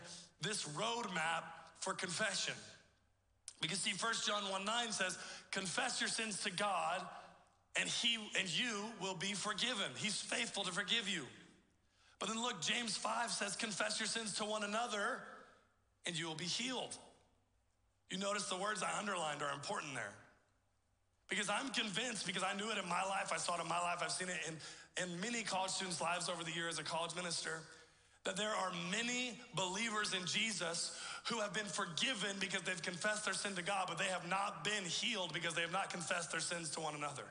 this 0.42 0.64
roadmap 0.70 1.44
for 1.78 1.92
confession. 1.94 2.54
Because 3.62 3.78
see, 3.78 3.92
First 3.92 4.26
John 4.26 4.50
1 4.50 4.64
9 4.64 4.90
says, 4.90 5.16
confess 5.52 6.00
your 6.00 6.08
sins 6.08 6.42
to 6.42 6.50
God, 6.50 7.02
and 7.78 7.88
he 7.88 8.18
and 8.36 8.48
you 8.48 8.86
will 9.00 9.14
be 9.14 9.32
forgiven. 9.32 9.92
He's 9.94 10.20
faithful 10.20 10.64
to 10.64 10.72
forgive 10.72 11.08
you. 11.08 11.22
But 12.18 12.28
then 12.28 12.40
look, 12.40 12.60
James 12.60 12.96
5 12.96 13.30
says, 13.30 13.56
confess 13.56 14.00
your 14.00 14.06
sins 14.06 14.34
to 14.34 14.44
one 14.44 14.64
another 14.64 15.20
and 16.06 16.18
you 16.18 16.26
will 16.26 16.34
be 16.34 16.44
healed. 16.44 16.96
You 18.10 18.18
notice 18.18 18.48
the 18.48 18.56
words 18.56 18.82
I 18.82 18.98
underlined 18.98 19.42
are 19.42 19.52
important 19.52 19.94
there. 19.94 20.12
Because 21.28 21.50
I'm 21.50 21.70
convinced, 21.70 22.26
because 22.26 22.44
I 22.44 22.56
knew 22.56 22.70
it 22.70 22.78
in 22.82 22.88
my 22.88 23.02
life, 23.02 23.32
I 23.34 23.36
saw 23.36 23.58
it 23.58 23.62
in 23.62 23.68
my 23.68 23.80
life, 23.80 23.98
I've 24.00 24.12
seen 24.12 24.28
it 24.28 24.38
in, 24.46 25.02
in 25.02 25.20
many 25.20 25.42
college 25.42 25.72
students' 25.72 26.00
lives 26.00 26.28
over 26.28 26.44
the 26.44 26.52
years 26.52 26.74
as 26.74 26.78
a 26.78 26.84
college 26.84 27.16
minister, 27.16 27.62
that 28.24 28.36
there 28.36 28.50
are 28.50 28.70
many 28.92 29.38
believers 29.54 30.14
in 30.14 30.24
Jesus 30.26 30.96
who 31.28 31.40
have 31.40 31.52
been 31.52 31.66
forgiven 31.66 32.36
because 32.38 32.62
they've 32.62 32.82
confessed 32.82 33.24
their 33.24 33.34
sin 33.34 33.54
to 33.56 33.62
God, 33.62 33.86
but 33.88 33.98
they 33.98 34.04
have 34.04 34.28
not 34.28 34.62
been 34.62 34.84
healed 34.84 35.32
because 35.32 35.54
they 35.54 35.62
have 35.62 35.72
not 35.72 35.90
confessed 35.90 36.30
their 36.30 36.40
sins 36.40 36.70
to 36.70 36.80
one 36.80 36.94
another. 36.94 37.24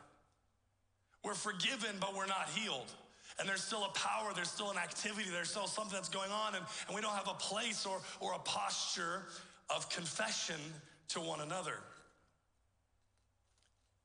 We're 1.23 1.33
forgiven, 1.33 1.95
but 1.99 2.15
we're 2.15 2.27
not 2.27 2.49
healed. 2.53 2.91
And 3.39 3.49
there's 3.49 3.63
still 3.63 3.83
a 3.83 3.89
power, 3.89 4.31
there's 4.33 4.49
still 4.49 4.71
an 4.71 4.77
activity, 4.77 5.29
there's 5.29 5.49
still 5.49 5.67
something 5.67 5.93
that's 5.93 6.09
going 6.09 6.31
on, 6.31 6.55
and, 6.55 6.63
and 6.87 6.95
we 6.95 7.01
don't 7.01 7.15
have 7.15 7.27
a 7.27 7.33
place 7.33 7.85
or, 7.85 7.99
or 8.21 8.33
a 8.33 8.39
posture 8.39 9.23
of 9.69 9.89
confession 9.89 10.59
to 11.09 11.19
one 11.19 11.41
another. 11.41 11.79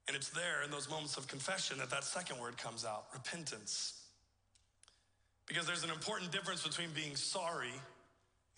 And 0.08 0.16
it's 0.16 0.30
there 0.30 0.64
in 0.64 0.72
those 0.72 0.90
moments 0.90 1.16
of 1.16 1.28
confession 1.28 1.78
that 1.78 1.90
that 1.90 2.02
second 2.02 2.40
word 2.40 2.58
comes 2.58 2.84
out 2.84 3.04
repentance. 3.12 3.94
Because 5.46 5.66
there's 5.66 5.84
an 5.84 5.90
important 5.90 6.32
difference 6.32 6.66
between 6.66 6.88
being 6.94 7.14
sorry 7.14 7.72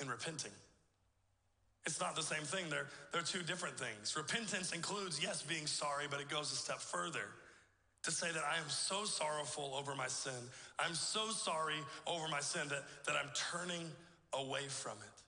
and 0.01 0.09
repenting. 0.09 0.53
It's 1.85 2.01
not 2.01 2.17
the 2.17 2.23
same 2.23 2.45
thing, 2.45 2.67
they're, 2.71 2.87
they're 3.13 3.23
two 3.23 3.43
different 3.43 3.79
things. 3.79 4.17
Repentance 4.17 4.73
includes, 4.73 5.21
yes, 5.23 5.43
being 5.43 5.67
sorry, 5.67 6.07
but 6.09 6.21
it 6.21 6.31
goes 6.31 6.51
a 6.53 6.57
step 6.57 6.79
further 6.79 7.29
to 8.03 8.11
say 8.11 8.31
that 8.33 8.43
I 8.45 8.59
am 8.59 8.69
so 8.69 9.05
sorrowful 9.05 9.75
over 9.79 9.95
my 9.95 10.09
sin. 10.09 10.33
I'm 10.79 10.95
so 10.95 11.31
sorry 11.31 11.77
over 12.07 12.27
my 12.29 12.41
sin 12.41 12.63
that, 12.69 12.83
that 13.07 13.15
I'm 13.15 13.31
turning 13.35 13.89
away 14.33 14.67
from 14.69 14.93
it. 14.93 15.23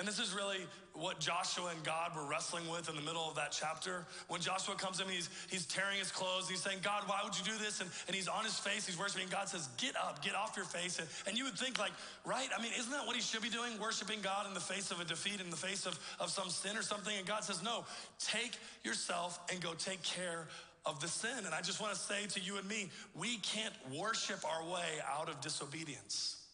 And 0.00 0.08
this 0.08 0.18
is 0.18 0.34
really 0.34 0.58
what 0.92 1.20
Joshua 1.20 1.70
and 1.70 1.84
God 1.84 2.16
were 2.16 2.28
wrestling 2.28 2.68
with 2.68 2.88
in 2.88 2.96
the 2.96 3.02
middle 3.02 3.28
of 3.28 3.36
that 3.36 3.52
chapter. 3.52 4.04
When 4.26 4.40
Joshua 4.40 4.74
comes 4.74 5.00
in, 5.00 5.08
he's, 5.08 5.30
he's 5.48 5.66
tearing 5.66 6.00
his 6.00 6.10
clothes. 6.10 6.48
He's 6.48 6.60
saying, 6.60 6.78
God, 6.82 7.04
why 7.06 7.20
would 7.22 7.38
you 7.38 7.44
do 7.44 7.56
this? 7.62 7.80
And, 7.80 7.88
and 8.08 8.14
he's 8.14 8.26
on 8.26 8.42
his 8.42 8.58
face. 8.58 8.86
He's 8.86 8.98
worshiping. 8.98 9.28
God 9.30 9.48
says, 9.48 9.68
Get 9.76 9.94
up, 9.96 10.22
get 10.22 10.34
off 10.34 10.54
your 10.56 10.64
face. 10.64 10.98
And, 10.98 11.06
and 11.28 11.38
you 11.38 11.44
would 11.44 11.56
think, 11.56 11.78
like, 11.78 11.92
right? 12.24 12.48
I 12.56 12.60
mean, 12.60 12.72
isn't 12.76 12.90
that 12.90 13.06
what 13.06 13.14
he 13.14 13.22
should 13.22 13.42
be 13.42 13.50
doing? 13.50 13.78
Worshiping 13.80 14.18
God 14.20 14.48
in 14.48 14.54
the 14.54 14.60
face 14.60 14.90
of 14.90 15.00
a 15.00 15.04
defeat, 15.04 15.40
in 15.40 15.48
the 15.48 15.56
face 15.56 15.86
of, 15.86 15.96
of 16.18 16.30
some 16.30 16.50
sin 16.50 16.76
or 16.76 16.82
something? 16.82 17.16
And 17.16 17.26
God 17.26 17.44
says, 17.44 17.62
No, 17.62 17.84
take 18.18 18.58
yourself 18.82 19.38
and 19.52 19.60
go 19.60 19.74
take 19.74 20.02
care 20.02 20.48
of 20.86 21.00
the 21.00 21.08
sin. 21.08 21.46
And 21.46 21.54
I 21.54 21.60
just 21.60 21.80
want 21.80 21.94
to 21.94 21.98
say 21.98 22.26
to 22.26 22.40
you 22.40 22.56
and 22.58 22.68
me, 22.68 22.90
we 23.14 23.38
can't 23.38 23.74
worship 23.98 24.44
our 24.44 24.64
way 24.64 25.00
out 25.18 25.28
of 25.28 25.40
disobedience. 25.40 26.44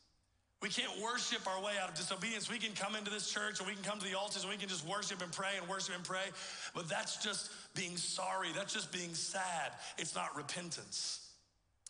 We 0.62 0.68
can't 0.68 1.00
worship 1.00 1.46
our 1.46 1.62
way 1.64 1.72
out 1.82 1.88
of 1.88 1.94
disobedience. 1.94 2.50
We 2.50 2.58
can 2.58 2.72
come 2.74 2.94
into 2.94 3.10
this 3.10 3.30
church 3.30 3.60
and 3.60 3.68
we 3.68 3.74
can 3.74 3.82
come 3.82 3.98
to 3.98 4.04
the 4.04 4.18
altars 4.18 4.42
and 4.42 4.50
we 4.50 4.58
can 4.58 4.68
just 4.68 4.86
worship 4.86 5.22
and 5.22 5.32
pray 5.32 5.56
and 5.58 5.66
worship 5.68 5.94
and 5.94 6.04
pray, 6.04 6.26
but 6.74 6.86
that's 6.86 7.24
just 7.24 7.50
being 7.74 7.96
sorry. 7.96 8.48
That's 8.54 8.74
just 8.74 8.92
being 8.92 9.14
sad. 9.14 9.72
It's 9.96 10.14
not 10.14 10.36
repentance. 10.36 11.28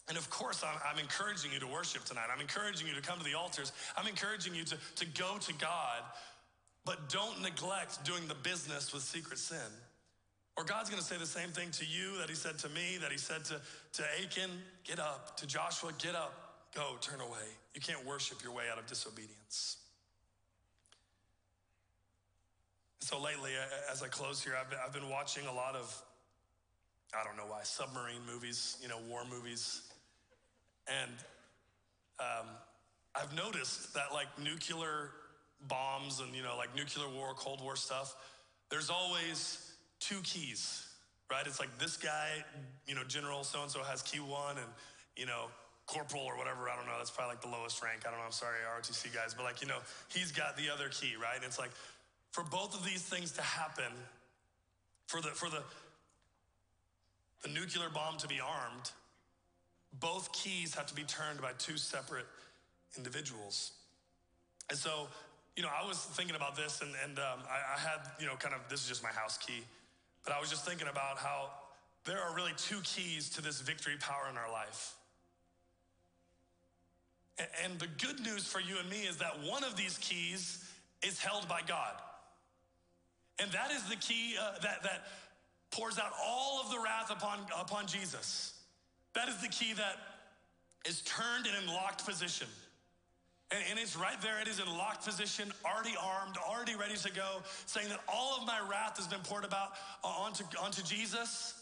And 0.08 0.16
of 0.16 0.30
course, 0.30 0.62
I'm, 0.62 0.78
I'm, 0.88 1.00
encouraging 1.00 1.52
you 1.52 1.58
to 1.60 1.66
worship 1.66 2.04
tonight. 2.04 2.26
I'm 2.32 2.40
encouraging 2.40 2.86
you 2.86 2.94
to 2.94 3.00
come 3.00 3.18
to 3.18 3.24
the 3.24 3.34
altars. 3.34 3.72
I'm 3.96 4.06
encouraging 4.06 4.54
you 4.54 4.64
to, 4.64 4.76
to 4.96 5.06
go 5.06 5.38
to 5.38 5.52
God, 5.54 6.02
but 6.84 7.08
don't 7.08 7.42
neglect 7.42 8.04
doing 8.04 8.26
the 8.28 8.34
business 8.34 8.92
with 8.92 9.02
secret 9.02 9.38
sin. 9.38 9.58
Or 10.60 10.64
God's 10.64 10.90
gonna 10.90 11.00
say 11.00 11.16
the 11.16 11.24
same 11.24 11.48
thing 11.48 11.70
to 11.70 11.86
you 11.86 12.18
that 12.18 12.28
He 12.28 12.34
said 12.34 12.58
to 12.58 12.68
me, 12.68 12.98
that 13.00 13.10
He 13.10 13.16
said 13.16 13.46
to, 13.46 13.58
to 13.94 14.02
Achan, 14.22 14.50
get 14.84 14.98
up, 14.98 15.34
to 15.38 15.46
Joshua, 15.46 15.90
get 15.98 16.14
up, 16.14 16.66
go, 16.74 16.96
turn 17.00 17.18
away. 17.22 17.48
You 17.74 17.80
can't 17.80 18.04
worship 18.04 18.42
your 18.42 18.52
way 18.52 18.64
out 18.70 18.78
of 18.78 18.86
disobedience. 18.86 19.78
So 23.00 23.18
lately, 23.18 23.52
as 23.90 24.02
I 24.02 24.08
close 24.08 24.44
here, 24.44 24.52
I've 24.60 24.68
been, 24.68 24.78
I've 24.86 24.92
been 24.92 25.08
watching 25.08 25.46
a 25.46 25.52
lot 25.52 25.76
of, 25.76 26.02
I 27.18 27.24
don't 27.24 27.38
know 27.38 27.50
why, 27.50 27.62
submarine 27.62 28.20
movies, 28.30 28.76
you 28.82 28.88
know, 28.88 28.98
war 29.08 29.22
movies. 29.30 29.88
And 30.86 31.12
um, 32.18 32.48
I've 33.14 33.34
noticed 33.34 33.94
that 33.94 34.12
like 34.12 34.28
nuclear 34.38 35.08
bombs 35.68 36.20
and, 36.20 36.34
you 36.34 36.42
know, 36.42 36.58
like 36.58 36.76
nuclear 36.76 37.08
war, 37.08 37.32
Cold 37.34 37.62
War 37.62 37.76
stuff, 37.76 38.14
there's 38.68 38.90
always 38.90 39.69
two 40.00 40.20
keys, 40.22 40.86
right? 41.30 41.46
It's 41.46 41.60
like 41.60 41.78
this 41.78 41.96
guy, 41.96 42.44
you 42.86 42.94
know, 42.94 43.04
General 43.04 43.44
so 43.44 43.62
and 43.62 43.70
so 43.70 43.80
has 43.80 44.02
key 44.02 44.18
one, 44.18 44.56
and, 44.56 44.66
you 45.16 45.26
know, 45.26 45.46
corporal 45.86 46.22
or 46.22 46.36
whatever, 46.36 46.68
I 46.68 46.76
don't 46.76 46.86
know, 46.86 46.94
that's 46.98 47.10
probably 47.10 47.34
like 47.34 47.42
the 47.42 47.48
lowest 47.48 47.82
rank. 47.82 48.02
I 48.06 48.10
don't 48.10 48.18
know, 48.18 48.26
I'm 48.26 48.32
sorry, 48.32 48.58
ROTC 48.64 49.12
guys, 49.14 49.34
but 49.34 49.44
like, 49.44 49.60
you 49.60 49.68
know, 49.68 49.78
he's 50.08 50.32
got 50.32 50.56
the 50.56 50.70
other 50.72 50.88
key, 50.88 51.14
right? 51.20 51.36
And 51.36 51.44
it's 51.44 51.58
like, 51.58 51.70
for 52.30 52.44
both 52.44 52.74
of 52.78 52.84
these 52.84 53.02
things 53.02 53.32
to 53.32 53.42
happen, 53.42 53.92
for 55.06 55.20
the, 55.20 55.28
for 55.28 55.50
the, 55.50 55.62
the 57.42 57.48
nuclear 57.48 57.88
bomb 57.92 58.18
to 58.18 58.28
be 58.28 58.38
armed, 58.40 58.92
both 59.98 60.32
keys 60.32 60.74
have 60.74 60.86
to 60.86 60.94
be 60.94 61.02
turned 61.02 61.42
by 61.42 61.50
two 61.58 61.76
separate 61.76 62.26
individuals. 62.96 63.72
And 64.68 64.78
so, 64.78 65.08
you 65.56 65.64
know, 65.64 65.70
I 65.70 65.86
was 65.86 65.98
thinking 65.98 66.36
about 66.36 66.54
this 66.54 66.80
and, 66.80 66.92
and 67.04 67.18
um, 67.18 67.40
I, 67.50 67.74
I 67.74 67.80
had, 67.80 67.98
you 68.20 68.26
know, 68.26 68.36
kind 68.36 68.54
of, 68.54 68.60
this 68.70 68.82
is 68.82 68.88
just 68.88 69.02
my 69.02 69.10
house 69.10 69.36
key. 69.36 69.64
But 70.24 70.34
I 70.34 70.40
was 70.40 70.50
just 70.50 70.64
thinking 70.64 70.88
about 70.88 71.18
how 71.18 71.50
there 72.04 72.20
are 72.20 72.34
really 72.34 72.52
two 72.56 72.80
keys 72.82 73.30
to 73.30 73.42
this 73.42 73.60
victory 73.60 73.94
power 73.98 74.28
in 74.30 74.36
our 74.36 74.50
life. 74.50 74.94
And 77.64 77.78
the 77.78 77.86
good 77.86 78.20
news 78.20 78.46
for 78.46 78.60
you 78.60 78.78
and 78.78 78.88
me 78.90 79.02
is 79.02 79.16
that 79.18 79.42
one 79.42 79.64
of 79.64 79.76
these 79.76 79.96
keys 79.98 80.64
is 81.02 81.20
held 81.20 81.48
by 81.48 81.60
God. 81.66 81.94
And 83.38 83.50
that 83.52 83.70
is 83.70 83.82
the 83.88 83.96
key 83.96 84.36
uh, 84.38 84.58
that, 84.62 84.82
that 84.82 85.06
pours 85.70 85.98
out 85.98 86.12
all 86.22 86.60
of 86.62 86.70
the 86.70 86.78
wrath 86.78 87.10
upon, 87.10 87.38
upon 87.58 87.86
Jesus. 87.86 88.52
That 89.14 89.28
is 89.28 89.40
the 89.40 89.48
key 89.48 89.72
that 89.72 89.96
is 90.86 91.00
turned 91.02 91.46
in 91.46 91.68
a 91.68 91.72
locked 91.72 92.04
position. 92.04 92.48
And, 93.50 93.60
and 93.70 93.78
it's 93.78 93.96
right 93.96 94.20
there, 94.22 94.40
it 94.40 94.48
is 94.48 94.60
in 94.60 94.66
locked 94.66 95.04
position, 95.04 95.52
already 95.64 95.94
armed, 96.00 96.36
already 96.36 96.76
ready 96.76 96.96
to 96.96 97.12
go, 97.12 97.42
saying 97.66 97.88
that 97.88 98.00
all 98.08 98.36
of 98.38 98.46
my 98.46 98.60
wrath 98.70 98.96
has 98.96 99.06
been 99.06 99.20
poured 99.20 99.44
about 99.44 99.72
uh, 100.04 100.08
onto, 100.08 100.44
onto 100.62 100.82
Jesus, 100.82 101.54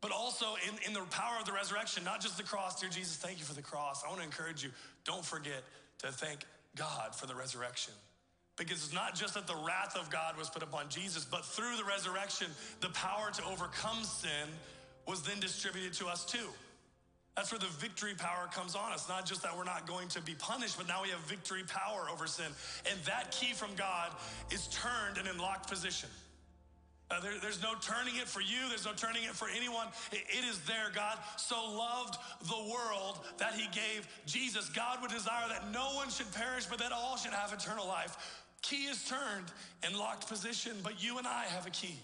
but 0.00 0.10
also 0.10 0.46
in, 0.66 0.88
in 0.88 0.92
the 0.92 1.00
power 1.10 1.36
of 1.38 1.46
the 1.46 1.52
resurrection, 1.52 2.02
not 2.02 2.20
just 2.20 2.36
the 2.36 2.42
cross. 2.42 2.80
Dear 2.80 2.90
Jesus, 2.90 3.16
thank 3.16 3.38
you 3.38 3.44
for 3.44 3.54
the 3.54 3.62
cross. 3.62 4.02
I 4.04 4.08
want 4.08 4.20
to 4.20 4.26
encourage 4.26 4.64
you, 4.64 4.70
don't 5.04 5.24
forget 5.24 5.62
to 5.98 6.08
thank 6.08 6.44
God 6.76 7.14
for 7.14 7.26
the 7.26 7.34
resurrection. 7.34 7.94
Because 8.56 8.84
it's 8.84 8.92
not 8.92 9.14
just 9.14 9.34
that 9.34 9.46
the 9.46 9.56
wrath 9.66 9.96
of 9.96 10.10
God 10.10 10.36
was 10.36 10.50
put 10.50 10.62
upon 10.62 10.88
Jesus, 10.88 11.24
but 11.24 11.44
through 11.44 11.76
the 11.76 11.84
resurrection, 11.84 12.48
the 12.80 12.90
power 12.90 13.30
to 13.32 13.44
overcome 13.44 14.02
sin 14.04 14.48
was 15.06 15.22
then 15.22 15.40
distributed 15.40 15.92
to 15.94 16.06
us 16.06 16.24
too. 16.24 16.48
That's 17.36 17.50
where 17.50 17.58
the 17.58 17.72
victory 17.78 18.14
power 18.14 18.48
comes 18.52 18.74
on 18.74 18.92
us. 18.92 19.08
Not 19.08 19.24
just 19.24 19.42
that 19.42 19.56
we're 19.56 19.64
not 19.64 19.86
going 19.86 20.08
to 20.08 20.20
be 20.20 20.34
punished, 20.34 20.76
but 20.76 20.86
now 20.86 21.02
we 21.02 21.08
have 21.08 21.20
victory 21.20 21.62
power 21.66 22.06
over 22.12 22.26
sin. 22.26 22.52
And 22.90 23.00
that 23.06 23.30
key 23.30 23.54
from 23.54 23.70
God 23.76 24.10
is 24.50 24.68
turned 24.68 25.16
and 25.18 25.26
in 25.26 25.38
locked 25.38 25.70
position. 25.70 26.10
Uh, 27.10 27.20
there, 27.20 27.32
there's 27.40 27.62
no 27.62 27.74
turning 27.80 28.16
it 28.16 28.28
for 28.28 28.40
you. 28.40 28.68
There's 28.68 28.84
no 28.84 28.92
turning 28.92 29.24
it 29.24 29.30
for 29.30 29.48
anyone. 29.54 29.86
It, 30.12 30.24
it 30.28 30.44
is 30.48 30.60
there. 30.60 30.90
God 30.94 31.18
so 31.36 31.56
loved 31.56 32.16
the 32.48 32.70
world 32.70 33.20
that 33.38 33.54
he 33.54 33.66
gave 33.68 34.06
Jesus. 34.26 34.68
God 34.68 35.00
would 35.00 35.10
desire 35.10 35.48
that 35.48 35.70
no 35.72 35.94
one 35.94 36.10
should 36.10 36.32
perish, 36.32 36.66
but 36.66 36.78
that 36.78 36.92
all 36.92 37.16
should 37.16 37.32
have 37.32 37.52
eternal 37.52 37.86
life. 37.86 38.42
Key 38.62 38.84
is 38.84 39.04
turned 39.04 39.46
in 39.86 39.98
locked 39.98 40.28
position, 40.28 40.72
but 40.82 41.02
you 41.02 41.18
and 41.18 41.26
I 41.26 41.44
have 41.44 41.66
a 41.66 41.70
key. 41.70 41.98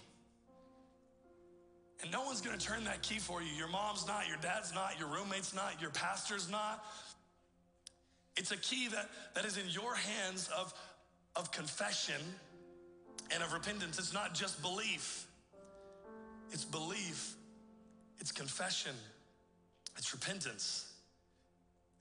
And 2.01 2.11
no 2.11 2.23
one's 2.23 2.41
gonna 2.41 2.57
turn 2.57 2.85
that 2.85 3.01
key 3.01 3.19
for 3.19 3.41
you. 3.41 3.49
Your 3.57 3.67
mom's 3.67 4.07
not, 4.07 4.27
your 4.27 4.37
dad's 4.41 4.73
not, 4.73 4.97
your 4.97 5.09
roommate's 5.09 5.53
not, 5.53 5.81
your 5.81 5.89
pastor's 5.91 6.49
not. 6.49 6.83
It's 8.37 8.51
a 8.51 8.57
key 8.57 8.87
that, 8.89 9.09
that 9.35 9.45
is 9.45 9.57
in 9.57 9.67
your 9.69 9.95
hands 9.95 10.49
of, 10.57 10.73
of 11.35 11.51
confession 11.51 12.21
and 13.31 13.43
of 13.43 13.51
repentance. 13.51 13.99
It's 13.99 14.13
not 14.13 14.33
just 14.33 14.61
belief, 14.61 15.27
it's 16.51 16.65
belief, 16.65 17.35
it's 18.19 18.31
confession, 18.31 18.93
it's 19.97 20.13
repentance. 20.13 20.85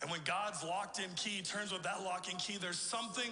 And 0.00 0.10
when 0.10 0.20
God's 0.24 0.62
locked 0.62 1.00
in 1.00 1.10
key 1.16 1.42
turns 1.42 1.72
with 1.72 1.82
that 1.82 2.04
lock 2.04 2.32
in 2.32 2.38
key, 2.38 2.56
there's 2.56 2.78
something, 2.78 3.30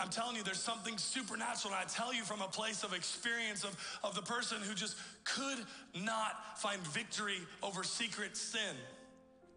I'm 0.00 0.08
telling 0.08 0.36
you, 0.36 0.42
there's 0.42 0.62
something 0.62 0.98
supernatural. 0.98 1.74
And 1.74 1.82
I 1.82 1.88
tell 1.88 2.12
you 2.12 2.22
from 2.22 2.42
a 2.42 2.48
place 2.48 2.82
of 2.82 2.92
experience 2.92 3.64
of, 3.64 3.76
of 4.02 4.14
the 4.14 4.22
person 4.22 4.58
who 4.62 4.74
just 4.74 4.96
could 5.24 5.58
not 5.94 6.58
find 6.58 6.80
victory 6.88 7.38
over 7.62 7.84
secret 7.84 8.36
sin. 8.36 8.76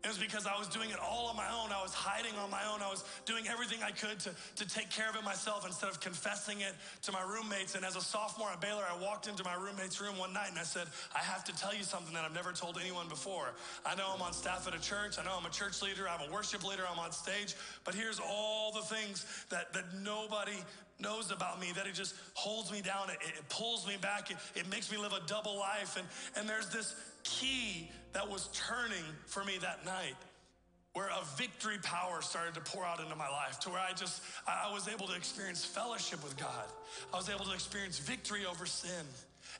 It 0.03 0.07
was 0.07 0.17
because 0.17 0.45
I 0.45 0.57
was 0.57 0.67
doing 0.67 0.89
it 0.89 0.97
all 1.01 1.27
on 1.27 1.35
my 1.35 1.47
own. 1.49 1.71
I 1.73 1.81
was 1.81 1.93
hiding 1.93 2.37
on 2.37 2.51
my 2.51 2.61
own. 2.71 2.81
I 2.81 2.89
was 2.89 3.03
doing 3.25 3.47
everything 3.49 3.79
I 3.83 3.91
could 3.91 4.19
to, 4.21 4.31
to 4.31 4.67
take 4.67 4.89
care 4.89 5.09
of 5.09 5.15
it 5.15 5.23
myself 5.23 5.65
instead 5.65 5.89
of 5.89 5.99
confessing 5.99 6.61
it 6.61 6.73
to 7.03 7.11
my 7.11 7.21
roommates. 7.21 7.75
And 7.75 7.83
as 7.83 7.95
a 7.95 8.01
sophomore 8.01 8.49
at 8.49 8.61
Baylor, 8.61 8.83
I 8.85 9.01
walked 9.03 9.27
into 9.27 9.43
my 9.43 9.55
roommate's 9.55 9.99
room 9.99 10.17
one 10.17 10.33
night 10.33 10.49
and 10.49 10.59
I 10.59 10.63
said, 10.63 10.87
I 11.15 11.19
have 11.19 11.43
to 11.45 11.55
tell 11.57 11.73
you 11.73 11.83
something 11.83 12.13
that 12.13 12.23
I've 12.23 12.33
never 12.33 12.51
told 12.51 12.77
anyone 12.79 13.09
before. 13.09 13.53
I 13.85 13.95
know 13.95 14.05
I'm 14.13 14.21
on 14.21 14.33
staff 14.33 14.67
at 14.67 14.75
a 14.75 14.81
church. 14.81 15.17
I 15.19 15.25
know 15.25 15.35
I'm 15.37 15.45
a 15.45 15.53
church 15.53 15.81
leader. 15.81 16.07
I'm 16.07 16.29
a 16.29 16.31
worship 16.31 16.63
leader. 16.63 16.83
I'm 16.89 16.99
on 16.99 17.11
stage. 17.11 17.55
But 17.83 17.95
here's 17.95 18.19
all 18.19 18.71
the 18.71 18.83
things 18.95 19.25
that, 19.49 19.73
that 19.73 19.85
nobody 20.03 20.57
knows 20.99 21.31
about 21.31 21.59
me, 21.59 21.71
that 21.75 21.85
it 21.85 21.93
just 21.93 22.15
holds 22.33 22.71
me 22.71 22.81
down. 22.81 23.09
It, 23.09 23.17
it 23.27 23.49
pulls 23.49 23.87
me 23.87 23.97
back. 24.01 24.31
It, 24.31 24.37
it 24.55 24.69
makes 24.69 24.91
me 24.91 24.97
live 24.97 25.13
a 25.13 25.25
double 25.27 25.57
life. 25.57 25.97
And, 25.97 26.07
and 26.37 26.47
there's 26.47 26.69
this 26.69 26.95
key 27.23 27.89
that 28.14 28.30
was 28.30 28.49
turning 28.53 29.03
for 29.26 29.43
me 29.43 29.58
that 29.62 29.86
night 29.86 30.16
where 30.93 31.10
a 31.10 31.38
victory 31.38 31.78
power 31.84 32.22
started 32.24 32.55
to 32.55 32.62
pour 32.62 32.84
out 32.84 32.99
into 32.99 33.16
my 33.16 33.30
life 33.30 33.60
to 33.60 33.70
where 33.70 33.80
I 33.80 33.93
just, 33.93 34.24
I 34.47 34.74
was 34.74 34.88
able 34.88 35.05
to 35.08 35.16
experience 35.16 35.64
fellowship 35.64 36.24
with 36.24 36.36
God. 36.38 36.66
I 37.14 37.18
was 37.18 37.30
able 37.30 37.45
to 37.45 37.53
experience 37.53 37.99
victory 37.99 38.47
over 38.49 38.66
sin. 38.66 39.05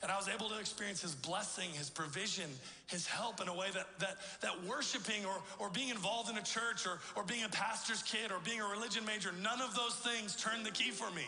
And 0.02 0.10
I 0.10 0.16
was 0.16 0.28
able 0.28 0.48
to 0.48 0.58
experience 0.58 1.02
his 1.02 1.14
blessing, 1.14 1.70
his 1.70 1.90
provision, 1.90 2.50
his 2.86 3.06
help 3.06 3.40
in 3.40 3.46
a 3.46 3.54
way 3.54 3.68
that, 3.72 3.86
that, 4.00 4.16
that 4.40 4.64
worshiping 4.64 5.24
or, 5.24 5.36
or 5.60 5.70
being 5.70 5.90
involved 5.90 6.28
in 6.28 6.36
a 6.38 6.42
church 6.42 6.86
or, 6.86 6.98
or 7.14 7.24
being 7.24 7.44
a 7.44 7.48
pastor's 7.48 8.02
kid 8.02 8.32
or 8.32 8.38
being 8.44 8.60
a 8.60 8.66
religion 8.66 9.04
major, 9.04 9.30
none 9.40 9.60
of 9.60 9.74
those 9.74 9.94
things 9.94 10.36
turned 10.36 10.66
the 10.66 10.70
key 10.70 10.90
for 10.90 11.10
me. 11.12 11.26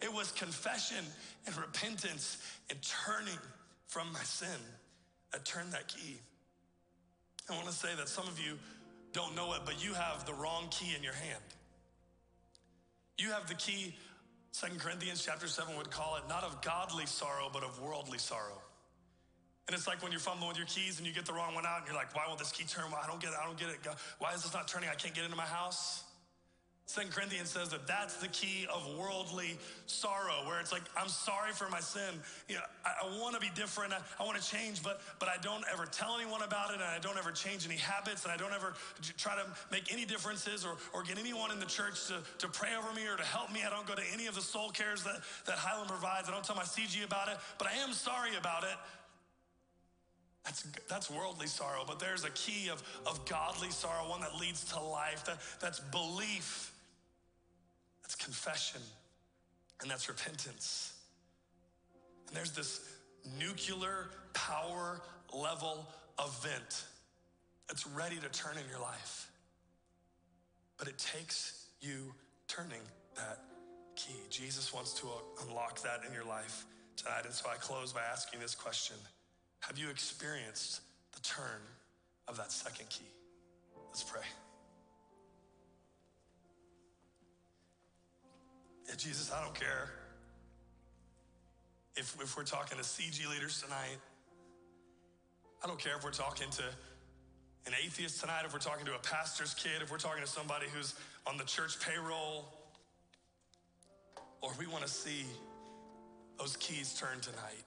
It 0.00 0.12
was 0.12 0.32
confession 0.32 1.04
and 1.46 1.56
repentance 1.56 2.38
and 2.70 2.78
turning 2.82 3.38
from 3.88 4.12
my 4.12 4.22
sin 4.22 4.48
that 5.32 5.44
turned 5.44 5.72
that 5.72 5.88
key. 5.88 6.18
I 7.50 7.54
want 7.54 7.66
to 7.66 7.72
say 7.72 7.88
that 7.96 8.08
some 8.08 8.26
of 8.28 8.38
you 8.38 8.58
don't 9.12 9.34
know 9.36 9.52
it, 9.54 9.60
but 9.64 9.84
you 9.84 9.94
have 9.94 10.24
the 10.26 10.34
wrong 10.34 10.68
key 10.70 10.94
in 10.96 11.02
your 11.02 11.12
hand. 11.12 11.42
You 13.18 13.30
have 13.30 13.46
the 13.46 13.54
key, 13.54 13.94
Second 14.52 14.80
Corinthians 14.80 15.22
chapter 15.24 15.46
7 15.46 15.76
would 15.76 15.90
call 15.90 16.16
it, 16.16 16.22
not 16.28 16.44
of 16.44 16.62
godly 16.62 17.06
sorrow, 17.06 17.50
but 17.52 17.62
of 17.62 17.80
worldly 17.80 18.18
sorrow. 18.18 18.60
And 19.68 19.76
it's 19.76 19.86
like 19.86 20.02
when 20.02 20.10
you're 20.10 20.20
fumbling 20.20 20.48
with 20.48 20.56
your 20.56 20.66
keys 20.66 20.98
and 20.98 21.06
you 21.06 21.12
get 21.12 21.24
the 21.24 21.32
wrong 21.32 21.54
one 21.54 21.64
out 21.66 21.78
and 21.78 21.86
you're 21.86 21.96
like, 21.96 22.14
why 22.16 22.24
won't 22.26 22.38
this 22.38 22.52
key 22.52 22.64
turn? 22.64 22.84
I 22.92 23.06
don't 23.06 23.20
get 23.20 23.30
it. 23.30 23.36
I 23.40 23.46
don't 23.46 23.58
get 23.58 23.68
it. 23.68 23.78
Why 24.18 24.32
is 24.34 24.42
this 24.42 24.52
not 24.52 24.66
turning? 24.66 24.88
I 24.88 24.94
can't 24.94 25.14
get 25.14 25.24
into 25.24 25.36
my 25.36 25.44
house. 25.46 26.04
Second 26.92 27.12
Corinthians 27.12 27.48
says 27.48 27.70
that 27.70 27.86
that's 27.86 28.16
the 28.16 28.28
key 28.28 28.66
of 28.68 28.86
worldly 28.98 29.56
sorrow, 29.86 30.44
where 30.46 30.60
it's 30.60 30.72
like, 30.72 30.82
I'm 30.94 31.08
sorry 31.08 31.52
for 31.52 31.66
my 31.70 31.80
sin. 31.80 32.20
You 32.50 32.56
know, 32.56 32.60
I, 32.84 33.06
I 33.06 33.18
want 33.18 33.34
to 33.34 33.40
be 33.40 33.48
different. 33.54 33.94
I, 33.94 34.00
I 34.20 34.26
want 34.26 34.38
to 34.38 34.46
change, 34.46 34.82
but 34.82 35.00
but 35.18 35.30
I 35.30 35.40
don't 35.40 35.64
ever 35.72 35.86
tell 35.86 36.18
anyone 36.20 36.42
about 36.42 36.68
it, 36.68 36.74
and 36.74 36.84
I 36.84 36.98
don't 36.98 37.16
ever 37.16 37.32
change 37.32 37.64
any 37.64 37.78
habits, 37.78 38.24
and 38.24 38.32
I 38.32 38.36
don't 38.36 38.52
ever 38.52 38.74
try 39.16 39.34
to 39.36 39.46
make 39.70 39.90
any 39.90 40.04
differences 40.04 40.66
or, 40.66 40.76
or 40.92 41.02
get 41.02 41.18
anyone 41.18 41.50
in 41.50 41.60
the 41.60 41.66
church 41.66 42.08
to, 42.08 42.20
to 42.44 42.48
pray 42.48 42.76
over 42.76 42.92
me 42.92 43.08
or 43.08 43.16
to 43.16 43.24
help 43.24 43.50
me. 43.50 43.60
I 43.66 43.70
don't 43.70 43.86
go 43.86 43.94
to 43.94 44.04
any 44.12 44.26
of 44.26 44.34
the 44.34 44.42
soul 44.42 44.68
cares 44.68 45.02
that, 45.04 45.22
that 45.46 45.56
Highland 45.56 45.88
provides. 45.88 46.28
I 46.28 46.32
don't 46.32 46.44
tell 46.44 46.56
my 46.56 46.68
CG 46.68 47.02
about 47.06 47.28
it, 47.28 47.38
but 47.56 47.68
I 47.68 47.72
am 47.82 47.94
sorry 47.94 48.36
about 48.38 48.64
it. 48.64 48.76
That's, 50.44 50.66
that's 50.90 51.10
worldly 51.10 51.46
sorrow, 51.46 51.84
but 51.86 52.00
there's 52.00 52.24
a 52.24 52.30
key 52.30 52.68
of, 52.68 52.82
of 53.06 53.24
godly 53.24 53.70
sorrow, 53.70 54.10
one 54.10 54.20
that 54.20 54.34
leads 54.34 54.64
to 54.72 54.80
life, 54.82 55.24
that, 55.24 55.38
that's 55.58 55.80
belief 55.80 56.71
that's 58.02 58.14
confession, 58.14 58.80
and 59.80 59.90
that's 59.90 60.08
repentance. 60.08 60.94
And 62.28 62.36
there's 62.36 62.52
this 62.52 62.80
nuclear 63.38 64.10
power 64.32 65.00
level 65.32 65.88
event 66.18 66.84
that's 67.68 67.86
ready 67.86 68.16
to 68.16 68.28
turn 68.28 68.56
in 68.58 68.68
your 68.70 68.80
life. 68.80 69.30
But 70.78 70.88
it 70.88 70.98
takes 70.98 71.66
you 71.80 72.14
turning 72.48 72.80
that 73.16 73.38
key. 73.96 74.16
Jesus 74.30 74.72
wants 74.72 74.92
to 74.94 75.06
unlock 75.46 75.82
that 75.82 76.00
in 76.06 76.12
your 76.12 76.24
life 76.24 76.64
tonight. 76.96 77.24
And 77.24 77.34
so 77.34 77.48
I 77.50 77.56
close 77.56 77.92
by 77.92 78.00
asking 78.10 78.40
this 78.40 78.54
question 78.54 78.96
Have 79.60 79.78
you 79.78 79.90
experienced 79.90 80.80
the 81.12 81.20
turn 81.20 81.60
of 82.28 82.36
that 82.36 82.50
second 82.50 82.88
key? 82.88 83.08
Let's 83.88 84.02
pray. 84.02 84.22
Jesus, 88.98 89.32
I 89.32 89.42
don't 89.42 89.54
care 89.54 89.90
if, 91.96 92.16
if 92.20 92.36
we're 92.36 92.44
talking 92.44 92.78
to 92.78 92.84
CG 92.84 93.28
leaders 93.30 93.62
tonight. 93.62 93.98
I 95.62 95.66
don't 95.66 95.78
care 95.78 95.96
if 95.96 96.04
we're 96.04 96.10
talking 96.10 96.50
to 96.50 96.62
an 97.66 97.72
atheist 97.84 98.20
tonight, 98.20 98.42
if 98.44 98.52
we're 98.52 98.58
talking 98.58 98.84
to 98.86 98.94
a 98.94 98.98
pastor's 98.98 99.54
kid, 99.54 99.82
if 99.82 99.90
we're 99.90 99.98
talking 99.98 100.22
to 100.22 100.28
somebody 100.28 100.66
who's 100.74 100.94
on 101.26 101.36
the 101.36 101.44
church 101.44 101.78
payroll. 101.80 102.46
Lord, 104.42 104.58
we 104.58 104.66
want 104.66 104.84
to 104.84 104.90
see 104.90 105.24
those 106.38 106.56
keys 106.56 106.94
turn 106.94 107.20
tonight. 107.20 107.64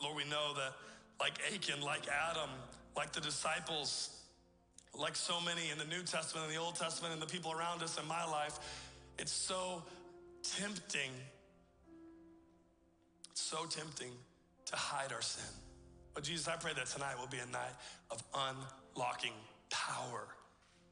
Lord, 0.00 0.16
we 0.16 0.24
know 0.24 0.54
that 0.54 0.74
like 1.18 1.40
Achan, 1.52 1.82
like 1.82 2.06
Adam, 2.08 2.50
like 2.96 3.12
the 3.12 3.20
disciples, 3.20 4.17
like 4.96 5.16
so 5.16 5.40
many 5.40 5.70
in 5.70 5.78
the 5.78 5.84
New 5.84 6.02
Testament 6.02 6.46
and 6.46 6.54
the 6.54 6.60
Old 6.60 6.76
Testament 6.76 7.12
and 7.12 7.22
the 7.22 7.26
people 7.26 7.52
around 7.52 7.82
us 7.82 7.98
in 8.00 8.06
my 8.06 8.24
life, 8.24 8.58
it's 9.18 9.32
so 9.32 9.82
tempting, 10.42 11.10
it's 13.30 13.40
so 13.40 13.64
tempting 13.64 14.12
to 14.66 14.76
hide 14.76 15.12
our 15.12 15.22
sin. 15.22 15.44
But 16.14 16.24
Jesus, 16.24 16.48
I 16.48 16.56
pray 16.56 16.72
that 16.74 16.86
tonight 16.86 17.14
will 17.18 17.28
be 17.28 17.38
a 17.38 17.52
night 17.52 17.74
of 18.10 18.22
unlocking 18.34 19.32
power. 19.70 20.26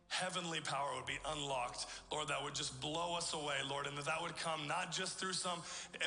Heavenly 0.09 0.61
power 0.61 0.95
would 0.95 1.07
be 1.07 1.19
unlocked, 1.35 1.87
Lord, 2.13 2.29
that 2.29 2.43
would 2.43 2.55
just 2.55 2.81
blow 2.81 3.17
us 3.17 3.35
away, 3.35 3.57
Lord, 3.69 3.87
and 3.87 3.99
that 3.99 4.05
that 4.05 4.23
would 4.23 4.37
come 4.37 4.69
not 4.69 4.93
just 4.93 5.19
through 5.19 5.33
some 5.33 5.59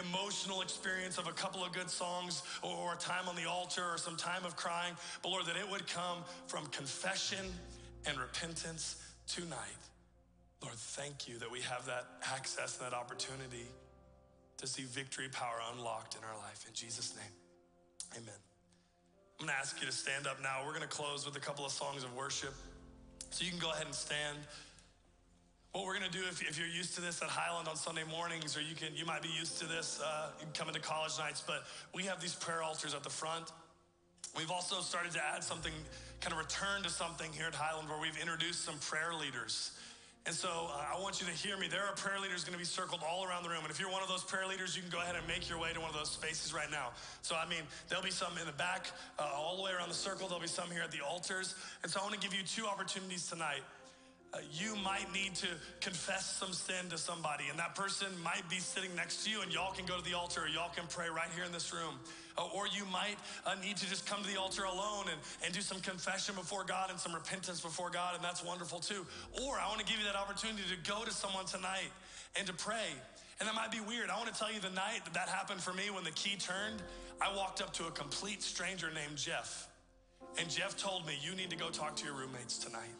emotional 0.09 0.61
experience 0.61 1.17
of 1.17 1.27
a 1.27 1.33
couple 1.33 1.63
of 1.63 1.73
good 1.73 1.89
songs 1.89 2.43
or, 2.63 2.93
a 2.93 2.97
time 2.97 3.27
on 3.27 3.35
the 3.35 3.45
altar 3.45 3.83
or 3.83 3.97
some 3.97 4.15
time 4.15 4.45
of 4.45 4.55
crying, 4.55 4.93
but 5.21 5.29
Lord, 5.29 5.45
that 5.45 5.57
it 5.57 5.69
would 5.69 5.85
come 5.85 6.19
from 6.47 6.65
confession 6.67 7.45
and 8.05 8.19
repentance 8.19 9.01
tonight. 9.27 9.57
Lord, 10.61 10.75
thank 10.75 11.27
you 11.27 11.37
that 11.39 11.51
we 11.51 11.61
have 11.61 11.85
that 11.85 12.05
access 12.23 12.77
and 12.77 12.91
that 12.91 12.95
opportunity 12.95 13.65
to 14.57 14.67
see 14.67 14.83
victory 14.83 15.29
power 15.31 15.59
unlocked 15.73 16.15
in 16.15 16.21
our 16.23 16.37
life. 16.37 16.65
In 16.67 16.73
Jesus' 16.73 17.15
name, 17.15 18.21
amen. 18.21 18.35
I'm 19.39 19.47
gonna 19.47 19.57
ask 19.57 19.79
you 19.79 19.87
to 19.87 19.93
stand 19.93 20.27
up 20.27 20.41
now. 20.43 20.63
We're 20.65 20.73
gonna 20.73 20.87
close 20.87 21.25
with 21.25 21.37
a 21.37 21.39
couple 21.39 21.65
of 21.65 21.71
songs 21.71 22.03
of 22.03 22.13
worship. 22.13 22.53
So 23.29 23.45
you 23.45 23.51
can 23.51 23.59
go 23.59 23.71
ahead 23.71 23.85
and 23.85 23.95
stand. 23.95 24.37
What 25.71 25.85
we're 25.85 25.93
gonna 25.93 26.09
do, 26.09 26.23
if, 26.29 26.41
if 26.41 26.57
you're 26.57 26.67
used 26.67 26.95
to 26.95 27.01
this 27.01 27.21
at 27.21 27.29
Highland 27.29 27.69
on 27.69 27.77
Sunday 27.77 28.03
mornings, 28.09 28.57
or 28.57 28.61
you 28.61 28.75
can, 28.75 28.89
you 28.95 29.05
might 29.05 29.21
be 29.21 29.29
used 29.29 29.59
to 29.59 29.65
this 29.65 30.01
uh, 30.03 30.31
coming 30.53 30.73
to 30.73 30.81
college 30.81 31.17
nights, 31.19 31.41
but 31.45 31.63
we 31.93 32.03
have 32.03 32.19
these 32.19 32.35
prayer 32.35 32.61
altars 32.63 32.93
at 32.93 33.03
the 33.03 33.09
front. 33.09 33.51
We've 34.35 34.51
also 34.51 34.81
started 34.81 35.13
to 35.13 35.21
add 35.23 35.43
something 35.43 35.73
kind 36.21 36.33
of 36.33 36.39
return 36.39 36.83
to 36.83 36.89
something 36.89 37.31
here 37.31 37.47
at 37.47 37.55
Highland 37.55 37.89
where 37.89 37.99
we've 37.99 38.17
introduced 38.19 38.65
some 38.65 38.75
prayer 38.79 39.13
leaders. 39.13 39.71
And 40.25 40.35
so 40.35 40.49
uh, 40.49 40.95
I 40.95 41.01
want 41.01 41.21
you 41.21 41.27
to 41.27 41.33
hear 41.33 41.57
me. 41.57 41.67
There 41.67 41.83
are 41.83 41.95
prayer 41.95 42.19
leaders 42.19 42.43
going 42.43 42.53
to 42.53 42.59
be 42.59 42.65
circled 42.65 43.01
all 43.07 43.25
around 43.25 43.43
the 43.43 43.49
room. 43.49 43.63
And 43.63 43.71
if 43.71 43.79
you're 43.79 43.89
one 43.89 44.03
of 44.03 44.09
those 44.09 44.23
prayer 44.23 44.45
leaders, 44.47 44.75
you 44.75 44.81
can 44.81 44.91
go 44.91 44.99
ahead 44.99 45.15
and 45.15 45.25
make 45.27 45.49
your 45.49 45.59
way 45.59 45.71
to 45.73 45.79
one 45.79 45.89
of 45.89 45.95
those 45.95 46.11
spaces 46.11 46.53
right 46.53 46.69
now. 46.69 46.91
So, 47.21 47.35
I 47.35 47.47
mean, 47.49 47.63
there'll 47.87 48.03
be 48.03 48.11
some 48.11 48.37
in 48.37 48.45
the 48.45 48.53
back, 48.53 48.91
uh, 49.17 49.29
all 49.33 49.57
the 49.57 49.63
way 49.63 49.71
around 49.71 49.89
the 49.89 49.95
circle. 49.95 50.27
There'll 50.27 50.41
be 50.41 50.47
some 50.47 50.69
here 50.69 50.83
at 50.83 50.91
the 50.91 51.01
altars. 51.01 51.55
And 51.83 51.91
so 51.91 51.99
I 51.99 52.03
want 52.03 52.13
to 52.13 52.21
give 52.21 52.37
you 52.37 52.43
two 52.43 52.67
opportunities 52.67 53.27
tonight. 53.27 53.63
Uh, 54.31 54.37
you 54.53 54.75
might 54.83 55.11
need 55.11 55.33
to 55.33 55.47
confess 55.81 56.37
some 56.37 56.53
sin 56.53 56.87
to 56.91 56.97
somebody, 56.99 57.45
and 57.49 57.57
that 57.57 57.73
person 57.73 58.07
might 58.23 58.47
be 58.47 58.59
sitting 58.59 58.93
next 58.95 59.25
to 59.25 59.31
you, 59.31 59.41
and 59.41 59.51
y'all 59.51 59.73
can 59.73 59.87
go 59.87 59.97
to 59.97 60.03
the 60.05 60.13
altar, 60.13 60.43
or 60.43 60.47
y'all 60.47 60.69
can 60.69 60.85
pray 60.87 61.09
right 61.09 61.29
here 61.33 61.45
in 61.45 61.51
this 61.51 61.73
room. 61.73 61.97
Uh, 62.39 62.47
or 62.55 62.67
you 62.67 62.85
might 62.85 63.17
uh, 63.45 63.53
need 63.61 63.75
to 63.75 63.87
just 63.89 64.05
come 64.05 64.23
to 64.23 64.29
the 64.31 64.39
altar 64.39 64.63
alone 64.63 65.05
and, 65.11 65.19
and 65.43 65.53
do 65.53 65.59
some 65.59 65.81
confession 65.81 66.33
before 66.35 66.63
God 66.63 66.89
and 66.89 66.97
some 66.97 67.13
repentance 67.13 67.59
before 67.59 67.89
God, 67.89 68.15
and 68.15 68.23
that's 68.23 68.43
wonderful 68.43 68.79
too. 68.79 69.05
Or 69.43 69.59
I 69.59 69.67
want 69.67 69.79
to 69.79 69.85
give 69.85 69.99
you 69.99 70.05
that 70.05 70.15
opportunity 70.15 70.63
to 70.69 70.89
go 70.89 71.03
to 71.03 71.11
someone 71.11 71.45
tonight 71.45 71.91
and 72.37 72.47
to 72.47 72.53
pray. 72.53 72.95
And 73.39 73.47
that 73.47 73.55
might 73.55 73.71
be 73.71 73.81
weird. 73.81 74.09
I 74.09 74.17
want 74.17 74.33
to 74.33 74.39
tell 74.39 74.51
you 74.51 74.59
the 74.59 74.69
night 74.69 75.03
that 75.03 75.13
that 75.13 75.27
happened 75.27 75.61
for 75.61 75.73
me 75.73 75.89
when 75.89 76.03
the 76.03 76.11
key 76.11 76.37
turned, 76.37 76.81
I 77.21 77.35
walked 77.35 77.61
up 77.61 77.73
to 77.73 77.87
a 77.87 77.91
complete 77.91 78.41
stranger 78.41 78.87
named 78.93 79.17
Jeff. 79.17 79.67
And 80.37 80.49
Jeff 80.49 80.77
told 80.77 81.05
me, 81.05 81.17
You 81.21 81.35
need 81.35 81.49
to 81.49 81.57
go 81.57 81.69
talk 81.69 81.95
to 81.97 82.05
your 82.05 82.15
roommates 82.15 82.57
tonight. 82.57 82.95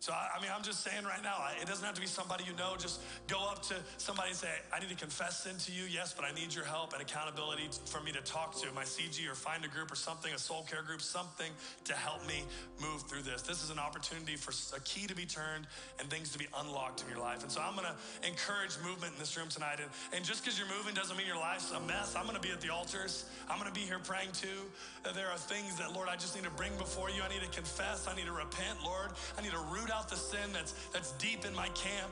So, 0.00 0.12
I, 0.12 0.36
I 0.36 0.42
mean, 0.42 0.50
I'm 0.54 0.62
just 0.62 0.84
saying 0.84 1.04
right 1.04 1.22
now, 1.22 1.36
it 1.60 1.66
doesn't 1.66 1.84
have 1.84 1.94
to 1.94 2.00
be 2.00 2.06
somebody 2.06 2.44
you 2.44 2.54
know. 2.56 2.74
Just 2.78 3.00
go 3.28 3.38
up 3.48 3.62
to 3.64 3.74
somebody 3.98 4.30
and 4.30 4.36
say, 4.36 4.48
I 4.72 4.78
need 4.80 4.90
to 4.90 4.94
confess 4.94 5.44
sin 5.44 5.56
to 5.66 5.72
you, 5.72 5.84
yes, 5.90 6.14
but 6.14 6.24
I 6.24 6.32
need 6.32 6.54
your 6.54 6.64
help 6.64 6.92
and 6.92 7.02
accountability 7.02 7.68
for 7.86 8.00
me 8.00 8.12
to 8.12 8.20
talk 8.20 8.54
to 8.60 8.72
my 8.74 8.84
CG 8.84 9.28
or 9.30 9.34
find 9.34 9.64
a 9.64 9.68
group 9.68 9.90
or 9.90 9.96
something, 9.96 10.32
a 10.32 10.38
soul 10.38 10.66
care 10.68 10.82
group, 10.82 11.00
something 11.00 11.50
to 11.84 11.94
help 11.94 12.26
me 12.26 12.44
move 12.80 13.02
through 13.02 13.22
this. 13.22 13.42
This 13.42 13.64
is 13.64 13.70
an 13.70 13.78
opportunity 13.78 14.36
for 14.36 14.52
a 14.76 14.80
key 14.80 15.06
to 15.06 15.14
be 15.14 15.24
turned 15.24 15.66
and 15.98 16.08
things 16.10 16.30
to 16.32 16.38
be 16.38 16.46
unlocked 16.60 17.02
in 17.02 17.08
your 17.08 17.20
life. 17.20 17.42
And 17.42 17.50
so 17.50 17.60
I'm 17.60 17.74
gonna 17.74 17.96
encourage 18.26 18.76
movement 18.84 19.14
in 19.14 19.18
this 19.18 19.36
room 19.36 19.48
tonight. 19.48 19.78
And, 19.80 19.90
and 20.14 20.24
just 20.24 20.44
because 20.44 20.58
you're 20.58 20.68
moving 20.68 20.94
doesn't 20.94 21.16
mean 21.16 21.26
your 21.26 21.40
life's 21.40 21.72
a 21.72 21.80
mess. 21.80 22.14
I'm 22.16 22.26
gonna 22.26 22.40
be 22.40 22.50
at 22.50 22.60
the 22.60 22.72
altars. 22.72 23.24
I'm 23.48 23.58
gonna 23.58 23.72
be 23.72 23.80
here 23.80 23.98
praying 23.98 24.32
too. 24.32 24.68
There 25.14 25.28
are 25.30 25.38
things 25.38 25.76
that, 25.76 25.94
Lord, 25.94 26.08
I 26.08 26.16
just 26.16 26.34
need 26.34 26.44
to 26.44 26.50
bring 26.50 26.76
before 26.78 27.10
you. 27.10 27.22
I 27.22 27.28
need 27.28 27.42
to 27.42 27.50
confess. 27.50 28.08
I 28.08 28.14
need 28.14 28.26
to 28.26 28.32
repent, 28.32 28.82
Lord. 28.84 29.10
I 29.38 29.42
need 29.42 29.52
to 29.52 29.64
root 29.86 29.94
out 29.94 30.08
the 30.08 30.16
sin 30.16 30.50
that's 30.52 30.72
that's 30.92 31.12
deep 31.12 31.44
in 31.44 31.54
my 31.54 31.68
camp. 31.68 32.10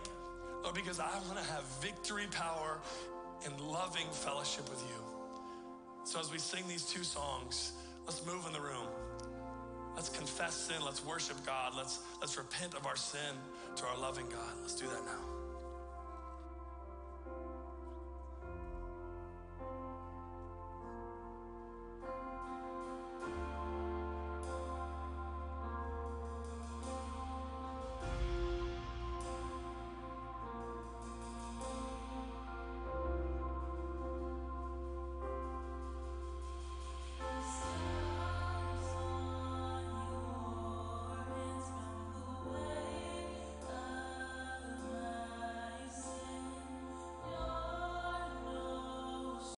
Lord, 0.62 0.75
because 0.75 1.01
I 1.01 1.11
want 1.27 1.39
to 1.39 1.53
have 1.53 1.64
victory 1.81 2.27
power 2.31 2.79
and 3.45 3.61
loving 3.61 4.07
fellowship 4.11 4.68
with 4.70 4.83
you. 4.83 5.03
So 6.05 6.20
as 6.20 6.31
we 6.31 6.39
sing 6.39 6.64
these 6.68 6.85
two 6.85 7.05
songs, 7.05 7.72
let's 8.07 8.25
move 8.27 8.47
in 8.47 8.53
the 8.53 8.61
room. 8.61 8.87
Let's 9.97 10.09
confess 10.09 10.55
sin. 10.55 10.77
Let's 10.85 11.05
worship 11.05 11.45
God. 11.45 11.72
Let's 11.77 12.01
let's 12.20 12.37
repent 12.37 12.75
of 12.75 12.87
our 12.87 12.97
sin 12.97 13.35
to 13.77 13.87
our 13.87 13.99
loving 13.99 14.27
God. 14.31 14.55
Let's 14.62 14.75
do 14.75 14.87
that 14.87 15.05
now. 15.05 15.34